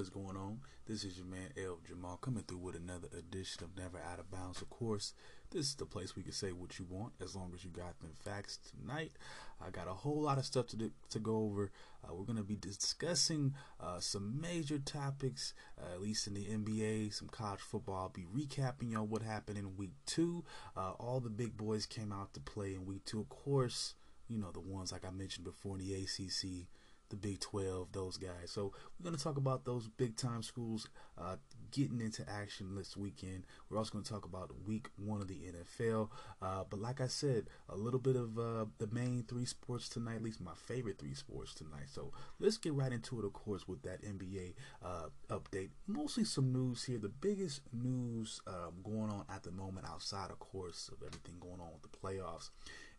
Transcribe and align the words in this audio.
what 0.00 0.04
is 0.04 0.08
going 0.08 0.36
on? 0.36 0.58
This 0.86 1.04
is 1.04 1.18
your 1.18 1.26
man 1.26 1.50
El 1.62 1.78
Jamal 1.86 2.16
coming 2.16 2.42
through 2.44 2.56
with 2.56 2.74
another 2.74 3.08
edition 3.18 3.64
of 3.64 3.76
Never 3.76 3.98
Out 3.98 4.18
of 4.18 4.30
Bounds. 4.30 4.62
Of 4.62 4.70
course, 4.70 5.12
this 5.50 5.66
is 5.66 5.74
the 5.74 5.84
place 5.84 6.16
we 6.16 6.22
can 6.22 6.32
say 6.32 6.52
what 6.52 6.78
you 6.78 6.86
want 6.88 7.12
as 7.22 7.36
long 7.36 7.52
as 7.54 7.64
you 7.64 7.68
got 7.70 8.00
them 8.00 8.12
facts. 8.18 8.58
Tonight, 8.70 9.12
I 9.60 9.68
got 9.68 9.88
a 9.88 9.92
whole 9.92 10.22
lot 10.22 10.38
of 10.38 10.46
stuff 10.46 10.68
to 10.68 10.76
do, 10.76 10.90
to 11.10 11.18
go 11.18 11.36
over. 11.36 11.70
Uh, 12.02 12.14
we're 12.14 12.24
going 12.24 12.38
to 12.38 12.42
be 12.42 12.56
discussing 12.56 13.52
uh, 13.78 14.00
some 14.00 14.40
major 14.40 14.78
topics, 14.78 15.52
uh, 15.78 15.92
at 15.92 16.00
least 16.00 16.26
in 16.26 16.32
the 16.32 16.46
NBA, 16.46 17.12
some 17.12 17.28
college 17.28 17.60
football. 17.60 17.96
I'll 17.96 18.08
be 18.08 18.24
recapping 18.34 18.92
y'all 18.92 19.04
what 19.04 19.20
happened 19.20 19.58
in 19.58 19.76
week 19.76 19.92
two. 20.06 20.44
Uh, 20.74 20.92
all 20.92 21.20
the 21.20 21.28
big 21.28 21.58
boys 21.58 21.84
came 21.84 22.10
out 22.10 22.32
to 22.32 22.40
play 22.40 22.74
in 22.74 22.86
week 22.86 23.04
two. 23.04 23.20
Of 23.20 23.28
course, 23.28 23.96
you 24.28 24.38
know, 24.38 24.50
the 24.50 24.60
ones 24.60 24.92
like 24.92 25.04
I 25.04 25.10
mentioned 25.10 25.44
before 25.44 25.76
in 25.76 25.86
the 25.86 25.92
ACC 25.92 26.68
the 27.10 27.16
Big 27.16 27.40
12, 27.40 27.92
those 27.92 28.16
guys. 28.16 28.50
So 28.50 28.72
we're 28.98 29.04
going 29.04 29.16
to 29.16 29.22
talk 29.22 29.36
about 29.36 29.64
those 29.64 29.88
big 29.88 30.16
time 30.16 30.42
schools 30.42 30.88
uh, 31.18 31.36
getting 31.70 32.00
into 32.00 32.28
action 32.28 32.74
this 32.74 32.96
weekend. 32.96 33.44
We're 33.68 33.78
also 33.78 33.92
going 33.92 34.04
to 34.04 34.10
talk 34.10 34.24
about 34.24 34.50
week 34.66 34.88
one 34.96 35.20
of 35.20 35.28
the 35.28 35.38
NFL. 35.78 36.08
Uh, 36.40 36.64
but 36.68 36.80
like 36.80 37.00
I 37.00 37.08
said, 37.08 37.48
a 37.68 37.76
little 37.76 38.00
bit 38.00 38.16
of 38.16 38.38
uh, 38.38 38.66
the 38.78 38.86
main 38.92 39.24
three 39.28 39.44
sports 39.44 39.88
tonight, 39.88 40.16
at 40.16 40.22
least 40.22 40.40
my 40.40 40.54
favorite 40.54 40.98
three 40.98 41.14
sports 41.14 41.54
tonight. 41.54 41.88
So 41.92 42.12
let's 42.38 42.56
get 42.56 42.72
right 42.72 42.92
into 42.92 43.18
it, 43.18 43.24
of 43.24 43.32
course, 43.32 43.66
with 43.68 43.82
that 43.82 44.02
NBA 44.02 44.54
uh, 44.84 45.08
update. 45.28 45.70
Mostly 45.86 46.24
some 46.24 46.52
news 46.52 46.84
here. 46.84 46.98
The 46.98 47.08
biggest 47.08 47.62
news 47.72 48.40
um, 48.46 48.74
going 48.84 49.10
on 49.10 49.24
at 49.28 49.42
the 49.42 49.50
moment, 49.50 49.86
outside, 49.86 50.30
of 50.30 50.38
course, 50.38 50.90
of 50.92 51.06
everything 51.06 51.34
going 51.40 51.60
on 51.60 51.70
with 51.72 51.82
the 51.82 51.98
playoffs 51.98 52.50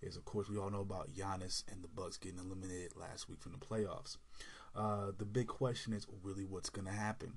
is 0.01 0.17
of 0.17 0.25
course 0.25 0.49
we 0.49 0.57
all 0.57 0.69
know 0.69 0.81
about 0.81 1.13
Giannis 1.13 1.63
and 1.71 1.83
the 1.83 1.87
Bucks 1.87 2.17
getting 2.17 2.39
eliminated 2.39 2.95
last 2.95 3.29
week 3.29 3.41
from 3.41 3.53
the 3.53 3.57
playoffs. 3.57 4.17
Uh, 4.75 5.11
the 5.17 5.25
big 5.25 5.47
question 5.47 5.93
is 5.93 6.07
really 6.23 6.45
what's 6.45 6.69
going 6.69 6.87
to 6.87 6.93
happen. 6.93 7.33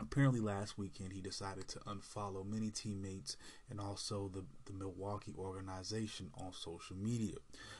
Apparently, 0.00 0.40
last 0.40 0.78
weekend 0.78 1.12
he 1.12 1.20
decided 1.20 1.68
to 1.68 1.78
unfollow 1.80 2.46
many 2.46 2.70
teammates 2.70 3.36
and 3.68 3.78
also 3.78 4.30
the, 4.32 4.44
the 4.64 4.72
Milwaukee 4.72 5.34
organization 5.36 6.30
on 6.40 6.52
social 6.52 6.96
media. 6.96 7.36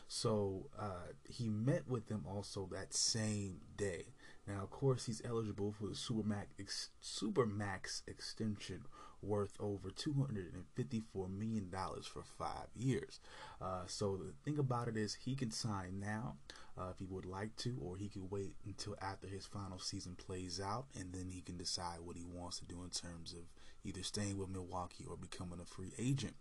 So 0.06 0.68
uh, 0.78 1.12
he 1.24 1.48
met 1.48 1.88
with 1.88 2.08
them 2.08 2.26
also 2.28 2.68
that 2.72 2.92
same 2.92 3.60
day. 3.76 4.12
Now, 4.46 4.62
of 4.62 4.70
course, 4.70 5.06
he's 5.06 5.22
eligible 5.24 5.72
for 5.72 5.86
the 5.86 5.94
Supermax 5.94 6.46
ex- 6.58 6.90
Supermax 7.02 8.02
extension 8.06 8.82
worth 9.22 9.56
over 9.60 9.90
$254 9.90 11.30
million 11.30 11.70
for 12.02 12.22
five 12.22 12.68
years. 12.74 13.20
Uh, 13.60 13.82
so 13.86 14.16
the 14.16 14.32
thing 14.44 14.58
about 14.58 14.88
it 14.88 14.96
is 14.96 15.14
he 15.14 15.34
can 15.34 15.50
sign 15.50 16.00
now 16.00 16.36
uh, 16.78 16.90
if 16.90 16.98
he 16.98 17.06
would 17.06 17.26
like 17.26 17.54
to, 17.56 17.76
or 17.80 17.96
he 17.96 18.08
could 18.08 18.30
wait 18.30 18.54
until 18.66 18.96
after 19.00 19.26
his 19.26 19.46
final 19.46 19.78
season 19.78 20.14
plays 20.14 20.60
out, 20.60 20.86
and 20.98 21.12
then 21.12 21.28
he 21.30 21.40
can 21.40 21.56
decide 21.56 22.00
what 22.00 22.16
he 22.16 22.24
wants 22.24 22.58
to 22.58 22.64
do 22.64 22.82
in 22.82 22.90
terms 22.90 23.32
of 23.32 23.40
either 23.84 24.02
staying 24.02 24.38
with 24.38 24.48
Milwaukee 24.48 25.04
or 25.08 25.16
becoming 25.16 25.60
a 25.60 25.64
free 25.64 25.92
agent. 25.98 26.34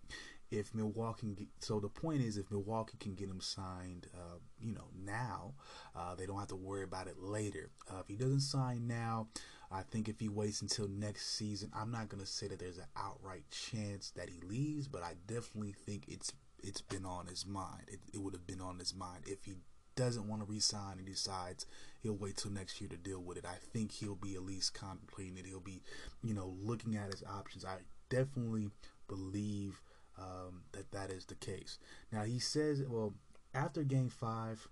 If 0.51 0.73
Milwaukee, 0.73 1.47
so 1.59 1.79
the 1.79 1.89
point 1.89 2.21
is, 2.21 2.37
if 2.37 2.49
Milwaukee 2.49 2.97
can 2.99 3.13
get 3.13 3.29
him 3.29 3.39
signed, 3.39 4.07
uh, 4.15 4.37
you 4.59 4.73
know, 4.73 4.87
now, 5.05 5.53
uh, 5.95 6.15
they 6.15 6.25
don't 6.25 6.39
have 6.39 6.47
to 6.47 6.55
worry 6.55 6.83
about 6.83 7.07
it 7.07 7.21
later. 7.21 7.69
Uh, 7.89 7.99
if 7.99 8.07
he 8.07 8.15
doesn't 8.15 8.39
sign 8.39 8.87
now, 8.87 9.27
I 9.71 9.81
think 9.83 10.09
if 10.09 10.19
he 10.19 10.29
waits 10.29 10.61
until 10.61 10.87
next 10.87 11.35
season, 11.35 11.71
I'm 11.75 11.91
not 11.91 12.09
gonna 12.09 12.25
say 12.25 12.47
that 12.47 12.59
there's 12.59 12.77
an 12.77 12.87
outright 12.97 13.43
chance 13.51 14.11
that 14.15 14.29
he 14.29 14.41
leaves, 14.41 14.87
but 14.87 15.03
I 15.03 15.13
definitely 15.27 15.73
think 15.85 16.05
it's 16.07 16.33
it's 16.61 16.81
been 16.81 17.05
on 17.05 17.27
his 17.27 17.45
mind. 17.45 17.83
It, 17.87 17.99
it 18.13 18.17
would 18.21 18.33
have 18.33 18.47
been 18.47 18.61
on 18.61 18.79
his 18.79 18.93
mind 18.93 19.23
if 19.25 19.45
he 19.45 19.53
doesn't 19.95 20.27
want 20.27 20.41
to 20.41 20.51
resign 20.51 20.97
and 20.97 21.05
decides 21.05 21.65
he'll 22.01 22.15
wait 22.15 22.37
till 22.37 22.51
next 22.51 22.79
year 22.79 22.89
to 22.89 22.97
deal 22.97 23.21
with 23.21 23.37
it. 23.37 23.45
I 23.45 23.55
think 23.73 23.91
he'll 23.91 24.15
be 24.15 24.35
at 24.35 24.43
least 24.43 24.73
contemplating 24.73 25.37
it. 25.37 25.45
He'll 25.45 25.59
be, 25.59 25.81
you 26.23 26.33
know, 26.33 26.55
looking 26.61 26.95
at 26.95 27.11
his 27.11 27.23
options. 27.23 27.65
I 27.65 27.77
definitely 28.09 28.69
believe 29.07 29.81
um, 30.17 30.61
that 30.71 30.91
that 30.91 31.11
is 31.11 31.25
the 31.25 31.35
case. 31.35 31.79
Now 32.11 32.23
he 32.23 32.39
says, 32.39 32.83
well, 32.87 33.13
after 33.53 33.83
Game 33.83 34.09
Five, 34.09 34.67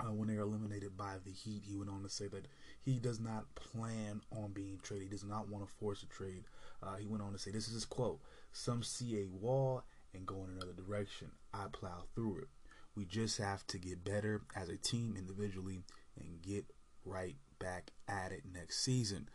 uh, 0.00 0.12
when 0.12 0.28
they 0.28 0.36
were 0.36 0.42
eliminated 0.42 0.96
by 0.96 1.16
the 1.24 1.32
Heat, 1.32 1.64
he 1.66 1.76
went 1.76 1.90
on 1.90 2.02
to 2.02 2.08
say 2.08 2.28
that 2.28 2.46
he 2.84 2.98
does 2.98 3.20
not 3.20 3.54
plan 3.54 4.20
on 4.36 4.52
being 4.52 4.78
traded. 4.82 5.04
He 5.04 5.10
does 5.10 5.24
not 5.24 5.48
want 5.48 5.66
to 5.66 5.74
force 5.74 6.02
a 6.02 6.06
trade. 6.06 6.44
Uh, 6.82 6.96
he 6.96 7.06
went 7.06 7.22
on 7.22 7.32
to 7.32 7.38
say, 7.38 7.50
this 7.50 7.68
is 7.68 7.74
his 7.74 7.84
quote: 7.84 8.20
"Some 8.52 8.82
see 8.82 9.22
a 9.22 9.28
wall 9.28 9.84
and 10.14 10.26
go 10.26 10.44
in 10.44 10.50
another 10.50 10.72
direction. 10.72 11.30
I 11.52 11.66
plow 11.72 12.04
through 12.14 12.38
it. 12.38 12.48
We 12.94 13.04
just 13.04 13.38
have 13.38 13.66
to 13.68 13.78
get 13.78 14.04
better 14.04 14.42
as 14.56 14.68
a 14.68 14.76
team 14.76 15.14
individually 15.16 15.84
and 16.18 16.42
get 16.42 16.64
right 17.04 17.36
back 17.58 17.90
at 18.08 18.32
it 18.32 18.42
next 18.52 18.84
season." 18.84 19.28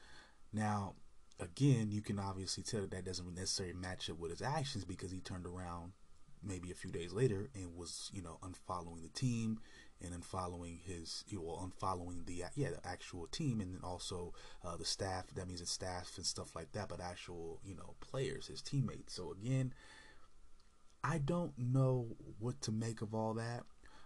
Now, 0.52 0.94
again, 1.40 1.92
you 1.92 2.02
can 2.02 2.20
obviously 2.20 2.64
tell 2.64 2.82
that 2.82 2.92
that 2.92 3.06
doesn't 3.06 3.34
necessarily 3.34 3.76
match 3.76 4.09
up 4.09 4.20
with 4.20 4.32
his 4.32 4.42
actions 4.42 4.86
because 4.86 5.12
he 5.12 5.20
turned 5.20 5.46
around 5.46 5.94
maybe 6.44 6.72
a 6.72 6.76
few 6.76 6.92
days 6.92 7.14
later 7.14 7.50
and 7.56 7.76
was, 7.76 8.09
you 8.14 8.22
know, 8.22 8.38
unfollowing 8.44 9.02
the 9.02 9.09
team 9.09 9.59
and 10.03 10.14
unfollowing 10.14 10.80
his, 10.81 11.24
you 11.28 11.40
know, 11.40 11.69
unfollowing 11.69 12.25
the 12.25 12.44
yeah 12.56 12.69
the 12.69 12.88
actual 12.88 13.28
team 13.28 13.62
and 13.62 13.74
then 13.74 13.81
also 13.84 14.34
uh, 14.64 14.75
the 14.78 14.86
staff. 14.86 15.25
That 15.36 15.47
means 15.47 15.62
the 15.62 15.66
staff 15.68 16.14
and 16.18 16.25
stuff 16.25 16.56
like 16.56 16.72
that, 16.74 16.90
but 16.90 17.00
actual, 17.02 17.59
you 17.64 17.75
know, 17.75 17.96
players, 18.00 18.47
his 18.47 18.62
teammates. 18.62 19.14
So 19.14 19.31
again, 19.31 19.74
I 21.03 21.18
don't 21.18 21.53
know 21.58 22.16
what 22.40 22.62
to 22.62 22.72
make 22.72 23.02
of 23.02 23.14
all 23.14 23.34
that. 23.36 23.64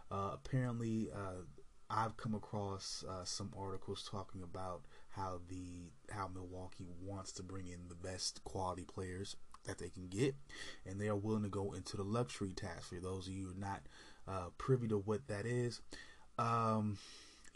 Uh, 0.10 0.32
apparently, 0.34 1.10
uh, 1.14 1.44
I've 1.90 2.18
come 2.18 2.36
across 2.36 3.04
uh, 3.08 3.24
some 3.24 3.52
articles 3.58 4.08
talking 4.10 4.42
about 4.42 4.82
how 5.10 5.42
the 5.50 5.92
how 6.10 6.30
Milwaukee 6.34 6.88
wants 7.02 7.32
to 7.34 7.44
bring 7.44 7.68
in 7.68 7.88
the 7.88 7.96
best 7.96 8.44
quality 8.44 8.84
players 8.84 9.36
that 9.66 9.78
they 9.78 9.90
can 9.90 10.08
get, 10.08 10.36
and 10.86 11.00
they 11.00 11.08
are 11.08 11.16
willing 11.16 11.44
to 11.44 11.50
go 11.50 11.74
into 11.74 11.98
the 11.98 12.04
luxury 12.04 12.54
tax. 12.54 12.88
For 12.88 12.96
those 12.96 13.28
of 13.28 13.34
you 13.34 13.46
who 13.46 13.52
are 13.52 13.60
not 13.60 13.84
uh, 14.28 14.50
privy 14.58 14.88
to 14.90 14.98
what 14.98 15.28
that 15.28 15.46
is, 15.46 15.82
um, 16.38 16.98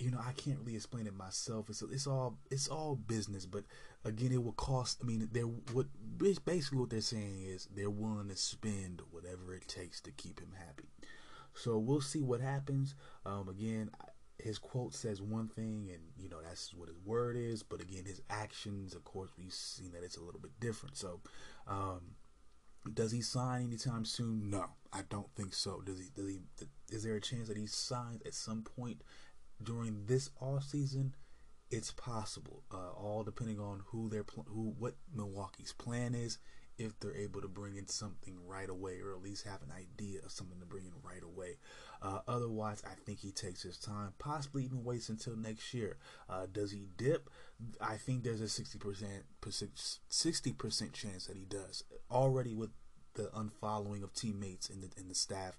you 0.01 0.09
know, 0.09 0.19
I 0.19 0.31
can't 0.31 0.59
really 0.59 0.75
explain 0.75 1.05
it 1.05 1.15
myself. 1.15 1.69
It's 1.69 1.81
it's 1.83 2.07
all 2.07 2.37
it's 2.49 2.67
all 2.67 2.95
business, 2.95 3.45
but 3.45 3.63
again, 4.03 4.31
it 4.31 4.43
will 4.43 4.53
cost. 4.53 4.99
I 5.03 5.05
mean, 5.05 5.29
they're 5.31 5.43
what 5.43 5.87
basically 6.43 6.79
what 6.79 6.89
they're 6.89 7.01
saying 7.01 7.43
is 7.43 7.67
they're 7.75 7.89
willing 7.89 8.29
to 8.29 8.35
spend 8.35 9.01
whatever 9.11 9.53
it 9.53 9.67
takes 9.67 10.01
to 10.01 10.11
keep 10.11 10.39
him 10.39 10.53
happy. 10.57 10.89
So 11.53 11.77
we'll 11.77 12.01
see 12.01 12.21
what 12.21 12.41
happens. 12.41 12.95
Um, 13.25 13.49
again, 13.49 13.91
his 14.39 14.57
quote 14.57 14.95
says 14.95 15.21
one 15.21 15.47
thing, 15.49 15.89
and 15.93 16.01
you 16.17 16.29
know 16.29 16.41
that's 16.41 16.73
what 16.73 16.87
his 16.87 16.97
word 17.05 17.37
is. 17.37 17.61
But 17.61 17.81
again, 17.81 18.05
his 18.05 18.21
actions, 18.29 18.95
of 18.95 19.03
course, 19.03 19.29
we've 19.37 19.53
seen 19.53 19.91
that 19.91 20.03
it's 20.03 20.17
a 20.17 20.23
little 20.23 20.41
bit 20.41 20.59
different. 20.59 20.97
So, 20.97 21.19
um, 21.67 22.15
does 22.91 23.11
he 23.11 23.21
sign 23.21 23.65
anytime 23.65 24.05
soon? 24.05 24.49
No, 24.49 24.65
I 24.93 25.01
don't 25.09 25.33
think 25.35 25.53
so. 25.53 25.81
Does 25.81 25.99
he? 25.99 26.09
Does 26.13 26.27
he? 26.27 26.39
Is 26.89 27.03
there 27.03 27.15
a 27.15 27.21
chance 27.21 27.47
that 27.47 27.57
he 27.57 27.67
signs 27.67 28.21
at 28.25 28.33
some 28.33 28.63
point 28.63 29.01
during 29.63 30.05
this 30.05 30.29
off 30.39 30.63
season? 30.63 31.15
It's 31.69 31.91
possible. 31.91 32.63
Uh, 32.71 32.91
all 32.91 33.23
depending 33.23 33.59
on 33.59 33.83
who 33.87 34.09
their 34.09 34.23
pl- 34.23 34.47
who 34.49 34.75
what 34.77 34.95
Milwaukee's 35.15 35.73
plan 35.73 36.13
is 36.13 36.37
if 36.77 36.99
they're 36.99 37.15
able 37.15 37.41
to 37.41 37.47
bring 37.47 37.75
in 37.75 37.87
something 37.87 38.35
right 38.45 38.69
away 38.69 38.99
or 38.99 39.13
at 39.13 39.21
least 39.21 39.45
have 39.45 39.61
an 39.61 39.71
idea 39.71 40.19
of 40.25 40.31
something 40.31 40.59
to 40.59 40.65
bring 40.65 40.85
in 40.85 40.91
right 41.03 41.23
away. 41.23 41.57
Uh, 42.01 42.19
otherwise, 42.27 42.81
I 42.85 42.95
think 43.05 43.19
he 43.19 43.31
takes 43.31 43.61
his 43.61 43.77
time, 43.77 44.13
possibly 44.17 44.63
even 44.63 44.83
waits 44.83 45.09
until 45.09 45.35
next 45.35 45.73
year. 45.73 45.97
Uh, 46.27 46.47
does 46.51 46.71
he 46.71 46.87
dip? 46.97 47.29
I 47.79 47.97
think 47.97 48.23
there's 48.23 48.41
a 48.41 48.45
60%, 48.45 48.77
60% 49.41 50.93
chance 50.93 51.25
that 51.27 51.37
he 51.37 51.45
does. 51.45 51.83
Already 52.09 52.55
with 52.55 52.71
the 53.13 53.29
unfollowing 53.35 54.03
of 54.03 54.13
teammates 54.13 54.69
and 54.69 54.83
the, 54.83 54.89
in 54.99 55.07
the 55.07 55.15
staff, 55.15 55.57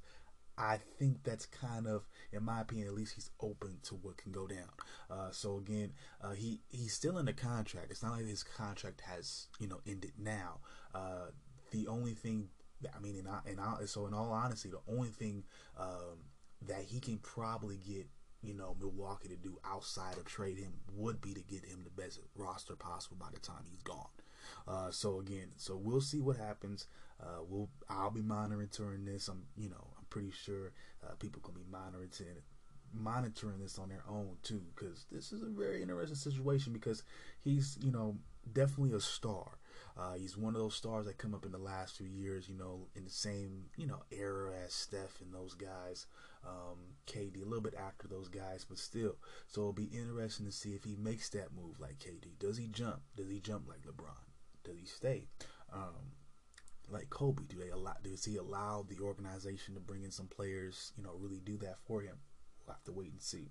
I 0.58 0.78
think 0.98 1.24
that's 1.24 1.46
kind 1.46 1.86
of, 1.86 2.06
in 2.30 2.44
my 2.44 2.60
opinion, 2.60 2.86
at 2.86 2.94
least 2.94 3.14
he's 3.14 3.30
open 3.40 3.78
to 3.84 3.94
what 3.94 4.18
can 4.18 4.32
go 4.32 4.46
down. 4.46 4.68
Uh, 5.10 5.30
so 5.30 5.56
again, 5.56 5.92
uh, 6.22 6.32
he 6.32 6.60
he's 6.68 6.92
still 6.92 7.18
in 7.18 7.26
the 7.26 7.32
contract. 7.32 7.90
It's 7.90 8.02
not 8.02 8.12
like 8.12 8.26
his 8.26 8.42
contract 8.42 9.00
has 9.02 9.46
you 9.58 9.66
know 9.66 9.80
ended 9.86 10.12
now. 10.18 10.60
Uh, 10.94 11.30
the 11.70 11.86
only 11.88 12.12
thing, 12.12 12.48
I 12.94 13.00
mean, 13.00 13.16
in, 13.16 13.26
in 13.50 13.86
so 13.86 14.06
in 14.06 14.14
all 14.14 14.30
honesty, 14.30 14.68
the 14.68 14.92
only 14.92 15.08
thing 15.08 15.44
um, 15.78 16.18
that 16.66 16.84
he 16.84 17.00
can 17.00 17.18
probably 17.18 17.78
get 17.78 18.06
you 18.42 18.54
know 18.54 18.76
Milwaukee 18.78 19.28
to 19.28 19.36
do 19.36 19.58
outside 19.64 20.18
of 20.18 20.26
trade 20.26 20.58
him 20.58 20.72
would 20.94 21.20
be 21.20 21.32
to 21.32 21.40
get 21.40 21.64
him 21.64 21.82
the 21.84 22.02
best 22.02 22.20
roster 22.36 22.76
possible 22.76 23.16
by 23.18 23.28
the 23.32 23.40
time 23.40 23.64
he's 23.70 23.82
gone. 23.82 24.10
Uh, 24.66 24.90
so 24.90 25.20
again, 25.20 25.52
so 25.56 25.76
we'll 25.76 26.00
see 26.00 26.20
what 26.20 26.36
happens. 26.36 26.86
Uh, 27.22 27.42
we'll 27.48 27.68
I'll 27.88 28.10
be 28.10 28.22
monitoring 28.22 29.04
this. 29.04 29.28
I'm 29.28 29.44
you 29.56 29.68
know 29.70 29.86
I'm 29.98 30.04
pretty 30.10 30.30
sure 30.32 30.72
uh, 31.06 31.14
people 31.18 31.40
can 31.42 31.54
be 31.54 31.64
monitoring 31.70 32.42
monitoring 32.94 33.58
this 33.58 33.78
on 33.78 33.88
their 33.88 34.04
own 34.08 34.36
too 34.42 34.60
because 34.74 35.06
this 35.10 35.32
is 35.32 35.42
a 35.42 35.46
very 35.46 35.80
interesting 35.80 36.16
situation 36.16 36.72
because 36.74 37.02
he's 37.40 37.78
you 37.80 37.90
know 37.90 38.16
definitely 38.52 38.94
a 38.94 39.00
star 39.00 39.58
Uh, 39.96 40.14
he's 40.14 40.36
one 40.36 40.54
of 40.54 40.60
those 40.60 40.74
stars 40.74 41.06
that 41.06 41.18
come 41.18 41.34
up 41.34 41.44
in 41.44 41.52
the 41.52 41.58
last 41.58 41.96
few 41.96 42.06
years, 42.06 42.48
you 42.48 42.54
know, 42.56 42.88
in 42.96 43.04
the 43.04 43.10
same, 43.10 43.66
you 43.76 43.86
know, 43.86 44.02
era 44.10 44.52
as 44.64 44.72
Steph 44.72 45.20
and 45.20 45.32
those 45.32 45.54
guys. 45.54 46.06
Um, 46.46 46.96
KD, 47.06 47.42
a 47.42 47.44
little 47.44 47.60
bit 47.60 47.74
after 47.74 48.08
those 48.08 48.28
guys, 48.28 48.64
but 48.68 48.78
still. 48.78 49.16
So 49.46 49.60
it'll 49.60 49.72
be 49.74 49.84
interesting 49.92 50.46
to 50.46 50.52
see 50.52 50.74
if 50.74 50.84
he 50.84 50.96
makes 50.96 51.28
that 51.30 51.54
move 51.54 51.78
like 51.78 51.98
KD. 51.98 52.38
Does 52.38 52.56
he 52.56 52.68
jump? 52.68 53.00
Does 53.16 53.28
he 53.28 53.38
jump 53.40 53.68
like 53.68 53.82
LeBron? 53.82 54.16
Does 54.64 54.78
he 54.78 54.86
stay? 54.86 55.26
Um, 55.72 56.12
like 56.92 57.10
Kobe, 57.10 57.42
do 57.48 57.56
they 57.58 57.70
allow? 57.70 57.94
Does 58.02 58.24
he 58.24 58.36
allow 58.36 58.84
the 58.88 59.02
organization 59.02 59.74
to 59.74 59.80
bring 59.80 60.04
in 60.04 60.10
some 60.10 60.26
players? 60.28 60.92
You 60.96 61.04
know, 61.04 61.12
really 61.18 61.40
do 61.40 61.56
that 61.58 61.76
for 61.86 62.02
him. 62.02 62.16
We'll 62.66 62.74
have 62.74 62.84
to 62.84 62.92
wait 62.92 63.12
and 63.12 63.22
see. 63.22 63.50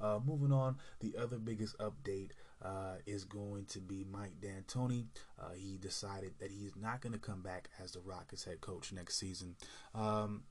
Uh, 0.00 0.18
moving 0.24 0.52
on, 0.52 0.76
the 1.00 1.14
other 1.20 1.38
biggest 1.38 1.76
update 1.78 2.30
uh, 2.62 2.94
is 3.06 3.24
going 3.24 3.66
to 3.66 3.80
be 3.80 4.04
Mike 4.10 4.40
D'Antoni. 4.40 5.06
Uh, 5.38 5.50
he 5.56 5.76
decided 5.76 6.34
that 6.40 6.50
he's 6.50 6.74
not 6.74 7.00
going 7.00 7.12
to 7.12 7.18
come 7.18 7.42
back 7.42 7.68
as 7.82 7.92
the 7.92 8.00
Rockets 8.00 8.44
head 8.44 8.60
coach 8.60 8.92
next 8.92 9.18
season. 9.18 9.56
Um, 9.94 10.44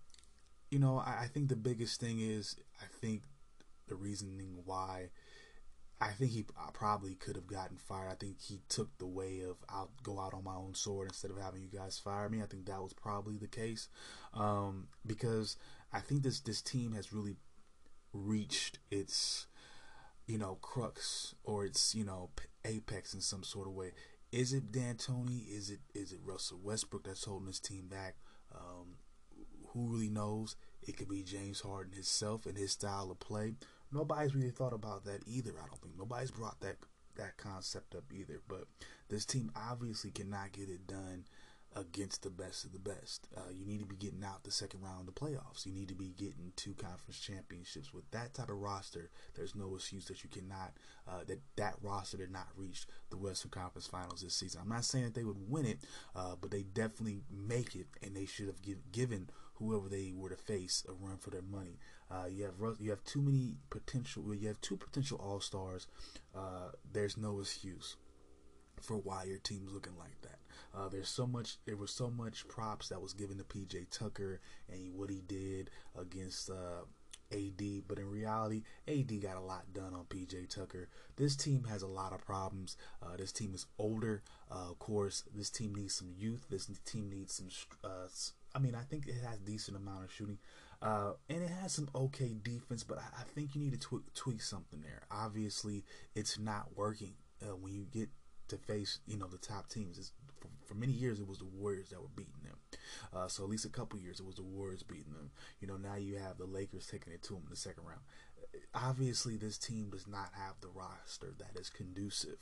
you 0.69 0.79
know, 0.79 0.99
I, 0.99 1.23
I 1.23 1.27
think 1.27 1.49
the 1.49 1.55
biggest 1.55 1.99
thing 1.99 2.19
is 2.19 2.55
I 2.79 2.85
think 3.01 3.23
the 3.87 3.95
reasoning 3.95 4.57
why 4.65 5.09
I 6.01 6.09
think 6.09 6.31
he 6.31 6.45
probably 6.73 7.15
could 7.15 7.35
have 7.35 7.47
gotten 7.47 7.77
fired. 7.77 8.09
I 8.11 8.15
think 8.15 8.41
he 8.41 8.59
took 8.67 8.97
the 8.97 9.05
way 9.05 9.41
of 9.41 9.57
I'll 9.69 9.91
go 10.03 10.19
out 10.19 10.33
on 10.33 10.43
my 10.43 10.55
own 10.55 10.75
sword 10.75 11.07
instead 11.07 11.31
of 11.31 11.37
having 11.37 11.61
you 11.61 11.69
guys 11.69 11.97
fire 11.97 12.27
me. 12.27 12.41
I 12.41 12.45
think 12.47 12.65
that 12.65 12.81
was 12.81 12.93
probably 12.93 13.37
the 13.37 13.47
case 13.47 13.87
um, 14.33 14.87
because 15.05 15.55
I 15.93 16.01
think 16.01 16.23
this 16.23 16.41
this 16.41 16.61
team 16.61 16.93
has 16.93 17.13
really 17.13 17.37
reached 18.11 18.79
its 18.91 19.47
you 20.27 20.37
know 20.37 20.57
crux 20.61 21.35
or 21.43 21.65
its 21.65 21.95
you 21.95 22.03
know 22.03 22.29
apex 22.65 23.13
in 23.13 23.21
some 23.21 23.43
sort 23.43 23.67
of 23.67 23.73
way. 23.73 23.91
Is 24.33 24.51
it 24.51 24.73
D'Antoni? 24.73 25.47
Is 25.49 25.69
it 25.69 25.79
is 25.93 26.11
it 26.11 26.19
Russell 26.25 26.59
Westbrook 26.61 27.05
that's 27.05 27.23
holding 27.23 27.47
this 27.47 27.59
team 27.59 27.87
back? 27.87 28.15
Um, 28.53 28.97
who 29.69 29.87
really 29.87 30.09
knows? 30.09 30.57
It 30.81 30.97
could 30.97 31.09
be 31.09 31.23
James 31.23 31.61
Harden 31.61 31.93
himself 31.93 32.45
and 32.45 32.57
his 32.57 32.71
style 32.71 33.09
of 33.11 33.19
play 33.19 33.55
nobody's 33.91 34.35
really 34.35 34.51
thought 34.51 34.73
about 34.73 35.05
that 35.05 35.21
either. 35.27 35.51
I 35.51 35.67
don't 35.67 35.81
think 35.81 35.97
nobody's 35.97 36.31
brought 36.31 36.59
that 36.61 36.77
that 37.17 37.37
concept 37.37 37.95
up 37.95 38.03
either. 38.13 38.41
But 38.47 38.65
this 39.09 39.25
team 39.25 39.51
obviously 39.55 40.11
cannot 40.11 40.51
get 40.51 40.69
it 40.69 40.87
done 40.87 41.25
against 41.75 42.23
the 42.23 42.29
best 42.29 42.63
of 42.63 42.71
the 42.71 42.79
best. 42.79 43.27
Uh, 43.35 43.49
you 43.53 43.65
need 43.65 43.79
to 43.79 43.85
be 43.85 43.97
getting 43.97 44.23
out 44.23 44.43
the 44.43 44.51
second 44.51 44.81
round 44.81 45.01
of 45.01 45.13
the 45.13 45.19
playoffs. 45.19 45.65
You 45.65 45.73
need 45.73 45.89
to 45.89 45.95
be 45.95 46.13
getting 46.17 46.53
two 46.55 46.73
conference 46.73 47.19
championships. 47.19 47.93
With 47.93 48.09
that 48.11 48.33
type 48.33 48.49
of 48.49 48.57
roster, 48.57 49.09
there's 49.35 49.55
no 49.55 49.75
excuse 49.75 50.05
that 50.05 50.23
you 50.23 50.29
cannot 50.29 50.73
uh, 51.07 51.23
that 51.27 51.41
that 51.57 51.75
roster 51.81 52.17
did 52.17 52.31
not 52.31 52.47
reach 52.55 52.85
the 53.09 53.17
Western 53.17 53.51
Conference 53.51 53.87
Finals 53.87 54.21
this 54.21 54.35
season. 54.35 54.61
I'm 54.63 54.69
not 54.69 54.85
saying 54.85 55.05
that 55.05 55.15
they 55.15 55.25
would 55.25 55.49
win 55.49 55.65
it, 55.65 55.79
uh, 56.15 56.35
but 56.39 56.49
they 56.49 56.63
definitely 56.63 57.21
make 57.29 57.75
it, 57.75 57.87
and 58.01 58.15
they 58.15 58.25
should 58.25 58.47
have 58.47 58.61
give, 58.61 58.91
given 58.91 59.29
whoever 59.55 59.89
they 59.89 60.13
were 60.15 60.29
to 60.29 60.35
face 60.37 60.85
a 60.87 60.93
run 60.93 61.17
for 61.17 61.29
their 61.29 61.41
money. 61.41 61.77
Uh, 62.11 62.25
you 62.29 62.43
have 62.43 62.53
you 62.79 62.89
have 62.89 63.03
too 63.03 63.21
many 63.21 63.55
potential. 63.69 64.33
You 64.33 64.47
have 64.47 64.61
two 64.61 64.77
potential 64.77 65.19
all 65.23 65.39
stars. 65.39 65.87
Uh, 66.35 66.71
there's 66.91 67.17
no 67.17 67.39
excuse 67.39 67.95
for 68.81 68.97
why 68.97 69.23
your 69.23 69.39
team's 69.39 69.71
looking 69.71 69.97
like 69.97 70.21
that. 70.21 70.39
Uh, 70.77 70.89
there's 70.89 71.09
so 71.09 71.25
much. 71.25 71.57
There 71.65 71.77
was 71.77 71.91
so 71.91 72.09
much 72.09 72.47
props 72.47 72.89
that 72.89 73.01
was 73.01 73.13
given 73.13 73.37
to 73.37 73.43
PJ 73.43 73.89
Tucker 73.89 74.39
and 74.71 74.95
what 74.95 75.09
he 75.09 75.21
did 75.21 75.71
against 75.97 76.49
uh, 76.49 76.83
AD, 77.31 77.87
but 77.87 77.97
in 77.97 78.09
reality, 78.09 78.63
AD 78.87 79.21
got 79.21 79.37
a 79.37 79.41
lot 79.41 79.73
done 79.73 79.93
on 79.93 80.05
PJ 80.05 80.49
Tucker. 80.49 80.89
This 81.15 81.35
team 81.35 81.65
has 81.65 81.81
a 81.81 81.87
lot 81.87 82.13
of 82.13 82.25
problems. 82.25 82.77
Uh, 83.01 83.17
this 83.17 83.31
team 83.31 83.53
is 83.53 83.65
older. 83.77 84.21
Uh, 84.51 84.69
of 84.69 84.79
course, 84.79 85.23
this 85.33 85.49
team 85.49 85.73
needs 85.73 85.95
some 85.95 86.11
youth. 86.15 86.45
This 86.49 86.69
team 86.85 87.09
needs 87.09 87.33
some. 87.33 87.47
Uh, 87.83 88.07
I 88.53 88.59
mean, 88.59 88.75
I 88.75 88.83
think 88.83 89.07
it 89.07 89.15
has 89.25 89.39
decent 89.39 89.77
amount 89.77 90.05
of 90.05 90.11
shooting. 90.11 90.37
Uh, 90.81 91.13
and 91.29 91.41
it 91.41 91.49
has 91.49 91.73
some 91.73 91.89
okay 91.95 92.35
defense, 92.43 92.83
but 92.83 92.97
I, 92.97 93.23
think 93.33 93.55
you 93.55 93.61
need 93.61 93.73
to 93.73 93.79
tweak, 93.79 94.13
tweak, 94.13 94.41
something 94.41 94.81
there. 94.81 95.03
Obviously, 95.09 95.83
it's 96.15 96.37
not 96.37 96.75
working 96.75 97.13
uh, 97.41 97.55
when 97.55 97.73
you 97.73 97.85
get 97.91 98.09
to 98.49 98.57
face 98.57 98.99
you 99.07 99.17
know 99.17 99.27
the 99.27 99.37
top 99.37 99.69
teams. 99.69 100.11
For, 100.39 100.47
for, 100.65 100.75
many 100.75 100.93
years, 100.93 101.19
it 101.19 101.27
was 101.27 101.39
the 101.39 101.45
Warriors 101.45 101.89
that 101.89 102.01
were 102.01 102.09
beating 102.15 102.33
them. 102.43 102.57
Uh, 103.13 103.27
so 103.27 103.43
at 103.43 103.49
least 103.49 103.65
a 103.65 103.69
couple 103.69 103.99
years, 103.99 104.19
it 104.19 104.25
was 104.25 104.35
the 104.35 104.43
Warriors 104.43 104.83
beating 104.83 105.13
them. 105.13 105.31
You 105.59 105.67
know, 105.67 105.77
now 105.77 105.95
you 105.95 106.17
have 106.17 106.37
the 106.37 106.45
Lakers 106.45 106.87
taking 106.87 107.13
it 107.13 107.23
to 107.23 107.33
them 107.33 107.43
in 107.45 107.49
the 107.49 107.55
second 107.55 107.83
round. 107.85 108.01
Obviously, 108.73 109.37
this 109.37 109.57
team 109.57 109.89
does 109.89 110.07
not 110.07 110.29
have 110.33 110.55
the 110.61 110.69
roster 110.69 111.33
that 111.39 111.59
is 111.59 111.69
conducive 111.69 112.37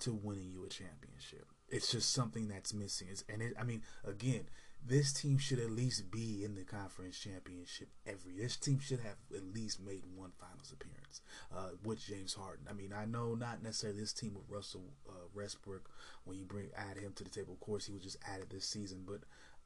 to 0.00 0.12
winning 0.12 0.50
you 0.50 0.64
a 0.64 0.68
championship. 0.68 1.46
It's 1.68 1.90
just 1.90 2.12
something 2.12 2.48
that's 2.48 2.74
missing. 2.74 3.08
It's, 3.10 3.24
and 3.28 3.40
it, 3.40 3.54
I 3.58 3.64
mean, 3.64 3.82
again, 4.04 4.48
this 4.84 5.12
team 5.12 5.38
should 5.38 5.58
at 5.60 5.70
least 5.70 6.10
be 6.10 6.44
in 6.44 6.54
the 6.54 6.64
conference 6.64 7.18
championship 7.18 7.88
every. 8.06 8.32
This 8.36 8.56
team 8.56 8.80
should 8.80 9.00
have 9.00 9.16
at 9.34 9.54
least 9.54 9.80
made 9.80 10.02
one 10.14 10.32
finals 10.40 10.72
appearance 10.72 11.20
uh, 11.54 11.76
with 11.84 12.04
James 12.04 12.34
Harden. 12.34 12.66
I 12.68 12.72
mean, 12.72 12.92
I 12.92 13.04
know 13.04 13.34
not 13.34 13.62
necessarily 13.62 14.00
this 14.00 14.12
team 14.12 14.34
with 14.34 14.44
Russell 14.48 14.84
uh, 15.08 15.26
Westbrook 15.34 15.88
when 16.24 16.38
you 16.38 16.44
bring 16.44 16.70
add 16.76 16.96
him 16.96 17.12
to 17.14 17.24
the 17.24 17.30
table. 17.30 17.54
Of 17.54 17.60
course, 17.60 17.86
he 17.86 17.92
was 17.92 18.02
just 18.02 18.18
added 18.28 18.50
this 18.50 18.66
season, 18.66 19.04
but 19.06 19.20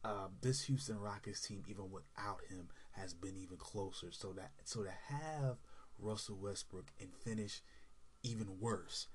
uh, 0.04 0.28
this 0.42 0.64
Houston 0.64 1.00
Rockets 1.00 1.40
team, 1.40 1.62
even 1.68 1.90
without 1.90 2.40
him, 2.50 2.68
has 2.92 3.14
been 3.14 3.36
even 3.36 3.56
closer. 3.56 4.12
So 4.12 4.32
that 4.34 4.50
so 4.64 4.82
to 4.82 4.90
have 5.08 5.56
Russell 5.98 6.36
Westbrook 6.40 6.92
and 7.00 7.08
finish 7.24 7.62
even 8.22 8.60
worse 8.60 9.08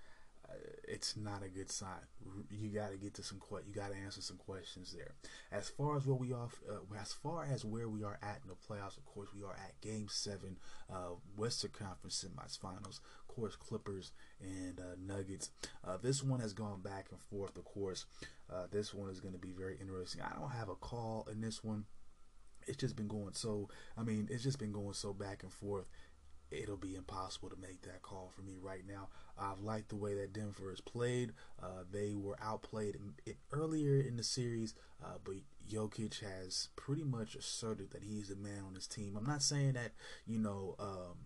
it's 0.87 1.15
not 1.15 1.43
a 1.43 1.49
good 1.49 1.69
sign. 1.71 2.01
You 2.49 2.69
got 2.69 2.91
to 2.91 2.97
get 2.97 3.13
to 3.15 3.23
some 3.23 3.39
que- 3.39 3.63
you 3.67 3.73
got 3.73 3.91
to 3.91 3.97
answer 3.97 4.21
some 4.21 4.37
questions 4.37 4.93
there. 4.95 5.13
As 5.51 5.69
far 5.69 5.97
as 5.97 6.05
where 6.05 6.15
we 6.15 6.33
are, 6.33 6.49
uh, 6.69 6.99
as 6.99 7.13
far 7.13 7.45
as 7.45 7.63
where 7.63 7.87
we 7.89 8.03
are 8.03 8.19
at 8.21 8.41
in 8.43 8.49
the 8.49 8.55
playoffs, 8.55 8.97
of 8.97 9.05
course, 9.05 9.29
we 9.33 9.43
are 9.43 9.53
at 9.53 9.79
Game 9.81 10.07
Seven, 10.09 10.57
uh, 10.91 11.15
Western 11.35 11.71
Conference 11.71 12.23
semifinals. 12.23 12.99
Of 13.29 13.35
course, 13.35 13.55
Clippers 13.55 14.11
and 14.41 14.79
uh, 14.79 14.95
Nuggets. 14.99 15.51
Uh, 15.83 15.97
this 16.01 16.23
one 16.23 16.39
has 16.39 16.53
gone 16.53 16.81
back 16.81 17.07
and 17.11 17.21
forth. 17.21 17.57
Of 17.57 17.65
course, 17.65 18.05
uh, 18.51 18.67
this 18.71 18.93
one 18.93 19.09
is 19.09 19.19
going 19.19 19.33
to 19.33 19.39
be 19.39 19.51
very 19.51 19.77
interesting. 19.79 20.21
I 20.21 20.37
don't 20.37 20.51
have 20.51 20.69
a 20.69 20.75
call 20.75 21.27
in 21.31 21.41
this 21.41 21.63
one. 21.63 21.85
It's 22.67 22.77
just 22.77 22.95
been 22.95 23.07
going 23.07 23.33
so. 23.33 23.69
I 23.97 24.03
mean, 24.03 24.27
it's 24.29 24.43
just 24.43 24.59
been 24.59 24.71
going 24.71 24.93
so 24.93 25.13
back 25.13 25.43
and 25.43 25.51
forth 25.51 25.85
it'll 26.51 26.77
be 26.77 26.95
impossible 26.95 27.49
to 27.49 27.55
make 27.55 27.81
that 27.81 28.01
call 28.01 28.31
for 28.35 28.41
me 28.41 28.57
right 28.61 28.83
now. 28.87 29.07
I've 29.39 29.59
liked 29.61 29.89
the 29.89 29.95
way 29.95 30.13
that 30.15 30.33
Denver 30.33 30.69
has 30.69 30.81
played. 30.81 31.31
Uh, 31.61 31.83
they 31.91 32.13
were 32.15 32.37
outplayed 32.41 32.95
in, 32.95 33.13
in, 33.25 33.35
earlier 33.51 33.99
in 33.99 34.17
the 34.17 34.23
series, 34.23 34.73
uh, 35.03 35.17
but 35.23 35.35
Jokic 35.69 36.19
has 36.21 36.69
pretty 36.75 37.03
much 37.03 37.35
asserted 37.35 37.91
that 37.91 38.03
he's 38.03 38.29
the 38.29 38.35
man 38.35 38.63
on 38.67 38.75
his 38.75 38.87
team. 38.87 39.15
I'm 39.17 39.25
not 39.25 39.41
saying 39.41 39.73
that 39.73 39.91
you 40.25 40.37
know 40.37 40.75
um, 40.79 41.17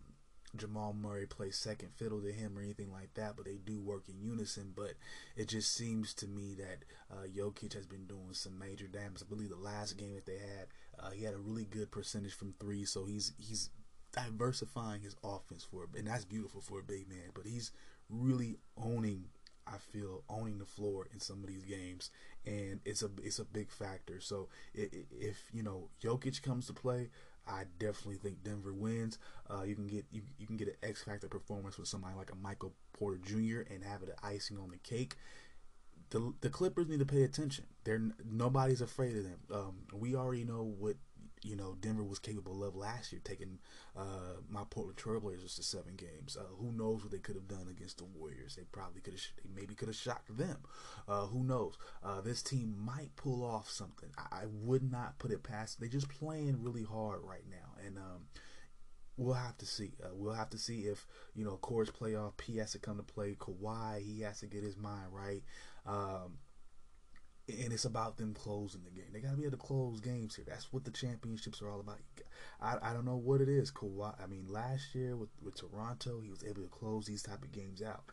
Jamal 0.56 0.94
Murray 0.94 1.26
plays 1.26 1.58
second 1.58 1.90
fiddle 1.96 2.22
to 2.22 2.32
him 2.32 2.58
or 2.58 2.62
anything 2.62 2.92
like 2.92 3.14
that, 3.16 3.36
but 3.36 3.46
they 3.46 3.58
do 3.66 3.80
work 3.80 4.04
in 4.08 4.22
unison. 4.22 4.74
But 4.76 4.94
it 5.36 5.48
just 5.48 5.74
seems 5.74 6.14
to 6.16 6.28
me 6.28 6.56
that 6.56 6.86
uh, 7.12 7.28
Jokic 7.28 7.74
has 7.74 7.86
been 7.86 8.06
doing 8.06 8.34
some 8.34 8.58
major 8.58 8.88
damage. 8.88 9.22
I 9.22 9.30
believe 9.30 9.50
the 9.50 9.56
last 9.56 9.98
game 9.98 10.16
that 10.16 10.26
they 10.26 10.38
had, 10.38 10.68
uh, 11.00 11.12
he 11.12 11.24
had 11.24 11.34
a 11.34 11.40
really 11.40 11.66
good 11.66 11.92
percentage 11.92 12.34
from 12.34 12.54
three, 12.60 12.86
so 12.86 13.06
he's 13.06 13.34
he's 13.38 13.70
diversifying 14.16 15.02
his 15.02 15.16
offense 15.24 15.64
for, 15.64 15.88
and 15.96 16.08
that's 16.08 16.26
beautiful 16.26 16.62
for 16.62 16.80
a 16.80 16.84
big 16.84 17.08
man. 17.10 17.32
But 17.34 17.46
he's 17.46 17.72
really 18.10 18.58
owning, 18.82 19.26
I 19.68 19.78
feel, 19.78 20.24
owning 20.30 20.58
the 20.58 20.66
floor 20.66 21.08
in 21.14 21.20
some 21.20 21.42
of 21.44 21.48
these 21.48 21.66
games, 21.66 22.12
and 22.46 22.80
it's 22.86 23.04
a 23.04 23.10
it's 23.22 23.40
a 23.40 23.46
big 23.46 23.70
factor. 23.70 24.20
So 24.20 24.48
if 24.74 25.44
you 25.54 25.64
know 25.64 25.90
Jokic 26.02 26.42
comes 26.42 26.68
to 26.68 26.74
play, 26.74 27.10
I 27.48 27.64
definitely 27.80 28.16
think 28.16 28.44
Denver 28.44 28.74
wins. 28.74 29.20
Uh, 29.50 29.64
you 29.64 29.76
can 29.76 29.88
get 29.88 30.06
you, 30.12 30.22
you 30.38 30.48
can 30.48 30.58
get 30.58 30.70
an 30.70 30.76
X 30.82 31.04
factor 31.04 31.28
performance 31.28 31.78
with 31.78 31.88
somebody 31.88 32.16
like 32.16 32.32
a 32.32 32.36
Michael 32.36 32.74
Porter 32.94 33.20
Jr. 33.24 33.72
and 33.72 33.84
have 33.84 34.02
it 34.04 34.10
icing 34.24 34.58
on 34.58 34.70
the 34.70 34.78
cake. 34.78 35.16
The, 36.12 36.34
the 36.42 36.50
Clippers 36.50 36.88
need 36.88 37.00
to 37.00 37.06
pay 37.06 37.24
attention. 37.24 37.66
They're 37.84 38.02
nobody's 38.24 38.82
afraid 38.82 39.18
of 39.18 39.24
them. 39.24 39.40
Um, 39.54 39.76
we 39.94 40.16
already 40.16 40.44
know 40.44 40.74
what 40.78 40.96
you 41.46 41.56
know 41.56 41.76
Denver 41.80 42.04
was 42.04 42.20
capable 42.20 42.64
of 42.64 42.76
last 42.76 43.12
year, 43.12 43.22
taking 43.24 43.60
uh, 43.96 44.42
my 44.50 44.64
Portland 44.70 44.98
Trailblazers 44.98 45.56
to 45.56 45.64
seven 45.64 45.96
games. 45.96 46.36
Uh, 46.40 46.56
who 46.60 46.72
knows 46.72 47.04
what 47.04 47.12
they 47.12 47.20
could 47.20 47.36
have 47.36 47.48
done 47.48 47.68
against 47.70 48.00
the 48.00 48.06
Warriors? 48.06 48.56
They 48.56 48.64
probably 48.72 49.02
could 49.02 49.14
have, 49.14 49.22
maybe 49.56 49.76
could 49.76 49.88
have 49.88 49.96
shocked 49.96 50.36
them. 50.36 50.58
Uh, 51.08 51.28
who 51.28 51.44
knows? 51.44 51.78
Uh, 52.04 52.22
this 52.22 52.42
team 52.42 52.76
might 52.78 53.16
pull 53.16 53.44
off 53.44 53.70
something. 53.70 54.10
I, 54.18 54.42
I, 54.42 54.46
would 54.48 54.90
not 54.92 55.20
put 55.20 55.32
it 55.32 55.44
past. 55.44 55.80
They're 55.80 55.88
just 55.88 56.10
playing 56.10 56.64
really 56.64 56.84
hard 56.84 57.20
right 57.24 57.46
now, 57.50 57.82
and 57.86 57.98
um, 57.98 58.26
we'll 59.18 59.36
have 59.36 59.58
to 59.60 59.66
see. 59.66 59.92
Uh, 60.04 60.10
we'll 60.14 60.34
have 60.34 60.50
to 60.50 60.58
see 60.58 60.82
if 60.82 61.06
you 61.36 61.46
know, 61.46 61.54
of 61.54 61.62
course, 61.62 61.92
playoff 61.92 62.38
P 62.38 62.58
has 62.58 62.72
to 62.72 62.80
come 62.80 62.98
to 62.98 63.04
play. 63.04 63.36
Kawhi, 63.36 64.02
he 64.02 64.22
has 64.22 64.40
to 64.40 64.48
get 64.48 64.64
his 64.64 64.78
mind 64.78 65.08
right. 65.12 65.44
Um, 65.86 66.40
and 67.48 67.72
it's 67.72 67.86
about 67.86 68.18
them 68.18 68.34
closing 68.34 68.82
the 68.84 68.90
game. 68.90 69.10
They 69.14 69.20
got 69.20 69.32
to 69.32 69.38
be 69.38 69.44
able 69.44 69.58
to 69.58 69.64
close 69.64 70.00
games 70.00 70.36
here. 70.36 70.46
That's 70.48 70.74
what 70.74 70.84
the 70.84 70.92
championships 70.92 71.62
are 71.62 71.70
all 71.70 71.80
about. 71.80 72.00
I, 72.60 72.78
I 72.82 72.94
don't 72.94 73.06
know 73.06 73.18
what 73.18 73.42
it 73.42 73.50
is. 73.50 73.72
Kawhi, 73.72 74.16
I 74.22 74.26
mean, 74.26 74.48
last 74.50 74.96
year 74.96 75.16
with, 75.16 75.30
with 75.44 75.56
Toronto, 75.56 76.20
he 76.22 76.30
was 76.30 76.44
able 76.44 76.64
to 76.64 76.70
close 76.70 77.06
these 77.06 77.22
type 77.22 77.44
of 77.44 77.52
games 77.52 77.82
out. 77.82 78.04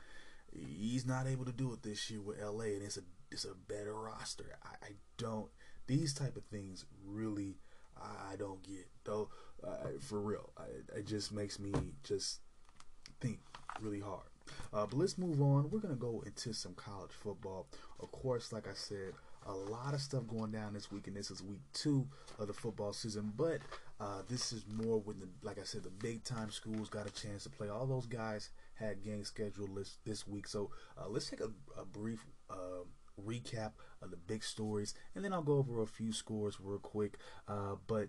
He's 0.53 1.07
not 1.07 1.27
able 1.27 1.47
to 1.47 1.53
do 1.53 1.73
it 1.73 1.83
this 1.83 2.11
year 2.11 2.21
with 2.21 2.39
LA, 2.43 2.65
and 2.65 2.83
it's 2.83 2.99
a 2.99 3.03
just 3.31 3.47
a 3.47 3.55
better 3.69 3.95
roster. 3.95 4.45
I, 4.63 4.87
I 4.87 4.91
don't. 5.17 5.49
These 5.87 6.13
type 6.13 6.37
of 6.37 6.45
things 6.45 6.85
really, 7.07 7.57
I, 7.97 8.33
I 8.33 8.37
don't 8.37 8.63
get 8.63 8.87
though. 9.05 9.31
Uh, 9.67 9.99
for 10.01 10.21
real, 10.21 10.51
I, 10.59 10.99
it 10.99 11.07
just 11.07 11.33
makes 11.33 11.59
me 11.59 11.73
just 12.05 12.41
think 13.21 13.39
really 13.81 14.01
hard. 14.01 14.27
Uh, 14.73 14.87
but 14.87 14.95
let's 14.95 15.19
move 15.19 15.41
on. 15.41 15.71
We're 15.71 15.81
gonna 15.81 15.95
go 15.95 16.23
into 16.27 16.53
some 16.53 16.75
college 16.75 17.13
football. 17.13 17.67
Of 18.01 18.11
course, 18.13 18.53
like 18.53 18.67
I 18.69 18.75
said, 18.75 19.13
a 19.47 19.53
lot 19.53 19.95
of 19.95 20.01
stuff 20.01 20.27
going 20.27 20.53
down 20.53 20.75
this 20.75 20.91
week, 20.91 21.07
and 21.09 21.17
this 21.17 21.31
is 21.31 21.43
week 21.43 21.61
two 21.73 22.07
of 22.39 22.47
the 22.47 22.53
football 22.53 22.93
season. 22.93 23.33
But 23.37 23.59
uh, 24.01 24.23
this 24.29 24.53
is 24.53 24.65
more 24.69 25.01
when 25.01 25.19
the, 25.19 25.29
like 25.43 25.59
I 25.59 25.65
said, 25.65 25.83
the 25.83 25.91
big 25.91 26.25
time 26.25 26.51
schools 26.51 26.89
got 26.89 27.07
a 27.07 27.11
chance 27.11 27.45
to 27.45 27.51
play. 27.51 27.69
All 27.69 27.87
those 27.87 28.07
guys 28.07 28.51
had 28.75 29.03
games 29.03 29.29
scheduled 29.29 29.77
this, 29.77 29.99
this 30.05 30.27
week. 30.27 30.47
So 30.47 30.71
uh, 30.99 31.09
let's 31.09 31.29
take 31.29 31.41
a, 31.41 31.51
a 31.81 31.85
brief 31.85 32.25
uh, 32.51 32.85
recap 33.21 33.73
of 34.01 34.11
the 34.11 34.17
big 34.17 34.43
stories, 34.43 34.95
and 35.15 35.25
then 35.25 35.33
I'll 35.33 35.43
go 35.43 35.59
over 35.59 35.83
a 35.83 35.87
few 35.87 36.13
scores 36.13 36.59
real 36.61 36.79
quick. 36.79 37.19
Uh, 37.49 37.77
but 37.87 38.09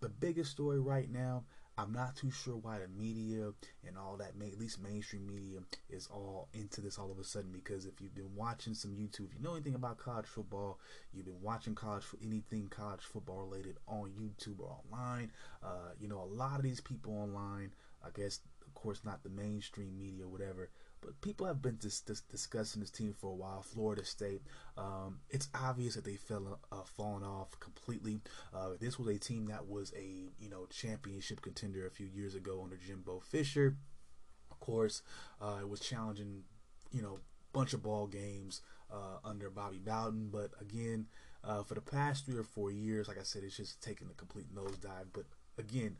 the 0.00 0.08
biggest 0.08 0.50
story 0.50 0.80
right 0.80 1.10
now, 1.10 1.44
I'm 1.76 1.92
not 1.92 2.16
too 2.16 2.30
sure 2.30 2.56
why 2.56 2.78
the 2.78 2.88
media 2.88 3.50
and 3.86 3.98
all 3.98 4.16
that, 4.18 4.32
at 4.40 4.58
least 4.58 4.82
mainstream 4.82 5.26
media, 5.26 5.58
is 5.90 6.06
all 6.06 6.48
into 6.52 6.80
this 6.80 6.98
all 6.98 7.10
of 7.10 7.18
a 7.18 7.24
sudden. 7.24 7.50
Because 7.52 7.84
if 7.84 8.00
you've 8.00 8.14
been 8.14 8.34
watching 8.36 8.74
some 8.74 8.92
YouTube, 8.92 9.28
if 9.28 9.34
you 9.34 9.42
know 9.42 9.54
anything 9.54 9.74
about 9.74 9.98
college 9.98 10.26
football, 10.26 10.78
you've 11.12 11.26
been 11.26 11.42
watching 11.42 11.74
college 11.74 12.04
for 12.04 12.18
anything 12.24 12.68
college 12.68 13.02
football 13.02 13.40
related 13.42 13.76
on 13.88 14.10
YouTube 14.10 14.60
or 14.60 14.78
online. 14.84 15.32
Uh, 15.62 15.90
you 15.98 16.08
know, 16.08 16.20
a 16.20 16.32
lot 16.34 16.56
of 16.56 16.62
these 16.62 16.80
people 16.80 17.12
online, 17.12 17.72
I 18.04 18.08
guess, 18.14 18.40
of 18.64 18.74
course, 18.74 19.00
not 19.04 19.24
the 19.24 19.30
mainstream 19.30 19.98
media, 19.98 20.28
whatever, 20.28 20.70
but 21.04 21.20
people 21.20 21.46
have 21.46 21.60
been 21.60 21.76
dis- 21.76 22.00
dis- 22.00 22.22
discussing 22.22 22.80
this 22.80 22.90
team 22.90 23.12
for 23.12 23.30
a 23.30 23.34
while. 23.34 23.62
Florida 23.62 24.04
State. 24.04 24.42
Um, 24.76 25.18
it's 25.30 25.48
obvious 25.54 25.94
that 25.94 26.04
they 26.04 26.16
fell 26.16 26.58
uh, 26.72 26.76
fallen 26.96 27.22
off 27.22 27.58
completely. 27.60 28.20
Uh, 28.54 28.70
this 28.80 28.98
was 28.98 29.08
a 29.08 29.18
team 29.18 29.46
that 29.46 29.66
was 29.66 29.92
a 29.96 30.28
you 30.38 30.48
know 30.48 30.66
championship 30.70 31.42
contender 31.42 31.86
a 31.86 31.90
few 31.90 32.06
years 32.06 32.34
ago 32.34 32.60
under 32.62 32.76
Jimbo 32.76 33.20
Fisher. 33.20 33.76
Of 34.50 34.60
course, 34.60 35.02
uh, 35.40 35.58
it 35.60 35.68
was 35.68 35.80
challenging, 35.80 36.44
you 36.92 37.02
know, 37.02 37.18
bunch 37.52 37.74
of 37.74 37.82
ball 37.82 38.06
games 38.06 38.62
uh, 38.90 39.18
under 39.24 39.50
Bobby 39.50 39.80
Bowden. 39.84 40.28
But 40.32 40.50
again, 40.60 41.06
uh, 41.42 41.62
for 41.62 41.74
the 41.74 41.80
past 41.80 42.24
three 42.24 42.38
or 42.38 42.44
four 42.44 42.70
years, 42.70 43.08
like 43.08 43.18
I 43.18 43.24
said, 43.24 43.42
it's 43.44 43.56
just 43.56 43.82
taken 43.82 44.08
a 44.10 44.14
complete 44.14 44.54
nosedive. 44.54 45.06
But 45.12 45.24
again, 45.58 45.96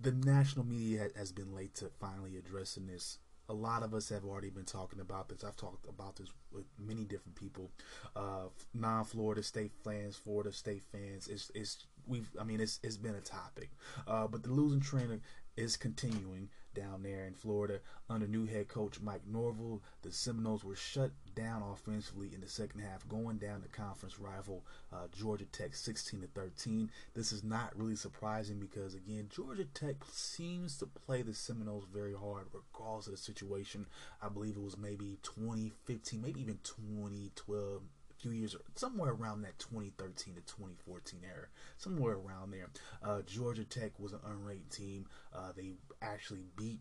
the 0.00 0.12
national 0.12 0.64
media 0.64 1.08
has 1.16 1.32
been 1.32 1.54
late 1.54 1.74
to 1.76 1.90
finally 2.00 2.36
addressing 2.36 2.86
this 2.86 3.18
a 3.50 3.52
lot 3.52 3.82
of 3.82 3.92
us 3.92 4.08
have 4.08 4.24
already 4.24 4.48
been 4.48 4.64
talking 4.64 5.00
about 5.00 5.28
this. 5.28 5.42
I've 5.42 5.56
talked 5.56 5.88
about 5.88 6.16
this 6.16 6.28
with 6.52 6.64
many 6.78 7.04
different 7.04 7.34
people, 7.34 7.70
uh, 8.14 8.46
non-Florida 8.72 9.42
State 9.42 9.72
fans, 9.84 10.16
Florida 10.16 10.52
State 10.52 10.84
fans. 10.92 11.26
It's, 11.26 11.50
it's 11.54 11.86
we've 12.06 12.28
I 12.40 12.44
mean 12.44 12.60
it's 12.60 12.78
it's 12.82 12.96
been 12.96 13.16
a 13.16 13.20
topic, 13.20 13.70
uh, 14.06 14.28
but 14.28 14.44
the 14.44 14.50
losing 14.50 14.80
trend 14.80 15.20
is 15.56 15.76
continuing 15.76 16.48
down 16.74 17.02
there 17.02 17.26
in 17.26 17.34
Florida 17.34 17.80
under 18.08 18.26
new 18.26 18.46
head 18.46 18.68
coach 18.68 19.00
Mike 19.00 19.26
Norvell. 19.26 19.82
The 20.02 20.12
Seminoles 20.12 20.64
were 20.64 20.76
shut 20.76 21.10
down 21.34 21.62
offensively 21.62 22.30
in 22.34 22.40
the 22.40 22.48
second 22.48 22.80
half, 22.80 23.08
going 23.08 23.38
down 23.38 23.62
to 23.62 23.68
conference 23.68 24.18
rival 24.18 24.64
uh, 24.92 25.06
Georgia 25.16 25.46
Tech 25.46 25.74
16 25.74 26.20
to 26.20 26.26
13. 26.28 26.90
This 27.14 27.32
is 27.32 27.42
not 27.44 27.76
really 27.76 27.96
surprising 27.96 28.58
because 28.58 28.94
again, 28.94 29.28
Georgia 29.34 29.64
Tech 29.64 29.96
seems 30.10 30.76
to 30.78 30.86
play 30.86 31.22
the 31.22 31.34
Seminoles 31.34 31.86
very 31.92 32.14
hard, 32.14 32.46
regardless 32.52 33.06
of 33.06 33.12
the 33.12 33.18
situation. 33.18 33.86
I 34.22 34.28
believe 34.28 34.56
it 34.56 34.62
was 34.62 34.76
maybe 34.76 35.18
2015, 35.22 36.20
maybe 36.20 36.40
even 36.40 36.58
2012 36.62 37.82
few 38.20 38.30
years, 38.32 38.56
somewhere 38.74 39.12
around 39.12 39.42
that 39.42 39.58
2013 39.58 40.34
to 40.34 40.40
2014 40.40 41.20
era, 41.24 41.46
somewhere 41.78 42.14
around 42.14 42.52
there. 42.52 42.68
Uh, 43.02 43.22
Georgia 43.22 43.64
Tech 43.64 43.98
was 43.98 44.12
an 44.12 44.20
unranked 44.20 44.74
team. 44.74 45.06
Uh, 45.34 45.52
they 45.56 45.72
actually 46.02 46.44
beat 46.56 46.80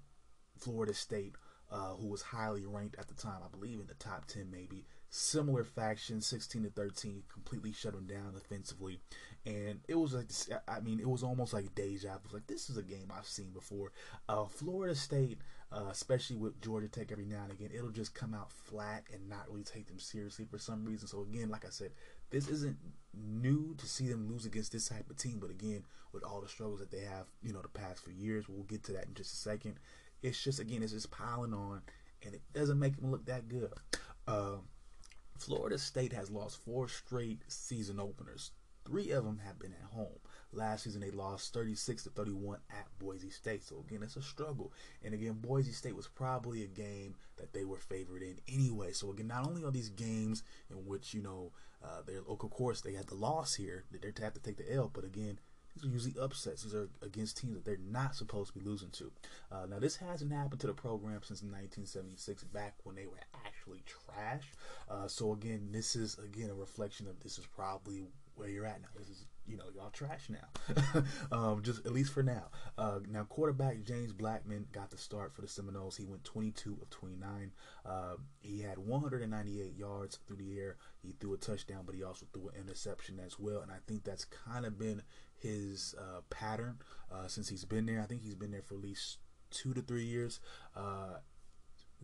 Florida 0.58 0.93
State, 0.93 1.36
uh, 1.72 1.94
who 2.00 2.08
was 2.08 2.22
highly 2.22 2.66
ranked 2.66 2.98
at 3.00 3.08
the 3.08 3.14
time, 3.14 3.42
I 3.44 3.50
believe 3.50 3.80
in 3.80 3.88
the 3.88 3.94
top 3.96 4.26
10 4.26 4.50
maybe. 4.52 4.86
Similar 5.12 5.64
faction, 5.64 6.22
16 6.22 6.64
to 6.64 6.70
13, 6.70 7.24
completely 7.32 7.72
shut 7.72 7.94
them 7.94 8.06
down 8.06 8.34
offensively. 8.38 9.00
And 9.46 9.80
it 9.88 9.96
was 9.96 10.14
like, 10.14 10.30
I 10.68 10.80
mean, 10.82 11.00
it 11.00 11.10
was 11.10 11.24
almost 11.24 11.54
like 11.54 11.74
deja 11.74 12.18
vu. 12.20 12.34
Like, 12.34 12.48
this 12.48 12.70
is 12.70 12.78
a 12.78 12.84
game 12.84 13.12
I've 13.16 13.26
seen 13.26 13.50
before. 13.52 13.92
Uh, 14.28 14.46
Florida 14.46 14.94
State 14.94 15.40
uh, 15.72 15.86
especially 15.92 16.36
with 16.36 16.60
Georgia 16.62 16.88
Tech 16.88 17.12
every 17.12 17.26
now 17.26 17.44
and 17.44 17.52
again, 17.52 17.70
it'll 17.74 17.92
just 17.92 18.16
come 18.16 18.34
out 18.34 18.52
flat 18.52 19.04
and 19.14 19.30
not 19.30 19.48
really 19.50 19.64
take 19.64 19.88
them 19.88 20.00
seriously 20.00 20.46
for 20.50 20.58
some 20.58 20.84
reason. 20.84 21.08
So 21.08 21.22
again, 21.22 21.50
like 21.50 21.66
I 21.66 21.70
said, 21.70 21.92
this 22.32 22.48
isn't 22.48 22.78
new 23.14 23.76
to 23.78 23.86
see 23.86 24.08
them 24.08 24.28
lose 24.28 24.46
against 24.46 24.72
this 24.72 24.90
type 24.90 25.10
of 25.10 25.18
team, 25.18 25.38
but 25.40 25.52
again, 25.52 25.84
with 26.12 26.24
all 26.24 26.42
the 26.42 26.48
struggles 26.48 26.80
that 26.80 26.90
they 26.90 27.02
have, 27.02 27.28
you 27.44 27.54
know, 27.54 27.62
the 27.62 27.68
past 27.68 28.04
few 28.04 28.14
years, 28.14 28.50
we'll 28.50 28.64
get 28.64 28.84
to 28.86 28.94
that 28.94 29.06
in 29.06 29.14
just 29.14 29.34
a 29.34 29.38
second. 29.38 29.76
It's 30.22 30.42
just 30.42 30.60
again, 30.60 30.84
it's 30.84 30.94
just 30.94 31.12
piling 31.12 31.54
on, 31.54 31.82
and 32.24 32.34
it 32.34 32.42
doesn't 32.54 32.80
make 32.80 32.96
them 32.98 33.12
look 33.12 33.26
that 33.26 33.48
good. 33.48 33.72
Uh, 34.28 34.58
Florida 35.38 35.78
State 35.78 36.14
has 36.14 36.30
lost 36.30 36.64
four 36.64 36.88
straight 36.88 37.42
season 37.48 38.00
openers. 38.00 38.52
Three 38.86 39.12
of 39.12 39.24
them 39.24 39.40
have 39.46 39.60
been 39.60 39.74
at 39.74 39.94
home. 39.94 40.20
Last 40.52 40.84
season 40.84 41.02
they 41.02 41.12
lost 41.12 41.54
36 41.54 42.04
to 42.04 42.10
31 42.10 42.58
at 42.72 42.88
Boise 42.98 43.30
State. 43.30 43.64
So 43.64 43.84
again, 43.88 44.02
it's 44.02 44.16
a 44.16 44.22
struggle. 44.22 44.74
And 45.04 45.14
again, 45.14 45.34
Boise 45.34 45.72
State 45.72 45.96
was 45.96 46.08
probably 46.08 46.64
a 46.64 46.68
game 46.68 47.16
that 47.38 47.54
they 47.54 47.66
were 47.66 47.78
favored 47.78 48.24
in 48.24 48.40
anyway. 48.48 48.92
So 48.92 49.12
again, 49.12 49.28
not 49.28 49.48
only 49.48 49.64
are 49.64 49.72
these 49.72 49.90
games 49.90 50.44
in 50.72 50.78
which 50.86 51.14
you 51.14 51.22
know 51.22 51.52
uh, 51.84 52.02
they're 52.06 52.22
of 52.28 52.40
course 52.50 52.82
they 52.82 52.94
had 52.94 53.08
the 53.08 53.16
loss 53.16 53.54
here, 53.56 53.86
they're 53.92 54.12
to 54.12 54.24
have 54.24 54.34
to 54.34 54.42
take 54.42 54.58
the 54.58 54.74
L, 54.74 54.90
but 54.92 55.04
again. 55.04 55.40
These 55.82 55.90
are 55.90 55.94
usually 55.94 56.16
upsets. 56.22 56.64
These 56.64 56.76
are 56.76 56.90
against 57.02 57.38
teams 57.38 57.56
that 57.56 57.66
they're 57.66 57.78
not 57.90 58.16
supposed 58.16 58.54
to 58.54 58.60
be 58.60 58.66
losing 58.66 58.90
to. 58.92 59.12
Uh, 59.52 59.66
now, 59.70 59.80
this 59.80 59.96
hasn't 59.96 60.32
happened 60.32 60.60
to 60.62 60.68
the 60.68 60.74
program 60.74 61.22
since 61.24 61.42
1976, 61.42 62.44
back 62.46 62.76
when 62.84 62.96
they 62.96 63.06
were 63.06 63.20
actually 63.46 63.84
trash. 63.86 64.44
Uh, 64.90 65.08
so 65.08 65.34
again, 65.34 65.70
this 65.72 65.96
is 65.96 66.18
again 66.20 66.50
a 66.50 66.54
reflection 66.54 67.08
of 67.08 67.20
this 67.22 67.38
is 67.38 67.46
probably 67.46 68.04
where 68.36 68.50
you're 68.50 68.66
at 68.66 68.82
now. 68.82 68.88
This 68.98 69.10
is 69.10 69.26
you 69.50 69.58
know, 69.58 69.65
y'all 69.75 69.89
trash 69.89 70.29
now. 70.29 71.03
um, 71.32 71.62
just 71.63 71.86
at 71.86 71.91
least 71.91 72.13
for 72.13 72.24
now. 72.24 72.46
Uh, 72.77 73.00
now, 73.10 73.24
quarterback 73.24 73.84
James 73.84 74.13
Blackman 74.13 74.68
got 74.72 74.91
the 74.91 74.98
start 74.98 75.34
for 75.34 75.41
the 75.41 75.48
Seminoles. 75.48 75.98
He 75.98 76.06
went 76.06 76.24
22 76.24 76.77
of 76.82 76.89
29. 76.89 77.51
Uh, 77.86 78.15
he 78.41 78.62
had 78.62 78.77
198 78.77 79.75
yards 79.75 80.20
through 80.27 80.38
the 80.38 80.60
air. 80.60 80.77
He 81.01 81.13
threw 81.20 81.34
a 81.34 81.38
touchdown, 81.38 81.84
but 81.86 81.96
he 81.96 82.03
also 82.03 82.27
threw 82.32 82.50
an 82.50 82.56
interception 82.60 83.20
as 83.25 83.39
well. 83.39 83.62
And 83.62 83.72
I 83.72 83.77
think 83.88 84.03
that's 84.03 84.25
kind 84.25 84.65
of 84.65 84.77
been 84.77 85.01
his 85.36 85.96
uh, 85.98 86.22
pattern 86.29 86.77
uh, 87.12 87.27
since 87.27 87.50
he's 87.50 87.65
been 87.65 87.86
there. 87.86 88.01
I 88.01 88.06
think 88.06 88.22
he's 88.22 88.36
been 88.36 88.51
there 88.51 88.62
for 88.62 88.75
at 88.75 88.82
least 88.82 89.18
two 89.50 89.74
to 89.74 89.82
three 89.82 90.06
years 90.06 90.39
uh, 90.75 91.18